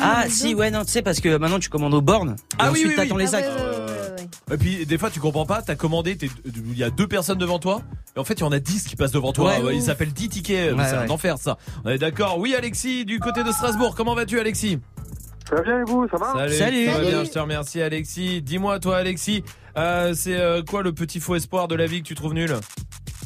[0.00, 2.36] Ah si, ouais, non, tu sais, parce que maintenant tu commandes aux bornes.
[2.52, 3.24] Et Ah oui, ensuite oui, t'attends oui.
[3.24, 4.28] les Ah actes.
[4.50, 7.38] Et puis des fois tu comprends pas, t'as commandé, t'es- il y a deux personnes
[7.38, 7.82] devant toi,
[8.16, 9.54] et en fait il y en a 10 qui passent devant toi.
[9.72, 11.58] Ils s'appellent 10 tickets, Ouais, c'est un enfer ça.
[11.84, 14.78] On est d'accord Oui Alexis, du côté de Strasbourg, comment vas-tu Alexis?
[15.48, 16.32] Ça va bien et vous, ça va?
[16.34, 16.86] Salut, Salut.
[16.86, 18.42] ça va bien, je te remercie Alexis.
[18.42, 19.44] Dis-moi toi Alexis,
[19.78, 22.54] euh, c'est euh, quoi le petit faux espoir de la vie que tu trouves nul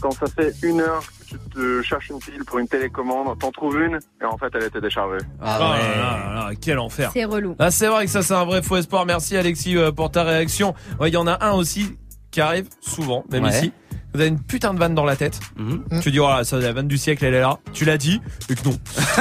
[0.02, 3.52] Quand ça fait une heure que tu te cherches une pile pour une télécommande, t'en
[3.52, 5.24] trouves une et en fait elle était déchargée.
[5.40, 5.78] Ah Oh ouais.
[5.78, 7.10] là là là, quel enfer.
[7.14, 7.54] C'est relou.
[7.60, 9.06] Ah c'est vrai que ça c'est un vrai faux espoir.
[9.06, 10.74] Merci Alexis euh, pour ta réaction.
[11.00, 11.96] Ouais, il y en a un aussi
[12.32, 13.50] qui arrive souvent, même Ouais.
[13.50, 13.72] ici.
[14.14, 15.40] Vous avez une putain de vanne dans la tête.
[15.56, 15.84] Mhm.
[16.02, 17.58] Tu dis voilà, ça la vanne du siècle, elle est là.
[17.72, 18.20] Tu l'as dit
[18.50, 18.76] et que non.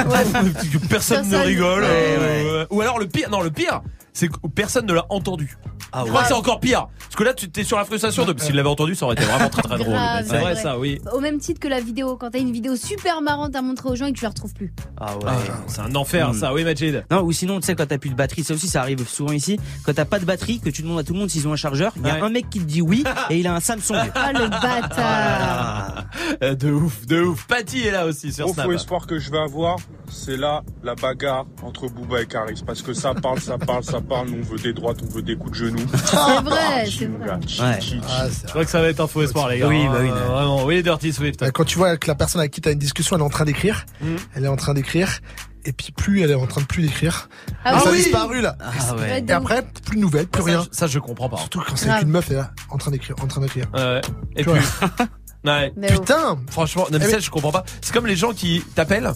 [0.82, 1.84] que personne ne rigole.
[1.84, 1.88] Ouais,
[2.20, 3.82] euh, Ou alors le pire, non le pire,
[4.14, 5.58] c'est que personne ne l'a entendu.
[5.94, 6.88] Ah Je crois que c'est encore pire.
[7.00, 8.34] Parce que là, tu t'es sur la frustration de.
[8.40, 9.96] S'il l'avait entendu, ça aurait été vraiment très très drôle.
[10.24, 10.56] C'est vrai ouais.
[10.56, 11.02] ça, oui.
[11.14, 13.96] Au même titre que la vidéo, quand t'as une vidéo super marrante à montrer aux
[13.96, 14.74] gens et que tu la retrouves plus.
[14.98, 15.24] Ah ouais.
[15.28, 16.34] Ah, c'est un enfer Mm.
[16.34, 17.04] ça, oui Majid.
[17.12, 19.34] Non, ou sinon, tu sais, quand t'as plus de batterie, ça aussi, ça arrive souvent
[19.34, 19.60] ici.
[19.86, 21.58] Quand t'as pas de batterie, que tu demandes à tout le monde s'ils ont un
[21.58, 22.22] chargeur, il y a Ouais.
[22.22, 23.96] un mec qui te dit oui et il a un Samsung.
[24.16, 24.96] Ah le bâtard.
[25.00, 26.06] Ah.
[26.56, 27.46] De ouf, de ouf.
[27.48, 28.66] Patty est là aussi sur Gros Snap.
[28.66, 29.78] faux espoir que je vais avoir,
[30.10, 32.62] c'est là la bagarre entre Booba et Caris.
[32.66, 34.30] Parce que ça parle, ça parle, ça parle.
[34.30, 35.86] Nous, on veut des droites, on veut des coups de genoux.
[36.06, 37.28] C'est vrai, c'est Mon vrai.
[37.28, 38.02] gars, chi, Ouais.
[38.10, 39.68] Ah, c'est Je crois que ça va être un faux espoir, les gars.
[39.68, 40.26] Oui, bah oui, Euh.
[40.28, 40.64] Vraiment.
[40.66, 41.42] Oui, Dirty Swift.
[41.44, 43.26] Euh, Quand tu vois que la personne avec qui tu as une discussion, elle est
[43.26, 44.16] en train d'écrire, Mhm.
[44.36, 45.20] elle est en train d'écrire,
[45.66, 47.30] et puis plus elle est en train de plus d'écrire.
[47.64, 47.98] Ah Et ça a oui.
[47.98, 48.58] disparu là.
[48.60, 49.24] Ah ouais.
[49.28, 50.64] Et après, plus de nouvelles, plus Ça, rien.
[50.72, 51.38] je- Ça, je comprends pas.
[51.38, 53.66] Surtout quand c'est une meuf, elle est là, en train d'écrire, en train d'écrire.
[53.74, 54.02] Ouais.
[54.36, 54.62] Et Tu puis.
[55.44, 55.74] Ouais.
[55.90, 57.64] Putain Franchement, non, mais Eh ça, je comprends pas.
[57.82, 59.12] C'est comme les gens qui t'appellent,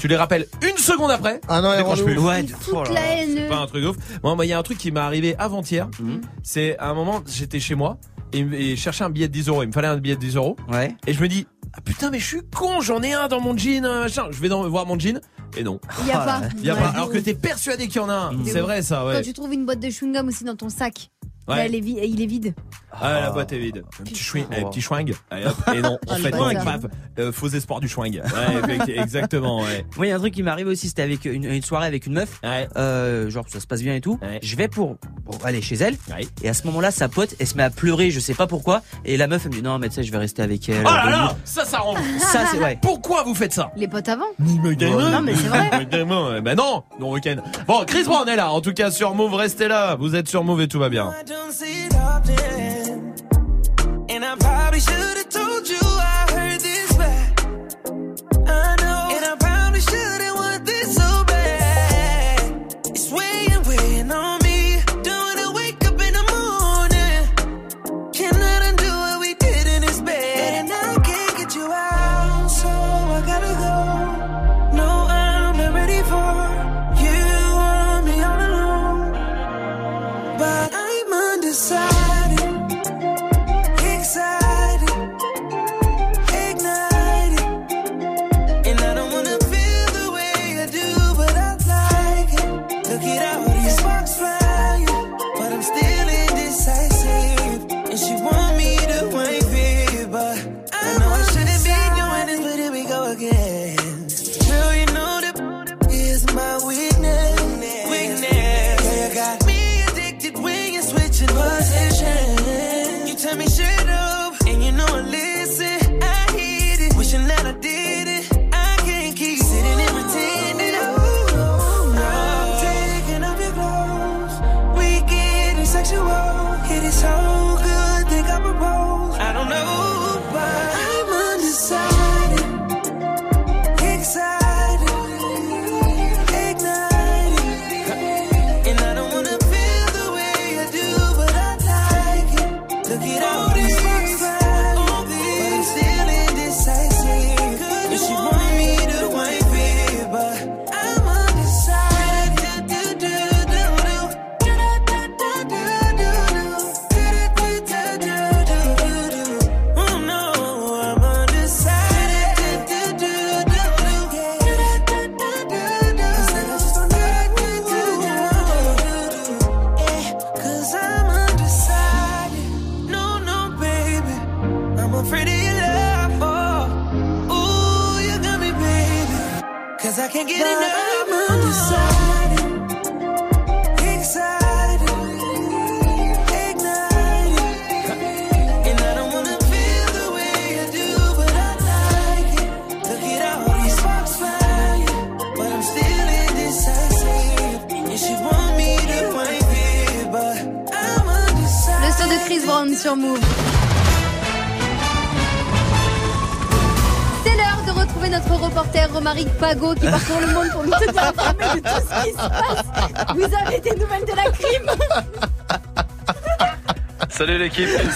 [0.00, 1.40] tu les rappelles une seconde après.
[1.48, 2.18] Ah non, elle Décroche plus.
[2.18, 3.48] Ouais, oh la haine.
[3.48, 3.96] Pas un truc de ouf.
[4.22, 5.88] Moi, moi, il y a un truc qui m'est arrivé avant-hier.
[6.00, 6.20] Mhm.
[6.42, 7.98] C'est à un moment, j'étais chez moi
[8.32, 9.62] et, et je cherchais un billet de 10 euros.
[9.62, 10.56] Il me fallait un billet de 10 euros.
[10.70, 10.94] Ouais.
[11.06, 13.56] Et je me dis, Ah putain, mais je suis con, j'en ai un dans mon
[13.56, 14.26] jean, euh, machin.
[14.30, 15.20] Je vais dans, voir mon jean.
[15.56, 15.80] Et non.
[16.02, 16.40] Il y a pas.
[16.58, 16.80] Il y a Ouais.
[16.80, 16.88] pas.
[16.88, 18.32] Alors que t'es persuadé qu'il y en a un.
[18.44, 19.22] C'est vrai ça, Quand ouais.
[19.22, 21.10] tu trouves une boîte de chewing-gum aussi dans ton sac,
[21.48, 21.56] Ouais.
[21.56, 22.54] là, elle est il est vide.
[22.98, 23.84] Ah, la boîte est vide.
[24.00, 25.12] Un petit chewing, un petit chewing.
[25.30, 25.54] Allez, hop.
[25.74, 26.80] Et non, en Ah, fait, non, paf.
[27.18, 28.20] Euh, faux espoir du chewing.
[28.22, 29.84] Ouais, exactement, ouais.
[29.96, 32.06] Moi, il y a un truc qui m'arrive aussi, c'était avec une, une soirée avec
[32.06, 32.40] une meuf.
[32.76, 34.18] Euh, genre, ça se passe bien et tout.
[34.42, 34.96] Je vais pour,
[35.26, 35.96] pour aller chez elle.
[36.42, 38.82] Et à ce moment-là, sa pote, elle se met à pleurer, je sais pas pourquoi.
[39.04, 40.80] Et la meuf, elle me dit, non, mais tu sais, je vais rester avec elle.
[40.86, 41.96] Oh là là, ça, ça rend.
[42.18, 42.78] Ça, c'est vrai.
[42.80, 43.70] Pourquoi vous faites ça?
[43.76, 44.24] Les potes avant.
[44.38, 45.70] Non, mais c'est vrai.
[46.46, 47.36] Bah non, non week-end.
[47.66, 48.50] Bon, Chris Brown est là.
[48.50, 49.96] En tout cas, sur Move, restez là.
[49.96, 51.12] Vous êtes sur Move et tout va bien.
[51.36, 53.14] Don't see it often.
[54.08, 55.85] And I probably should have told you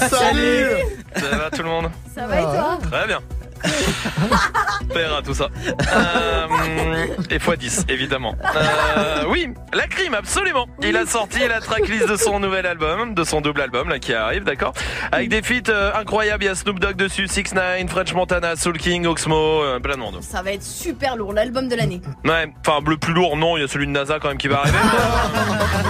[0.09, 0.77] Salut.
[1.17, 3.21] Ça va tout le monde Ça va et toi Très bien
[4.93, 5.49] Père à tout ça.
[5.67, 8.35] Euh, et x10, évidemment.
[8.97, 10.67] Euh, oui, la crime, absolument.
[10.83, 14.15] Il a sorti la tracklist de son nouvel album, de son double album, là, qui
[14.15, 14.73] arrive, d'accord
[15.13, 16.45] Avec des feats euh, incroyables.
[16.45, 19.95] Il y a Snoop Dogg dessus, 6 9 French Montana, Soul King, Oxmo, euh, plein
[19.95, 20.19] de monde.
[20.23, 22.01] Ça va être super lourd, l'album de l'année.
[22.25, 24.49] Ouais, enfin, le plus lourd, non, il y a celui de NASA quand même qui
[24.49, 24.79] va arriver.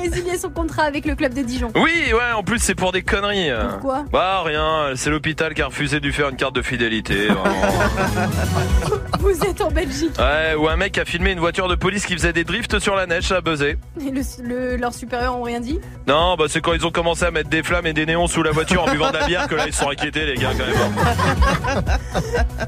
[0.00, 1.70] résilier son contrat avec le club de Dijon.
[1.74, 3.50] Oui, ouais, en plus c'est pour des conneries.
[3.70, 4.04] Pourquoi?
[4.12, 7.26] Bah rien, c'est l'hôpital qui a refusé de lui faire une carte de fidélité.
[7.26, 7.44] vraiment.
[9.18, 10.12] Vous êtes en Belgique.
[10.18, 12.94] ouais, ou un mec a filmé une voiture de police qui faisait des drifts sur
[12.94, 13.76] la neige, ça a buzzé.
[14.00, 17.24] Et le, le- leurs supérieurs ont rien dit Non, bah c'est quand ils ont commencé
[17.24, 19.48] à mettre des flammes et des néons sous la voiture en buvant de la bière
[19.48, 21.84] que là ils se sont inquiétés les gars quand même.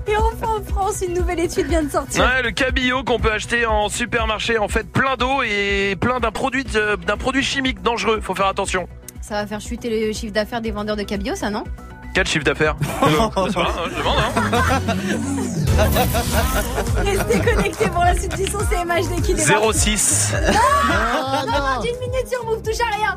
[0.07, 2.23] Et enfin en France, une nouvelle étude vient de sortir.
[2.25, 6.33] Ouais, le cabillaud qu'on peut acheter en supermarché en fait plein d'eau et plein d'un
[6.33, 8.89] produit de- d'un produit chimique dangereux, faut faire attention.
[9.23, 11.65] Ça va faire chuter le chiffre d'affaires des vendeurs de cabillaud, ça non?
[12.13, 13.09] Quel chiffre d'affaires Euh,
[13.47, 14.95] c'est pas, hein, Je demande hein.
[17.05, 19.73] Restez connectés pour la suite du son CMHD qui démarre.
[19.73, 20.51] 06 Non,
[21.47, 23.17] non, non, j'ai une minute sur Move, touche à rien.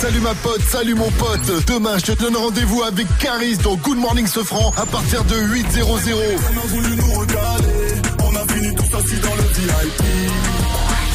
[0.00, 1.66] Salut ma pote, salut mon pote.
[1.66, 5.66] Demain, je te donne rendez-vous avec Caris dans Good Morning Sofran à partir de 8
[5.70, 6.20] 0 0.
[6.20, 10.02] On a voulu nous recaler, on a fini tous assis dans le VIP.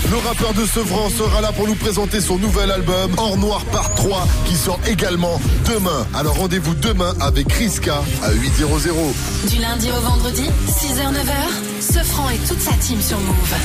[0.09, 3.93] Le rappeur de Sevran sera là pour nous présenter son nouvel album Hors Noir Part
[3.93, 5.39] 3 qui sort également
[5.71, 6.07] demain.
[6.15, 9.13] Alors rendez-vous demain avec Riska à 8 0
[9.49, 13.55] Du lundi au vendredi, 6h, 9h, Sefranc et toute sa team sur Move.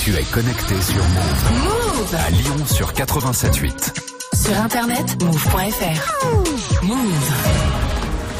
[0.00, 1.62] Tu es connecté sur Move.
[1.62, 4.09] Move À Lyon sur 87.8.
[4.42, 6.82] Sur internet, move.fr.
[6.82, 7.30] Move.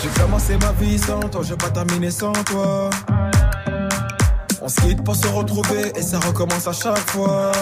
[0.03, 2.89] J'ai commencé ma vie sans toi, je vais pas terminer sans toi.
[4.63, 7.53] On se quitte pour se retrouver et ça recommence à chaque fois.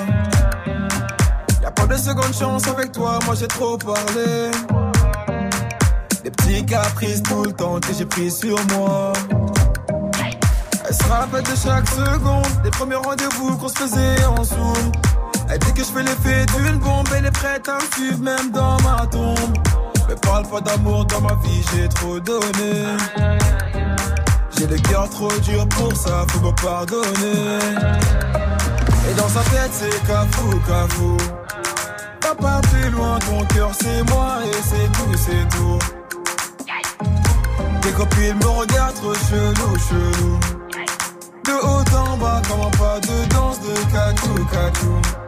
[1.63, 4.53] Y'a pas de seconde chance avec toi, moi j'ai trop parlé.
[6.23, 9.13] Des petits caprices tout le temps que j'ai pris sur moi.
[10.89, 14.93] Elle se rappelle de chaque seconde, des premiers rendez-vous qu'on se faisait en zoom.
[15.51, 18.51] Elle dit que je fais l'effet d'une bombe, elle est prête à me suivre même
[18.51, 19.57] dans ma tombe.
[20.09, 22.85] Mais parle pas d'amour dans ma vie, j'ai trop donné.
[24.57, 27.59] J'ai le cœur trop dur pour ça, faut me pardonner.
[29.11, 31.17] Et dans sa tête, c'est cafou, cafou.
[32.21, 35.79] Papa, plus loin, ton cœur, c'est moi et c'est tout, c'est tout.
[37.81, 40.39] Tes copines me regardent trop chelou, chelou.
[41.45, 45.28] De haut en bas, comment pas de danse de cacou, cacou.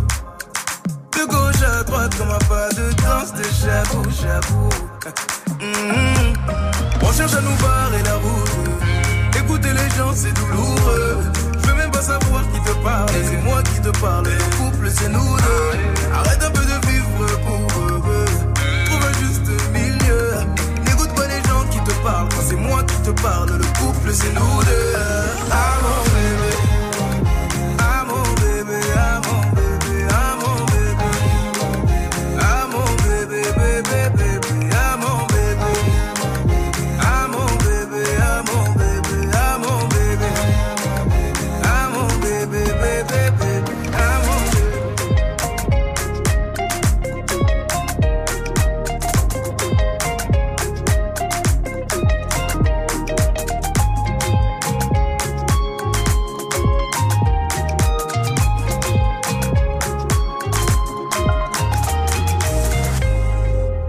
[1.63, 3.43] À droite, comme un pas de danse de.
[5.61, 6.33] Hum,
[7.03, 9.37] On cherche à nous barrer la route.
[9.37, 11.19] Écouter les gens, c'est douloureux.
[11.61, 13.09] Je veux même pas savoir qui te parle.
[13.29, 14.25] C'est moi qui te parle.
[14.25, 15.77] Le couple, c'est nous deux.
[16.15, 18.25] Arrête un peu de vivre pour eux.
[18.85, 20.31] Trouve un juste milieu.
[20.85, 22.27] N'écoute pas les gens qui te parlent.
[22.47, 26.10] C'est moi qui te parle, le couple, c'est nous deux.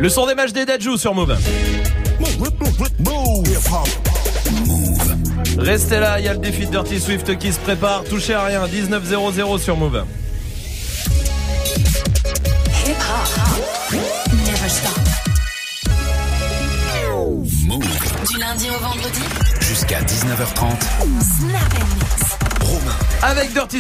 [0.03, 1.39] Le son des matchs des Dajou sur Move.
[5.59, 8.03] Restez là, il y a le défi de Dirty Swift qui se prépare.
[8.03, 10.05] Touchez à rien, 19-0-0 sur Move.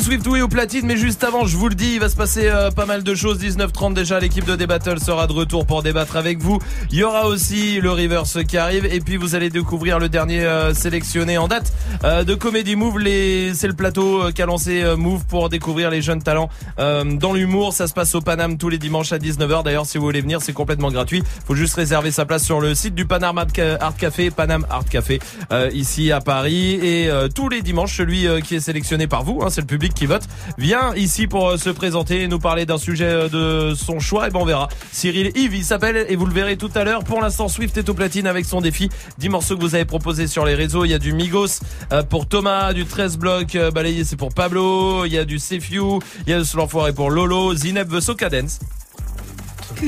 [0.00, 2.46] Swift, oui, au platine, mais juste avant, je vous le dis, il va se passer
[2.46, 3.38] euh, pas mal de choses.
[3.38, 6.58] 19h30 déjà, l'équipe de Débattle sera de retour pour débattre avec vous.
[6.90, 10.40] Il y aura aussi le Reverse qui arrive, et puis vous allez découvrir le dernier
[10.40, 11.74] euh, sélectionné en date
[12.04, 13.00] euh, de Comedy Move.
[13.00, 13.52] Les...
[13.54, 16.48] C'est le plateau qu'a lancé Move pour découvrir les jeunes talents
[16.78, 17.72] dans l'humour.
[17.72, 19.62] Ça se passe au Paname tous les dimanches à 19h.
[19.62, 21.22] D'ailleurs, si vous voulez venir, c'est complètement gratuit.
[21.46, 25.20] Faut juste réserver sa place sur le site du Paname Art Café, Paname Art Café,
[25.72, 26.78] ici à Paris.
[26.82, 30.06] Et tous les dimanches, celui qui est sélectionné par vous, hein, c'est le public qui
[30.06, 30.22] vote,
[30.58, 34.28] vient ici pour euh, se présenter et nous parler d'un sujet euh, de son choix.
[34.28, 34.68] Et ben on verra.
[34.92, 37.04] Cyril Yves, il s'appelle et vous le verrez tout à l'heure.
[37.04, 38.88] Pour l'instant, Swift est au platine avec son défi.
[39.18, 40.84] 10 morceaux que vous avez proposés sur les réseaux.
[40.84, 41.60] Il y a du Migos
[41.92, 45.04] euh, pour Thomas, du 13 blocs balayé c'est pour Pablo.
[45.04, 47.54] Il y a du Sefiu, il y a de l'enfoiré pour Lolo.
[47.54, 48.60] Zineb veut Soca Dance.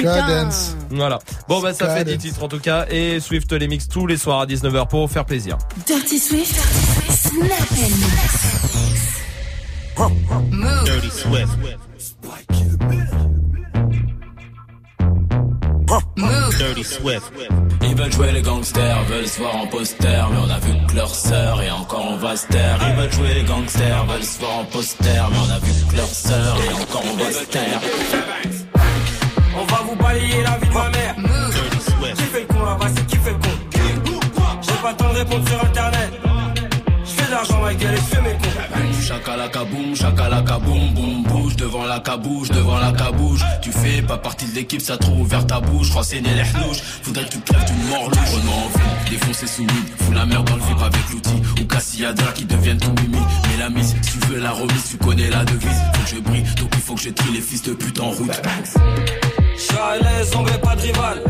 [0.03, 0.77] Dance.
[0.91, 1.19] Voilà.
[1.49, 4.17] Bon bah ça fait 10 titres en tout cas et Swift les mix tous les
[4.17, 5.59] soirs à 19h pour faire plaisir.
[5.87, 6.61] Dirty Swift,
[9.97, 10.85] Move.
[10.85, 11.57] Dirty Swift.
[16.17, 16.59] Move.
[16.59, 17.33] Dirty Swift.
[17.83, 20.97] Ils veulent jouer les gangsters, veulent se voir en poster, mais on a vu que
[20.97, 22.79] leur sœur et encore on va se taire.
[22.89, 25.97] Ils veulent jouer les gangsters, veulent se voir en poster, mais on a vu que
[25.97, 27.81] leur sœur et encore on va se taire.
[29.57, 31.15] On va vous balayer la vie de ma mère.
[32.17, 33.49] Qui fait le con là-bas, c'est qui fait le con?
[34.61, 36.24] J'ai pas le temps de répondre sur internet.
[37.35, 39.03] L'argent, ma gueule, et j'fais mes cons.
[39.03, 43.41] Chakalaka boum, chakalaka boum, bouge devant la cabouche, devant la cabouche.
[43.61, 45.91] Tu fais pas partie de l'équipe, ça trop ouvert ta bouche.
[45.91, 48.35] Renseigner les hnouches, faudrait que tu crèves d'une mort louche.
[48.35, 51.43] On en envie, défoncer sous mid, fous la merde dans le vip avec l'outil.
[51.61, 53.19] Ou Cassiadra qui deviennent tout mimi.
[53.49, 55.83] Mais la mise, si tu veux la remise, tu connais la devise.
[55.95, 58.11] Faut que je brille, donc il faut que je trie les fils de pute en
[58.11, 58.41] route.
[59.57, 61.21] J'suis à l'aise, on met pas de rival.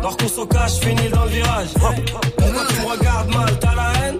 [0.00, 1.68] Leur qu'on se cache, finis dans le virage.
[1.74, 4.18] Pourquoi tu me regardes mal, t'as la haine?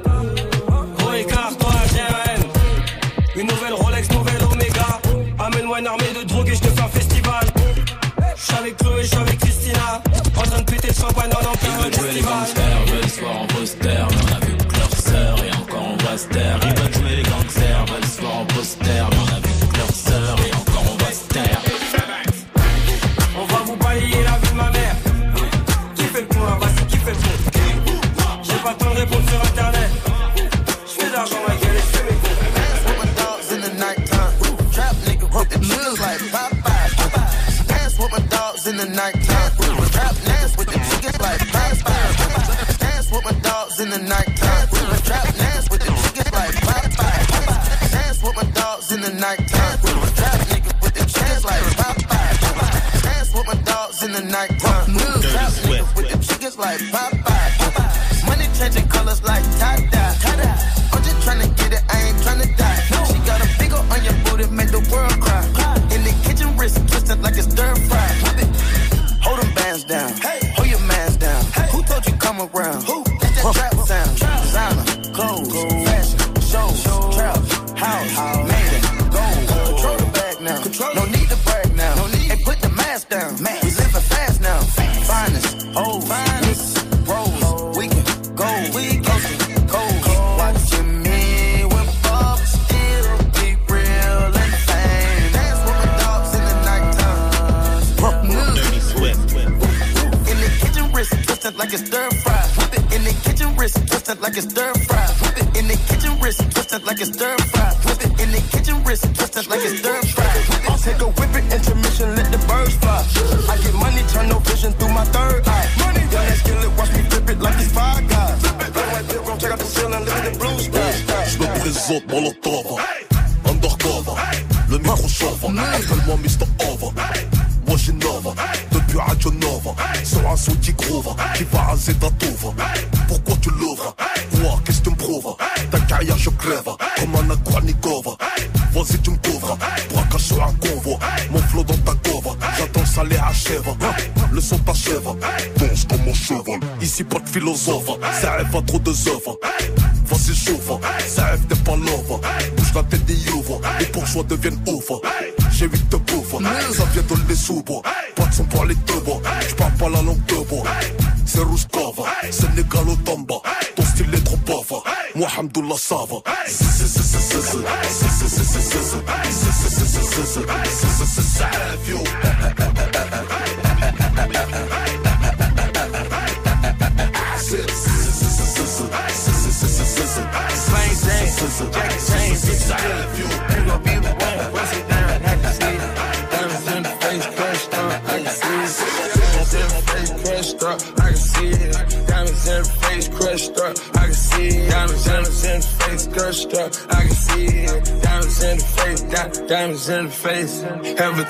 [8.44, 10.02] J'suis avec Chloé, j'suis avec Christina.
[10.36, 11.44] En train de péter le champagne en
[12.14, 12.63] Ils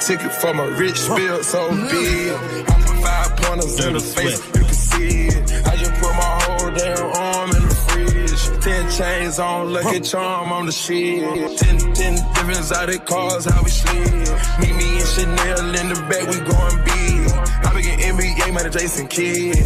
[0.06, 2.32] ticket for my rich bill, so big.
[2.32, 5.66] I put five pointers in the face, you can see it.
[5.66, 8.64] I just put my whole damn arm in the fridge.
[8.64, 11.58] Ten chains on, lucky charm on the shit.
[11.58, 14.28] Ten, ten different exotic cars, how we slid.
[14.60, 17.32] Meet me in Chanel in the back, we going big.
[17.64, 19.56] I begin NBA, man, Jason Kidd.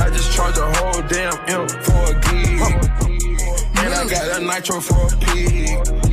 [0.00, 2.60] I just charge a whole damn M for a gig.
[3.84, 6.06] And I got a nitro for a pig.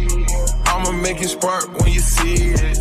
[0.65, 2.72] I'ma make it spark when you see it.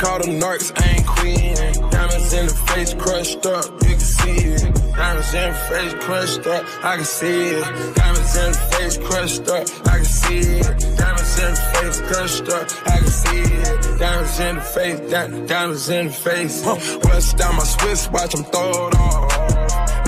[0.00, 1.90] Call them narcs, I ain't queen.
[1.90, 4.74] Diamonds in the face crushed up, you can see it.
[4.96, 7.94] Diamonds in the face crushed up, I can see it.
[7.96, 10.96] Diamonds in the face crushed up, I can see it.
[10.96, 13.98] Diamonds in the face crushed up, I can see it.
[13.98, 16.62] Diamonds in the face, di- diamonds in the face.
[16.64, 19.32] Bust down my Swiss watch, I'm throw it off.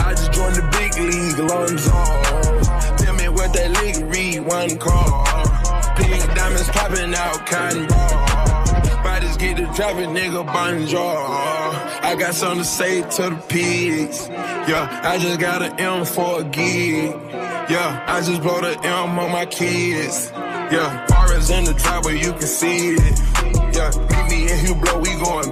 [0.06, 2.96] I just joined the big league, lungs off.
[2.96, 5.26] Tell me what that league read, one call.
[5.96, 8.01] Pink diamonds popping out, cotton ball.
[9.74, 11.00] Dropping, nigga, bonjour.
[11.00, 14.28] I got something to say to the pigs.
[14.28, 17.16] Yeah, I just got an M for a gig.
[17.70, 20.30] Yeah, I just blow the M on my kids.
[20.34, 23.18] Yeah, bars in the driveway, you can see it.
[23.74, 25.51] Yeah, meet me in Hublot, we going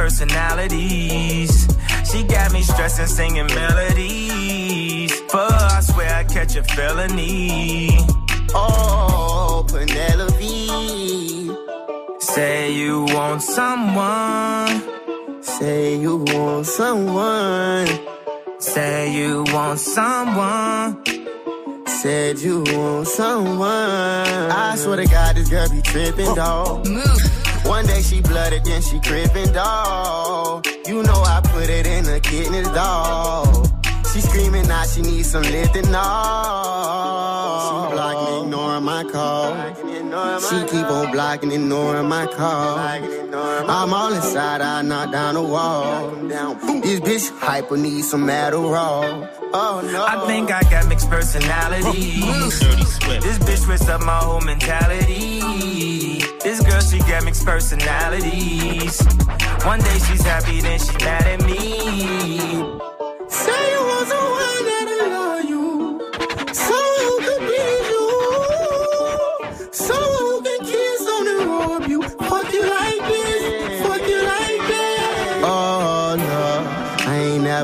[0.00, 1.68] Personalities.
[2.10, 5.12] She got me stressing, singing melodies.
[5.32, 7.98] For her, I swear I catch a felony.
[8.54, 11.50] Oh, Penelope.
[12.18, 14.82] Say you want someone.
[15.42, 17.86] Say you want someone.
[18.58, 21.04] Say you want someone.
[21.86, 24.50] Said you want someone.
[24.64, 26.88] I swear to God, this girl be tripping, dog.
[26.88, 27.29] One day
[28.10, 30.66] she blooded, then she crippin', dog.
[30.86, 33.79] You know I put it in the kidneys, dog.
[34.12, 37.60] She screaming now she needs some lifting, dog.
[37.62, 39.54] She blocking, ignoring my call.
[40.40, 42.78] She keep on blocking, ignoring my call.
[42.78, 46.10] I'm all inside, I knock down the wall.
[46.82, 49.28] This bitch hyper needs some Adderall.
[49.52, 50.04] Oh no.
[50.04, 52.60] I think I got mixed personalities.
[53.20, 55.40] This bitch switched up my whole mentality.
[56.42, 59.02] This girl, she got mixed personalities.
[59.64, 62.78] One day she's happy, then she's mad at me.
[63.28, 63.76] Say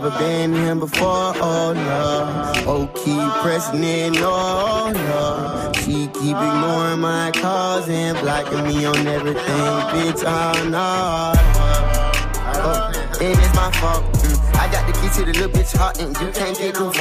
[0.01, 1.33] never been here before.
[1.37, 2.53] Oh no.
[2.71, 4.13] Oh, keep pressing in.
[4.19, 5.73] Oh no.
[5.81, 9.41] She keep ignoring my calls and blocking me on everything.
[9.95, 11.33] Bitch, oh no.
[12.63, 12.93] Oh,
[13.23, 14.05] and it's my fault.
[14.13, 14.57] Mm.
[14.57, 16.93] I got the key to the little bitch heart, and you can't get go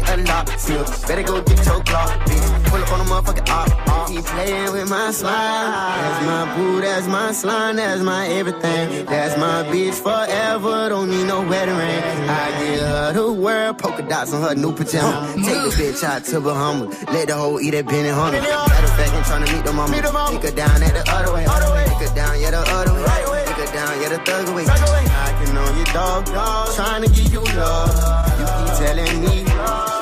[0.00, 0.84] get a lock, still.
[1.06, 2.64] Better go get your clock, bitch.
[2.70, 4.08] Pull up on the motherfucking op.
[4.08, 5.72] Keep playing with my slime.
[5.72, 9.06] That's my boo, that's my slime, that's my everything.
[9.06, 10.88] That's my bitch forever.
[10.88, 12.02] Don't need no wedding ring.
[12.28, 15.32] I get her the world, polka dots on her new pajama.
[15.34, 17.02] Take the bitch out to Bahamas.
[17.08, 18.40] Let the hoe eat that Benny Hunter.
[18.40, 19.92] Matter of fact, I'm trying to meet the mama.
[19.92, 21.44] Take her down at the other way.
[21.44, 23.44] Take her down, yeah, the other way.
[23.46, 24.64] Take her down, yeah, the thug away.
[24.64, 26.74] Knocking on your dog, dog.
[26.74, 28.27] Trying to give you love.
[28.80, 29.97] You keep telling me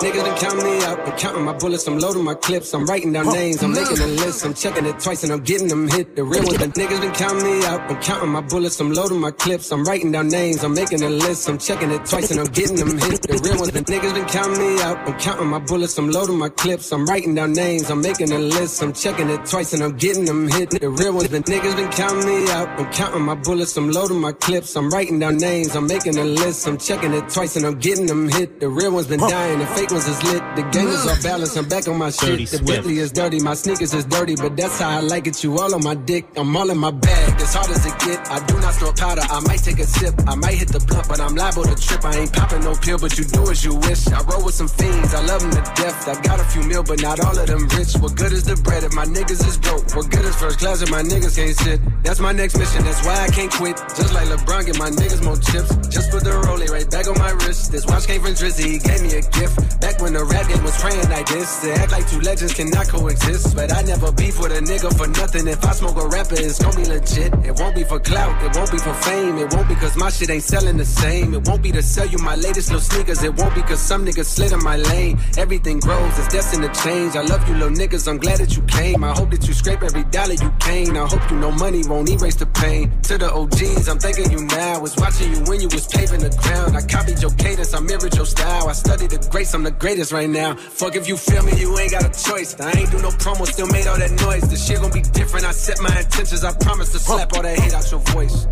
[0.00, 1.00] Niggas done count me out.
[1.08, 4.06] I'm counting my bullets, I'm loading my clips, I'm writing down names, I'm making a
[4.06, 6.14] list, I'm checking it twice and I'm getting them hit.
[6.16, 7.80] The real ones, the niggas done count me out.
[7.90, 11.08] I'm counting my bullets, I'm loading my clips, I'm writing down names, I'm making a
[11.08, 13.22] list, I'm checking it twice and I'm getting them hit.
[13.22, 14.98] The real ones, the niggas done count me out.
[15.08, 18.38] I'm counting my bullets, I'm loading my clips, I'm writing down names, I'm making a
[18.38, 20.70] list, I'm checking it twice and I'm getting them hit.
[20.70, 22.68] The real ones, the niggas done count me out.
[22.78, 26.24] I'm counting my bullets, I'm loading my clips, I'm writing down names, I'm making a
[26.24, 28.60] list, I'm checking it twice and I'm getting them hit.
[28.60, 30.42] The real ones been dying, the fake ones is lit.
[30.56, 31.56] The gang is off balance.
[31.56, 32.50] I'm back on my shit.
[32.50, 32.62] The.
[32.62, 33.40] Bentley is dirty.
[33.40, 35.42] My sneakers is dirty, but that's how I like it.
[35.42, 36.26] You all on my dick.
[36.36, 37.40] I'm all in my bag.
[37.40, 38.20] As hard as it get.
[38.30, 39.22] I do not snort powder.
[39.22, 40.14] I might take a sip.
[40.26, 42.04] I might hit the blunt, but I'm liable to trip.
[42.04, 44.06] I ain't popping no pill, but you do as you wish.
[44.08, 45.14] I roll with some fiends.
[45.14, 46.08] I love them to death.
[46.08, 47.94] I got a few mil, but not all of them rich.
[47.96, 49.86] What good is the bread if my niggas is broke?
[49.96, 51.80] What good is first class if my niggas can't sit?
[52.04, 52.84] That's my next mission.
[52.84, 53.76] That's why I can't quit.
[53.96, 55.70] Just like LeBron, get my niggas more chips.
[55.88, 57.72] Just put the rollie right back on my wrist.
[57.72, 58.66] This watch came from Drizzy.
[58.66, 59.75] He gave me a gift.
[59.80, 61.58] Back when the rap game was praying like this.
[61.58, 63.54] They act like two legends cannot coexist.
[63.54, 65.46] But I never beef with a nigga for nothing.
[65.46, 67.32] If I smoke a rapper, it's gonna be legit.
[67.44, 68.42] It won't be for clout.
[68.42, 69.36] It won't be for fame.
[69.38, 71.34] It won't be cause my shit ain't selling the same.
[71.34, 73.22] It won't be to sell you my latest little sneakers.
[73.22, 75.18] It won't be cause some niggas slid in my lane.
[75.36, 76.18] Everything grows.
[76.18, 77.14] It's destined to change.
[77.16, 78.08] I love you little niggas.
[78.08, 79.04] I'm glad that you came.
[79.04, 80.96] I hope that you scrape every dollar you came.
[80.96, 82.90] I hope you know money won't erase the pain.
[83.02, 84.80] To the OGs, I'm thanking you now.
[84.80, 86.76] Was watching you when you was paving the ground.
[86.76, 87.74] I copied your cadence.
[87.74, 88.68] I mirrored your style.
[88.68, 90.54] I studied the grace, I'm the greatest right now.
[90.54, 92.58] Fuck if you feel me, you ain't got a choice.
[92.60, 94.48] I ain't do no promo, still made all that noise.
[94.48, 95.44] The shit gon' be different.
[95.44, 96.44] I set my intentions.
[96.44, 98.46] I promise to slap all that hate out your voice.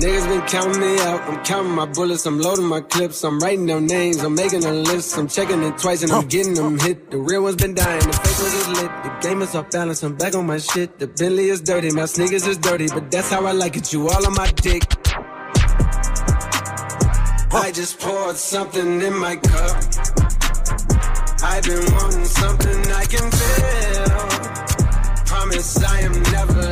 [0.00, 1.20] Niggas been counting me out.
[1.28, 2.26] I'm counting my bullets.
[2.26, 3.22] I'm loading my clips.
[3.22, 4.18] I'm writing their names.
[4.24, 5.16] I'm making a list.
[5.16, 7.10] I'm checking it twice and I'm getting them hit.
[7.10, 8.00] The real ones been dying.
[8.00, 8.90] The fake ones is lit.
[9.04, 10.02] The game is off balance.
[10.02, 10.98] I'm back on my shit.
[10.98, 11.90] The Bentley is dirty.
[11.92, 12.88] My sneakers is dirty.
[12.88, 13.92] But that's how I like it.
[13.92, 14.82] You all on my dick.
[17.52, 20.23] I just poured something in my cup.
[21.56, 24.18] I've been wanting something I can feel.
[25.24, 26.62] Promise I am never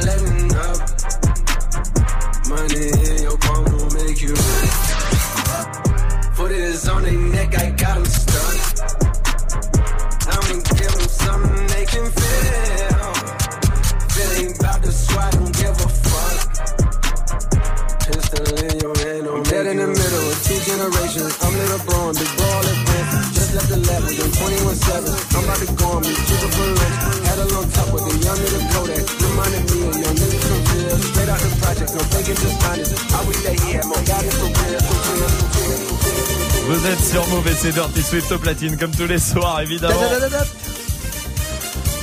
[37.62, 39.94] c'est Dirty Swift au platine comme tous les soirs évidemment.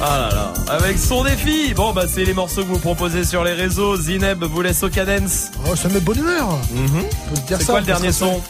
[0.01, 1.73] Ah là là, avec son défi.
[1.73, 3.97] Bon bah c'est les morceaux que vous proposez sur les réseaux.
[3.97, 5.47] Zineb vous laisse au cadence.
[5.69, 6.47] Oh, ça met bonne humeur.
[6.71, 7.03] Mhm.
[7.47, 8.41] Dire C'est ça, quoi le dernier son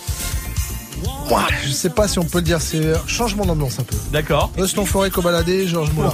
[1.31, 3.95] Ouah, Je sais pas si on peut le dire, c'est changement d'ambiance un peu.
[4.11, 4.51] D'accord.
[4.59, 6.13] Euston Forêt Cobaladé, Georges Moulin.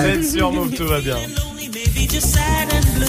[0.00, 1.16] Vous êtes sur Move, tout va bien.
[1.56, 3.06] baby, just sad and blue.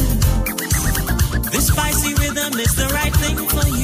[1.52, 3.79] This spicy rhythm is the right thing for you.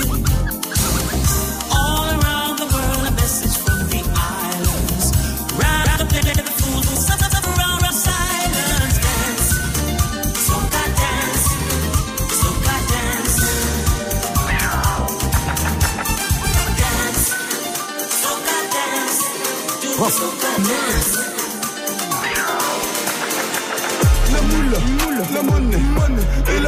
[20.66, 21.05] Soca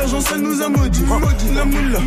[0.07, 1.03] l'argent ça nous a maudit.
[1.55, 1.99] La moula,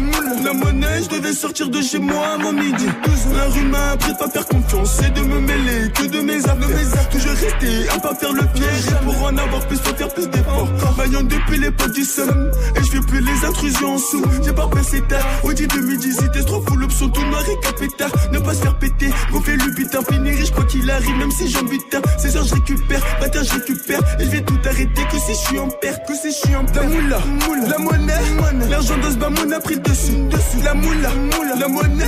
[0.44, 2.86] la monnaie, je devais sortir de chez moi avant midi.
[3.34, 6.38] La rue m'a appris de pas faire confiance et de me mêler que de mes
[6.38, 7.08] affaires.
[7.10, 10.28] Toujours rester à pas faire le piège et pour en avoir plus, faut faire plus
[10.28, 10.68] d'efforts.
[10.96, 14.22] Vaillant depuis l'époque du somme et je fais plus les intrusions en sous.
[14.44, 17.66] J'ai pas passé tard, au dit de midi, c'était trop fou, l'option tout noir et
[17.66, 18.10] capétard.
[18.32, 21.50] Ne pas se faire péter, gonfler le butin, finir riche quoi qu'il arrive, même si
[21.50, 22.00] j'en butin.
[22.18, 25.48] 16 heures je récupère, matin je récupère et je vais tout arrêter que si je
[25.48, 26.86] suis en perte, que si je suis en perte.
[26.90, 30.64] La moula, la monnaie, l'argent de ce bas mon a pris le dessus, dessus.
[30.64, 31.10] La moula,
[31.58, 32.04] la monnaie,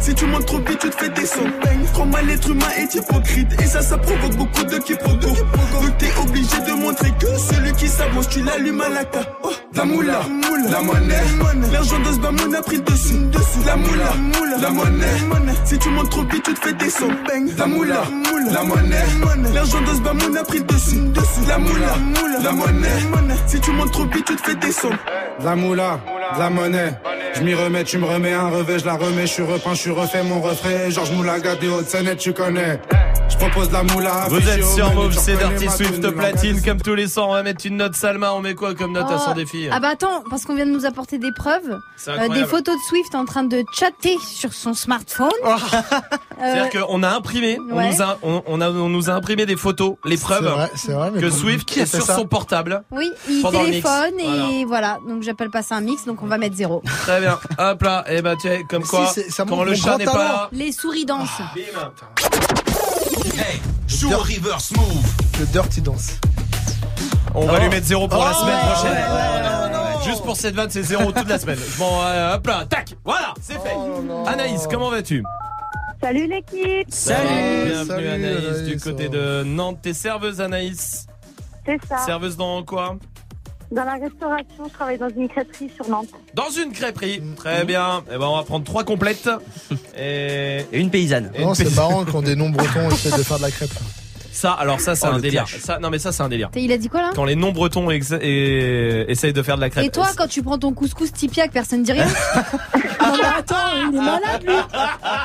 [0.00, 1.50] si tu montes trop vite tu te fais descendre.
[2.06, 5.18] Mal l'être humain est hypocrite et ça ça provoque beaucoup de quiproquos.
[5.18, 9.20] Donc t'es obligé de montrer que celui qui s'avance tu l'allumes à la ca.
[9.42, 10.20] Oh, la moula,
[10.70, 11.24] la monnaie,
[11.72, 13.66] l'argent de ce bas mon a pris le dessus, dessus.
[13.66, 14.14] La moula,
[14.60, 15.06] la monnaie,
[15.64, 17.14] si tu montes trop vite tu te fais descendre.
[17.58, 18.02] La moula,
[18.52, 21.46] la monnaie, l'argent de ce bas mon a pris le dessus, dessus.
[21.48, 21.94] La moula,
[22.42, 24.96] la monnaie, si tu montes trop vite tu te fais descendre.
[25.40, 26.00] De la moula,
[26.34, 26.94] de la monnaie.
[27.34, 29.80] Je m'y remets, tu me remets un revêt, je la remets, je suis repeint, je
[29.80, 30.90] suis refait mon refrain.
[30.90, 32.80] Georges Moulaga des Hauts-de-Seine, tu connais.
[33.40, 34.26] Je propose de la moula.
[34.28, 37.28] Vous êtes sur Move, tu c'est Dirty Swift platine comme tous les soirs.
[37.28, 38.32] On va mettre une note Salma.
[38.32, 39.34] On met quoi comme note à son Oh.
[39.34, 41.78] défi Ah bah attends, parce qu'on vient de nous apporter des preuves.
[42.08, 45.30] Euh, des photos de Swift en train de chatter sur son smartphone.
[46.40, 49.44] Euh, C'est-à-dire qu'on a imprimé, on, nous a, on, on a, on nous a imprimé
[49.44, 52.26] des photos, les preuves vrai, c'est vrai, mais que Swift qui est sur ça son
[52.26, 52.84] portable.
[52.92, 54.98] Oui, il téléphone et Voilà.
[54.98, 54.98] voilà.
[55.08, 56.80] Donc j'appelle pas ça un mix, donc on va mettre zéro.
[57.00, 57.40] Très bien.
[57.58, 58.04] Hop là.
[58.08, 60.48] Et bah tiens, comme Mais quoi, si, c'est- ça quand le chat n'est pas là.
[60.52, 61.28] Les souris dansent.
[63.38, 65.06] Hey, joue au reverse move.
[65.38, 66.18] Le Dirty Dance.
[67.34, 67.60] On va Oh.
[67.62, 68.92] lui mettre zéro pour la Oh, semaine ouais, prochaine.
[68.92, 71.58] ouais, Juste pour cette vanne, c'est zéro toute la semaine.
[71.74, 73.76] Je m'en, euh, hop là, tac, voilà, c'est fait.
[74.26, 75.22] Anaïs, comment vas-tu?
[76.02, 79.78] Salut l'équipe Bienvenue Salut, Anaïs, du côté de Nantes.
[79.82, 81.06] T'es serveuse Anaïs?
[81.66, 81.98] C'est ça.
[81.98, 82.96] Serveuse dans quoi?
[83.70, 86.08] Dans la restauration, je travaille dans une crêperie sur Nantes.
[86.32, 87.22] Dans une crêperie.
[87.36, 88.02] Très bien.
[88.10, 89.28] Eh ben on va prendre trois complètes.
[89.98, 91.30] Et, une paysanne.
[91.38, 93.70] Non, c'est marrant quand des noms bretons essaient de faire de la crêpe.
[94.38, 95.46] Ça, alors ça, c'est Oh, un délire.
[95.46, 95.60] clash.
[95.60, 96.48] Ça, non mais ça, c'est un délire.
[96.54, 97.10] Il a dit quoi là?
[97.12, 99.84] Quand les noms bretons et- essayent de faire de la crêpe.
[99.86, 102.06] Et toi, quand tu prends ton couscous Tipiak, personne dit rien?
[103.00, 103.56] Non mais attends,
[103.90, 104.52] il est malade lui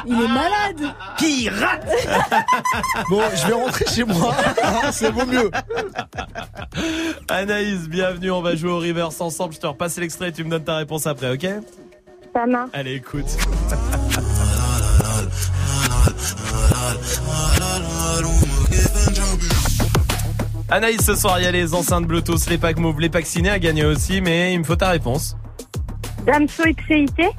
[0.07, 1.91] Il est malade Pirate
[3.09, 4.33] Bon, je vais rentrer chez moi.
[4.91, 5.51] c'est vaut mieux.
[7.29, 8.31] Anaïs, bienvenue.
[8.31, 9.53] On va jouer au reverse ensemble.
[9.53, 10.31] Je te repasse l'extrait.
[10.31, 11.45] Tu me donnes ta réponse après, ok?
[12.33, 12.69] Ça marche.
[12.73, 13.25] Allez, écoute.
[20.69, 23.49] Anaïs, ce soir, il y a les enceintes Bluetooth, les packs Move, les packs ciné
[23.49, 25.35] à gagner aussi, mais il me faut ta réponse.
[26.25, 27.29] Damso Ipséité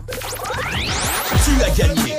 [1.45, 2.15] Tu as gagné.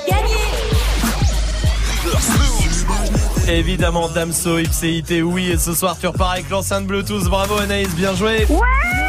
[3.48, 7.26] Évidemment, Damso, Ipséité, oui, et ce soir, tu repars avec l'enceinte Bluetooth.
[7.26, 8.46] Bravo, Anaïs, bien joué.
[8.50, 9.05] Ouais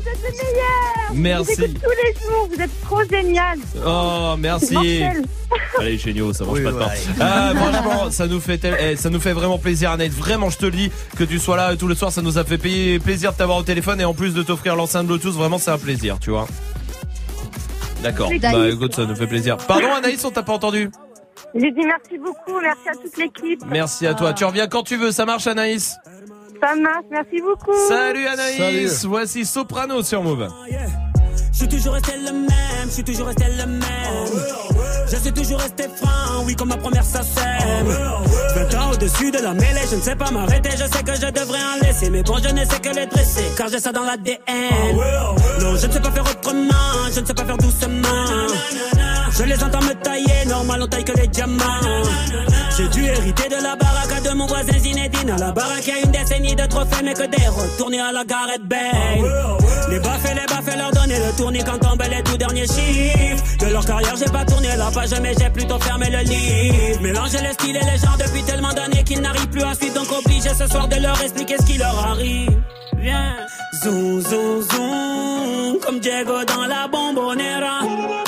[0.00, 1.54] Vous êtes les meilleurs Merci.
[1.54, 5.02] Je vous écoute tous les jours, vous êtes trop génial Oh, merci.
[5.78, 6.84] Allez, géniaux, ça mange Oui, pas de ouais.
[6.84, 7.14] pain.
[7.20, 10.12] Ah, franchement, ça nous fait tel- eh, ça nous fait vraiment plaisir, Annette.
[10.12, 12.44] Vraiment, je te le dis que tu sois là tout le soir, ça nous a
[12.44, 15.58] fait payer plaisir de t'avoir au téléphone et en plus de t'offrir l'enceinte Bluetooth, vraiment,
[15.58, 16.46] c'est un plaisir, tu vois.
[18.02, 18.30] D'accord.
[18.40, 19.56] Bah, écoute, ça nous fait plaisir.
[19.56, 20.90] Pardon, Anaïs, on t'a pas entendu.
[21.54, 23.62] J'ai dit merci beaucoup, merci à toute l'équipe.
[23.68, 24.32] Merci à toi.
[24.34, 25.10] Tu reviens quand tu veux.
[25.12, 25.96] Ça marche, Anaïs.
[26.60, 27.76] Ça marche, merci beaucoup.
[27.88, 28.56] Salut, Anaïs.
[28.58, 29.10] Salut.
[29.10, 30.48] Voici Soprano sur Move.
[31.52, 33.82] Je suis toujours resté le même, je suis toujours resté le même.
[35.10, 37.86] Je suis toujours resté franc, oui, comme ma première sacème.
[38.54, 41.26] 20 ans au-dessus de la mêlée, je ne sais pas m'arrêter, je sais que je
[41.30, 42.10] devrais en laisser.
[42.10, 44.38] Mais bon, je ne sais que les dresser, car j'ai ça dans l'ADN.
[45.60, 48.08] Non, je ne sais pas faire autrement, je ne sais pas faire doucement.
[49.38, 51.62] Je les entends me tailler, normal, on taille que les diamants.
[52.76, 55.30] J'ai dû hériter de la baraque de mon voisin Zinedine.
[55.30, 58.10] À la baraque, il y a une décennie de trophées, mais que des retournés à
[58.10, 58.80] la Gareth Bale.
[59.90, 63.44] Les baffes et les baffes, leur donner le tournis quand tombent les tout derniers chiffres.
[63.60, 67.00] De leur carrière, j'ai pas tourné la page, mais j'ai plutôt fermé le livre.
[67.00, 70.10] Mélanger les styles et les genres depuis tellement d'années qu'ils n'arrivent plus à suivre, donc
[70.10, 72.60] obligé ce soir de leur expliquer ce qui leur arrive.
[72.96, 73.36] Viens,
[73.84, 78.27] zoom, zoom, zoom, comme Diego dans la bombonera.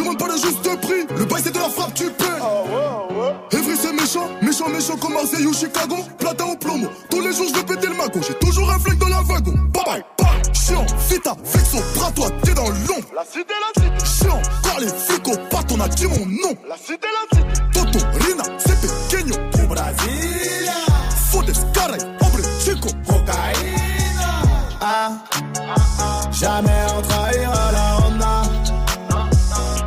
[0.41, 2.25] juste prix, le bail c'est de la frappe, tu paies.
[3.51, 5.97] Evry c'est méchant, méchant, méchant comme Marseille ou Chicago.
[6.17, 8.19] Platin au plomo, tous les jours je vais péter le magot.
[8.27, 9.53] J'ai toujours un flingue dans la wagon.
[9.73, 10.53] Bye bye, bye.
[10.53, 13.07] Chiant, vita, flexo, bras toi, t'es dans l'ombre.
[13.15, 14.05] La cité, la cité.
[14.05, 16.55] Chiant, quand les flics au pat, on a dit mon nom.
[16.67, 17.61] La cité, la cité.
[17.73, 19.35] Toto, Rina, c'est pequeño.
[19.53, 20.73] Au Brasilia.
[21.31, 22.89] Fodes, caray, hombre, chico.
[23.07, 24.31] Cocaïna.
[24.83, 25.11] Ah,
[26.31, 28.00] jamais on trahira la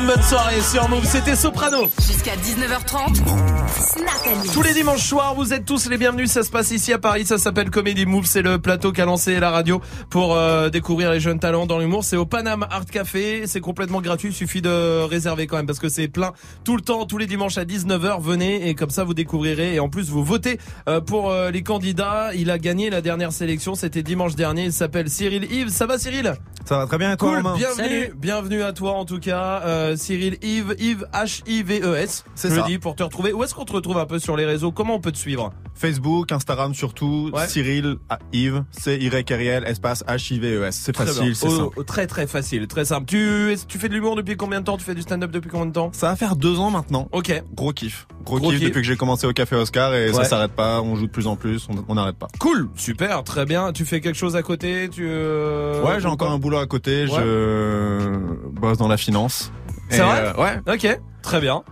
[0.00, 1.04] Une bonne soirée sur Move.
[1.04, 1.88] C'était Soprano.
[2.06, 3.16] Jusqu'à 19h30.
[3.16, 4.52] Snap.
[4.52, 6.30] Tous les dimanches soirs, vous êtes tous les bienvenus.
[6.30, 7.26] Ça se passe ici à Paris.
[7.26, 8.26] Ça s'appelle Comedy Move.
[8.26, 12.04] C'est le plateau qu'a lancé la radio pour euh, découvrir les jeunes talents dans l'humour.
[12.04, 13.46] C'est au Paname Art Café.
[13.46, 14.28] C'est complètement gratuit.
[14.28, 16.32] Il suffit de réserver quand même parce que c'est plein
[16.64, 18.20] tout le temps, tous les dimanches à 19h.
[18.20, 19.74] Venez et comme ça vous découvrirez.
[19.74, 22.30] Et en plus, vous votez euh, pour euh, les candidats.
[22.34, 23.74] Il a gagné la dernière sélection.
[23.74, 24.64] C'était dimanche dernier.
[24.64, 25.70] Il s'appelle Cyril Yves.
[25.70, 26.34] Ça va Cyril?
[26.64, 29.96] Ça va très bien et toi Cool, bienvenue, bienvenue à toi en tout cas, euh,
[30.00, 32.24] Cyril Yves, Yves H-I-V-E-S.
[32.34, 32.62] C'est ça.
[32.66, 33.32] dis pour te retrouver.
[33.32, 34.72] Où est-ce qu'on te retrouve un peu sur les réseaux?
[34.72, 35.52] Comment on peut te suivre?
[35.74, 37.46] Facebook, Instagram surtout, Ouais.
[37.46, 40.78] Cyril ah, Yves, c y r l espace H-I-V-E-S.
[40.82, 41.84] C'est facile, c'est Oh, simple.
[41.84, 43.06] Très très facile, très simple.
[43.06, 44.76] Tu, tu fais de l'humour depuis combien de temps?
[44.76, 45.90] Tu fais du stand-up depuis combien de temps?
[45.92, 47.08] Ça va faire deux ans maintenant.
[47.12, 47.42] Ok.
[47.54, 48.06] Gros kiff.
[48.24, 48.68] Gros, Gros kiff, kiff.
[48.68, 50.12] depuis que j'ai commencé au Café Oscar et Ouais.
[50.14, 50.82] ça s'arrête pas.
[50.82, 52.28] On joue de plus en plus, on- n'arrête pas.
[52.38, 53.72] Cool, super, très bien.
[53.72, 54.88] Tu fais quelque chose à côté?
[54.90, 57.04] Tu euh, ouais, j'ai encore un boulot à côté.
[57.04, 57.08] Ouais.
[57.18, 58.18] Je
[58.50, 59.50] bosse dans la finance.
[59.90, 60.60] C'est vrai euh, Ouais.
[60.74, 61.62] Ok, très bien.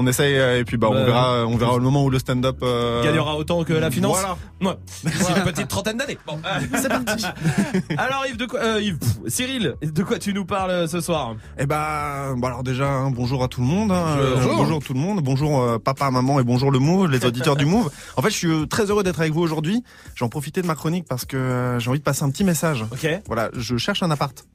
[0.00, 2.20] On essaye euh, et puis bah on Bah, verra, on verra le moment où le
[2.20, 4.36] stand-up euh, Gagnera autant que la finance Voilà.
[4.62, 4.78] Ouais.
[5.10, 6.16] D'ici une petite trentaine d'années.
[6.24, 7.24] Bon, euh, c'est parti.
[7.98, 11.00] Alors Yves, de quoi, euh, Yves, pff, Cyril, de quoi tu nous parles euh, ce
[11.00, 11.34] soir?
[11.58, 14.52] Eh bah, bon alors déjà hein, bonjour à tout le monde, hein, Bonjour.
[14.52, 17.56] euh, bonjour tout le monde, bonjour euh, papa, maman et bonjour le Move, les auditeurs
[17.56, 17.90] du Move.
[18.16, 19.82] En fait, je suis euh, très heureux d'être avec vous aujourd'hui.
[20.14, 22.84] J'en profiter de ma chronique parce que euh, j'ai envie de passer un petit message.
[22.92, 23.04] Ok.
[23.26, 24.46] Voilà, je cherche un appart.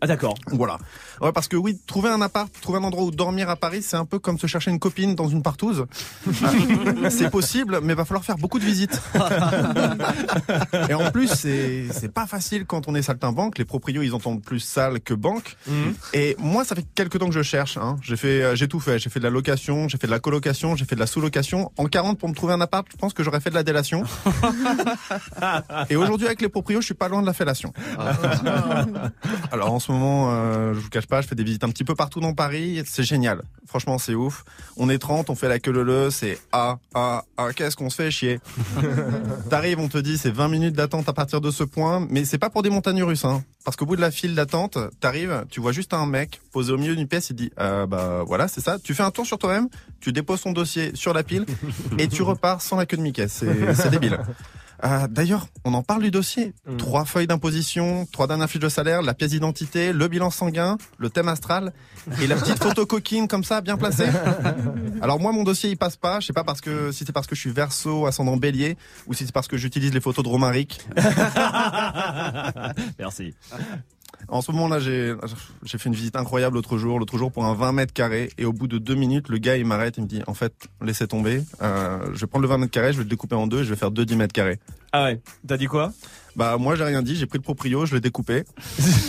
[0.00, 0.34] Ah d'accord.
[0.46, 0.78] Voilà.
[1.20, 3.96] Ouais, parce que oui, trouver un appart, trouver un endroit où dormir à Paris, c'est
[3.96, 5.84] un peu comme se chercher une copine dans une partouze.
[7.10, 9.00] C'est possible, mais va falloir faire beaucoup de visites.
[10.88, 13.58] Et en plus, c'est c'est pas facile quand on est saltimbanque.
[13.58, 15.56] Les proprios, ils entendent plus sale que banque.
[15.66, 15.94] Mhm.
[16.14, 17.76] Et moi, ça fait quelques temps que je cherche.
[17.76, 17.96] Hein.
[18.02, 18.98] J'ai fait, euh, j'ai tout fait.
[18.98, 21.70] J'ai fait de la location, j'ai fait de la colocation, j'ai fait de la sous-location.
[21.76, 24.04] En 40 pour me trouver un appart, je pense que j'aurais fait de la délation.
[25.90, 27.72] Et aujourd'hui, avec les proprios, je suis pas loin de la fellation.
[29.52, 31.84] Alors en ce moment, euh, je vous cache pas, je fais des visites un petit
[31.84, 32.82] peu partout dans Paris.
[32.86, 33.42] C'est génial.
[33.66, 34.44] Franchement, c'est ouf.
[34.76, 37.90] On est 30, on fait la queue le le, c'est ah ah ah, qu'est-ce qu'on
[37.90, 38.40] se fait chier?
[39.50, 42.38] T'arrives, on te dit c'est 20 minutes d'attente à partir de ce point, mais c'est
[42.38, 43.42] pas pour des montagnes russes, hein.
[43.64, 46.78] Parce qu'au bout de la file d'attente, t'arrives, tu vois juste un mec posé au
[46.78, 48.78] milieu d'une pièce, il dit euh, bah voilà, c'est ça.
[48.78, 49.68] Tu fais un tour sur toi-même,
[50.00, 51.44] tu déposes ton dossier sur la pile
[51.98, 53.28] et tu repars sans la queue de Mickey.
[53.28, 54.18] C'est c'est débile.
[54.84, 56.52] Euh, D'ailleurs, on en parle du dossier.
[56.78, 61.10] Trois feuilles d'imposition, trois dernières fiches de salaire, la pièce d'identité, le bilan sanguin, le
[61.10, 61.72] thème astral
[62.20, 64.08] et la petite photo coquine comme ça, bien placée.
[65.02, 66.20] Alors moi, mon dossier, il passe pas.
[66.20, 68.76] Je sais pas parce que si c'est parce que je suis verso, ascendant bélier,
[69.06, 70.80] ou si c'est parce que j'utilise les photos de Romaric.
[72.98, 73.34] Merci.
[74.28, 75.16] En ce moment-là, j'ai
[75.78, 78.52] fait une visite incroyable l'autre jour, l'autre jour pour un 20 mètres carrés, et au
[78.52, 81.42] bout de deux minutes, le gars il m'arrête, il me dit en fait laissez tomber,
[81.62, 83.64] euh, je vais prendre le 20 mètres carrés, je vais le découper en deux, et
[83.64, 84.58] je vais faire deux 10 mètres carrés.
[84.92, 85.92] Ah ouais, t'as dit quoi?
[86.36, 88.44] Bah moi j'ai rien dit, j'ai pris le proprio, je l'ai découpé,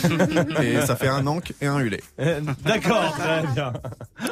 [0.62, 1.80] et ça fait un ankh et un.
[2.18, 3.72] Euh, D'accord, très bien.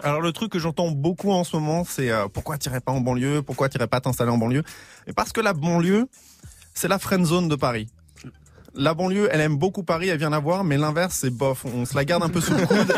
[0.02, 3.00] Alors le truc que j'entends beaucoup en ce moment, c'est euh, pourquoi t'irais pas en
[3.00, 4.64] banlieue, pourquoi t'irais pas t'installer en banlieue?
[5.06, 6.08] Et parce que la banlieue,
[6.74, 7.88] c'est la friend zone de Paris.
[8.74, 11.64] La banlieue, elle aime beaucoup Paris, elle vient la voir, mais l'inverse, c'est bof.
[11.64, 12.94] On se la garde un peu sous le coude.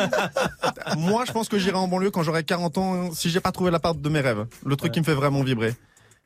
[0.99, 3.71] Moi, je pense que j'irai en banlieue quand j'aurai 40 ans, si j'ai pas trouvé
[3.71, 4.47] l'appart de mes rêves.
[4.67, 5.75] Le truc qui me fait vraiment vibrer.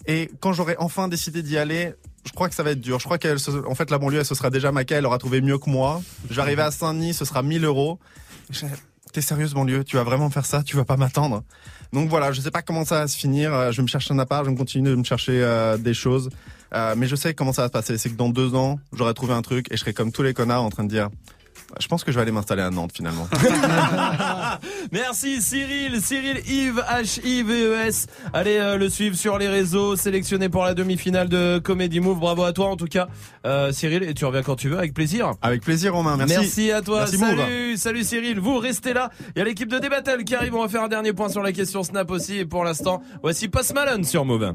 [0.06, 1.94] Et quand j'aurai enfin décidé d'y aller,
[2.26, 2.98] je crois que ça va être dur.
[2.98, 5.18] Je crois qu'elle, se- en fait, la banlieue, elle se sera déjà maquée, elle aura
[5.18, 6.02] trouvé mieux que moi.
[6.28, 7.98] Je vais arriver à Saint-Denis, ce sera 1000 euros.
[8.50, 8.66] Je-
[9.12, 9.82] T'es sérieuse, banlieue?
[9.84, 10.62] Tu vas vraiment faire ça?
[10.62, 11.42] Tu vas pas m'attendre?
[11.92, 13.54] Donc voilà, je sais pas comment ça va se finir.
[13.54, 15.78] Euh, Je vais me chercher un appart, je vais me continuer de me chercher euh,
[15.78, 16.28] des choses.
[16.74, 17.98] Euh, mais je sais comment ça va se passer.
[17.98, 20.34] C'est que dans deux ans, j'aurai trouvé un truc et je serai comme tous les
[20.34, 21.08] connards en train de dire,
[21.80, 23.28] je pense que je vais aller m'installer à Nantes finalement.
[24.92, 28.06] Merci Cyril, Cyril Yves H-I-V-E-S.
[28.32, 32.20] Allez euh, le suivre sur les réseaux, sélectionné pour la demi-finale de Comedy Move.
[32.20, 33.08] Bravo à toi en tout cas,
[33.46, 34.04] euh, Cyril.
[34.04, 35.32] Et tu reviens quand tu veux, avec plaisir.
[35.42, 36.16] Avec plaisir, Romain.
[36.16, 36.70] Merci.
[36.70, 37.00] à toi.
[37.00, 37.36] Merci, Move.
[37.36, 38.40] salut, salut Cyril.
[38.40, 39.10] Vous restez là.
[39.34, 40.54] Il y a l'équipe de Débattle qui arrive.
[40.54, 42.38] On va faire un dernier point sur la question Snap aussi.
[42.38, 44.54] Et pour l'instant, voici Post Malone sur Move.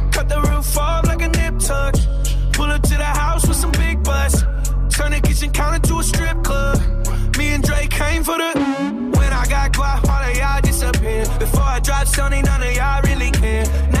[0.11, 1.95] Cut the roof off like a nip tuck.
[2.53, 4.41] Pull up to the house with some big butts.
[4.95, 6.77] Turn the kitchen counter to a strip club.
[7.37, 8.51] Me and Drake came for the.
[9.17, 11.25] When I got guap, all of y'all disappear.
[11.39, 13.65] Before I drop Sony, none of y'all really care.
[13.91, 14.00] Now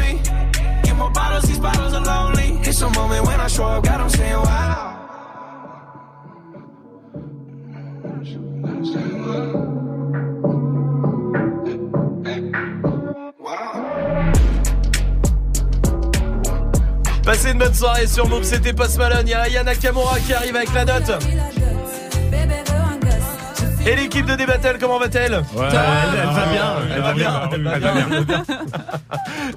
[1.09, 1.41] bottles,
[17.23, 20.85] Passez une bonne soirée sur Move, c'était Post Malone, Yana Kamura qui arrive avec la
[20.85, 21.60] note.
[23.85, 27.63] Et l'équipe de Débattle, comment va-t-elle Ouais, elle, elle va bien, elle va bien, elle
[27.63, 28.43] va bien, elle va bien.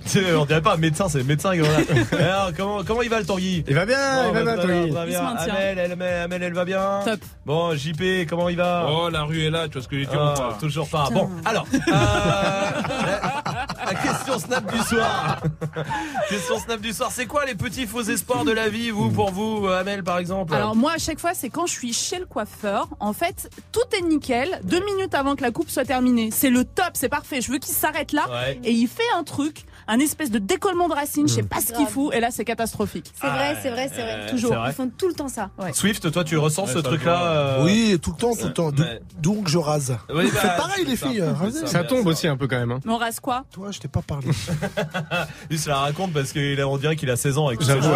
[0.05, 1.51] Tu sais, On dirait pas médecin, c'est médecin.
[2.19, 4.67] Alors, comment, comment il va le Tanguy Il va bien, Bon, il va bah, bien,
[4.67, 4.91] Tanguy.
[5.11, 5.27] bien.
[5.27, 7.20] Amel, elle, Amel, elle va bien Top.
[7.44, 10.05] Bon, JP, comment il va Oh, la rue est là, tu vois ce que je
[10.05, 11.09] dis Ah, ou pas Toujours pas.
[11.12, 15.43] Bon, alors, euh, la, la question snap du soir.
[16.31, 17.11] question snap du soir.
[17.12, 20.17] C'est quoi les petits faux espoirs de la vie, vous, pour vous, euh, Amel, par
[20.19, 20.55] exemple?
[20.55, 23.81] Alors moi à chaque fois c'est quand je suis chez le coiffeur, en fait tout
[23.97, 26.31] est nickel, deux minutes avant que la coupe soit terminée.
[26.33, 28.59] C'est le top, c'est parfait, je veux qu'il s'arrête là Ouais.
[28.65, 31.73] et il fait un truc, un espèce de décollement de racine, je sais pas ce
[31.73, 33.13] qu'il fout et là c'est catastrophique.
[33.21, 34.15] C'est vrai, c'est vrai, c'est vrai.
[34.27, 34.51] Euh, Toujours.
[34.51, 34.71] c'est vrai.
[34.71, 35.51] Ils font tout le temps ça.
[35.73, 37.23] Swift, toi, tu ressens Ouais, ce truc-là va.
[37.27, 38.71] euh, Oui, tout le temps, tout le temps.
[38.77, 39.97] mais- Donc je rase.
[40.15, 41.19] Oui, bah, pareil les c'est filles.
[41.21, 41.33] ça.
[41.35, 41.67] rasez.
[41.67, 42.73] Ça tombe aussi un peu quand même.
[42.73, 42.81] hein.
[42.87, 43.45] On rase quoi?
[43.53, 44.29] Toi, je t'ai pas parlé.
[45.51, 47.75] Lui, se la raconte parce qu'on dirait qu'il a 16 ans avec tout ça.
[47.81, 47.95] J'avoue,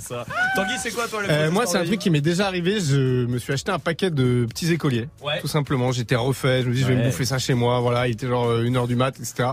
[0.00, 0.14] c'est.
[0.56, 2.80] Tanguy, c'est quoi, toi, le Euh, moi, c'est un truc qui m'est déjà arrivé.
[2.80, 5.08] Je me suis acheté un paquet de petits écoliers.
[5.22, 5.40] Ouais.
[5.40, 5.92] Tout simplement.
[5.92, 6.62] J'étais refait.
[6.62, 7.00] Je me dis, je vais Ouais.
[7.00, 7.80] me bouffer ça chez moi.
[7.80, 8.08] Voilà.
[8.08, 9.50] Il était genre euh, une heure du mat, etc.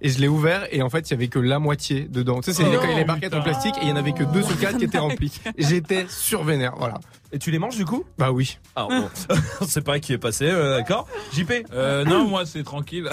[0.00, 2.40] Et je l'ai ouvert et en fait, il y avait que la moitié dedans.
[2.40, 4.24] Tu sais, c'est Oh les non, barquettes en plastique et il y en avait que
[4.24, 5.40] deux sur quatre qui étaient remplis.
[5.58, 6.74] J'étais survénère.
[6.78, 6.98] Voilà.
[7.34, 8.04] Et tu les manges du coup?
[8.18, 8.58] Bah oui.
[8.76, 9.08] Ah bon,
[9.62, 13.08] on sait pas qui est passé, euh, d'accord JP Euh, non, moi c'est tranquille.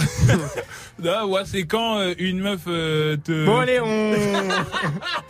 [1.02, 3.46] non, moi c'est quand euh, une meuf euh, te.
[3.46, 4.12] Bon, allez, on.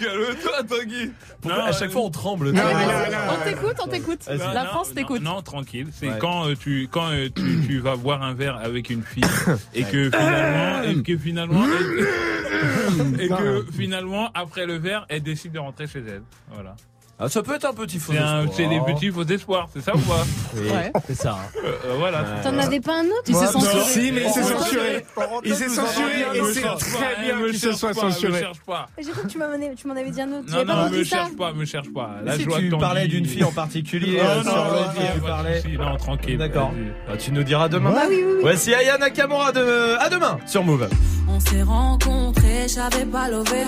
[0.00, 1.12] Calme-toi, Tanguy.
[1.40, 3.86] Pourquoi à chaque fois on tremble Non, tu vois mais là, là, On t'écoute, on
[3.88, 4.20] t'écoute.
[4.28, 5.22] Non, La non, France non, t'écoute.
[5.22, 5.86] Non, tranquille.
[5.92, 6.18] C'est Ouais.
[6.20, 9.22] quand euh, tu quand euh, tu, tu vas boire un verre avec une fille
[9.74, 15.52] et que finalement et que finalement elle- et que finalement après le verre elle décide
[15.52, 16.22] de rentrer chez elle.
[16.52, 16.74] Voilà.
[17.18, 18.42] Ah, ça peut être un petit faux espoir.
[18.56, 20.24] c'est des petits faux espoirs, c'est ça ou pas
[20.56, 20.92] Oui, Ouais.
[21.06, 21.38] c'est ça.
[21.56, 22.24] Euh, euh, Voilà.
[22.42, 23.82] T'en avais pas un autre Il s'est Non, censuré.
[23.84, 25.04] Si, mais il s'est censuré.
[25.44, 28.40] Il s'est censuré et c'est très bien qu'il se soit pas, Me censuré.
[28.40, 28.88] cherche pas.
[28.98, 30.64] J'ai cru que tu m'en avais, tu m'en avais dit un autre.
[30.64, 32.10] Non, non, me cherche pas, me cherche pas.
[32.24, 34.72] Là, si je vois tu parlais d'une fille en particulier Non, euh, non, sur non,
[34.72, 35.62] l'autre tu parlais.
[35.78, 36.38] Non, tranquille.
[36.38, 36.72] D'accord.
[37.06, 37.94] Bah, tu nous diras demain.
[37.96, 38.32] Ah oui, oui.
[38.40, 39.96] Voici Aya Nakamura de...
[40.00, 40.88] à demain sur Move.
[41.28, 43.62] On s'est rencontrés, j'avais pas levé.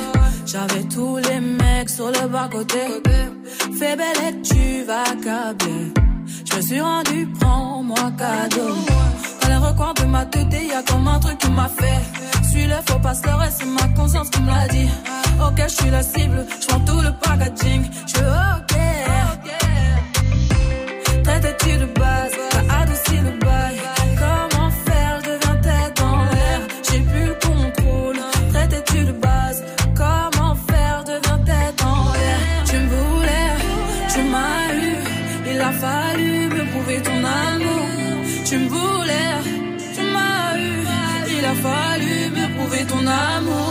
[0.45, 2.79] J'avais tous les mecs sur le bas côté.
[3.79, 5.93] Fais belle et tu vas câbler.
[6.51, 8.75] Je me suis rendu, prends-moi cadeau.
[9.43, 12.49] Dans les recoins de ma tête, y a comme un truc qui m'a fait.
[12.51, 14.89] Suis le faux pas leurrer, c'est ma conscience qui me l'a dit.
[15.45, 17.85] Ok, je suis la cible, je prends tout le packaging.
[18.07, 18.74] Je veux ok.
[38.55, 39.35] Tu me voulais,
[39.97, 40.87] tu m'as eu.
[41.37, 43.64] Il a fallu me prouver ton amour.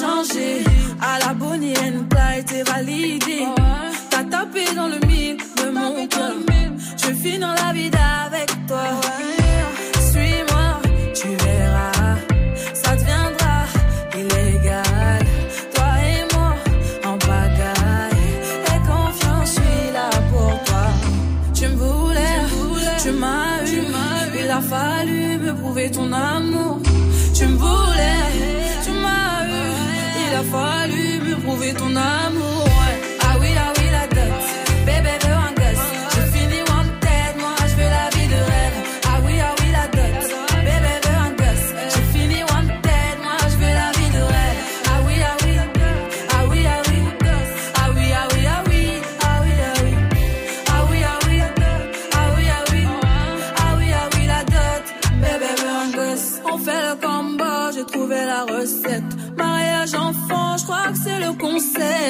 [0.00, 0.64] Changé.
[1.00, 3.46] À la Bonnie and Clyde, t'es validé.
[4.10, 6.34] T'as tapé dans le mille de mon cœur.
[6.96, 7.90] Je finis dans la vie
[8.26, 8.86] avec toi.
[10.10, 10.66] Suis-moi,
[11.18, 12.16] tu verras.
[12.82, 13.56] Ça deviendra
[14.20, 15.22] illégal.
[15.74, 16.50] Toi et moi,
[17.10, 18.26] en pagaille.
[18.72, 20.86] Et confiance, je suis là pour toi.
[21.54, 22.40] Tu me voulais,
[23.02, 23.82] tu m'as eu.
[24.40, 26.33] Il a fallu me prouver ton amour.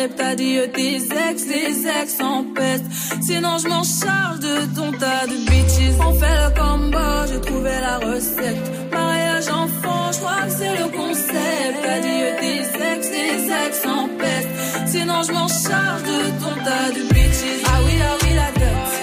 [0.05, 0.21] Concept.
[0.21, 2.85] Adieu tes ex, tes ex en peste.
[3.23, 5.99] Sinon je m'en charge de ton tas de bitches.
[6.01, 8.91] On fait le combo, j'ai trouvé la recette.
[8.93, 11.85] Mariage enfant, je crois que c'est le concept.
[11.97, 12.61] Adieu tes
[12.93, 14.49] ex, tes ex en peste.
[14.87, 17.65] Sinon je m'en charge de ton tas de bitches.
[17.67, 18.94] Ah oui, ah oui, la dot.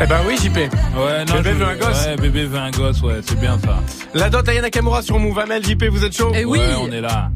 [0.00, 0.56] Eh ben oui, JP.
[0.56, 2.06] Ouais, non, Bébé je- veut un gosse.
[2.06, 3.80] Ouais, bébé veut un gosse, ouais, c'est bien ça.
[4.14, 6.44] La dot Aya Nakamura sur Move Amel, JP, vous êtes chaud Ouais,
[6.80, 7.30] on est là.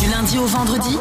[0.00, 0.96] Du lundi au vendredi,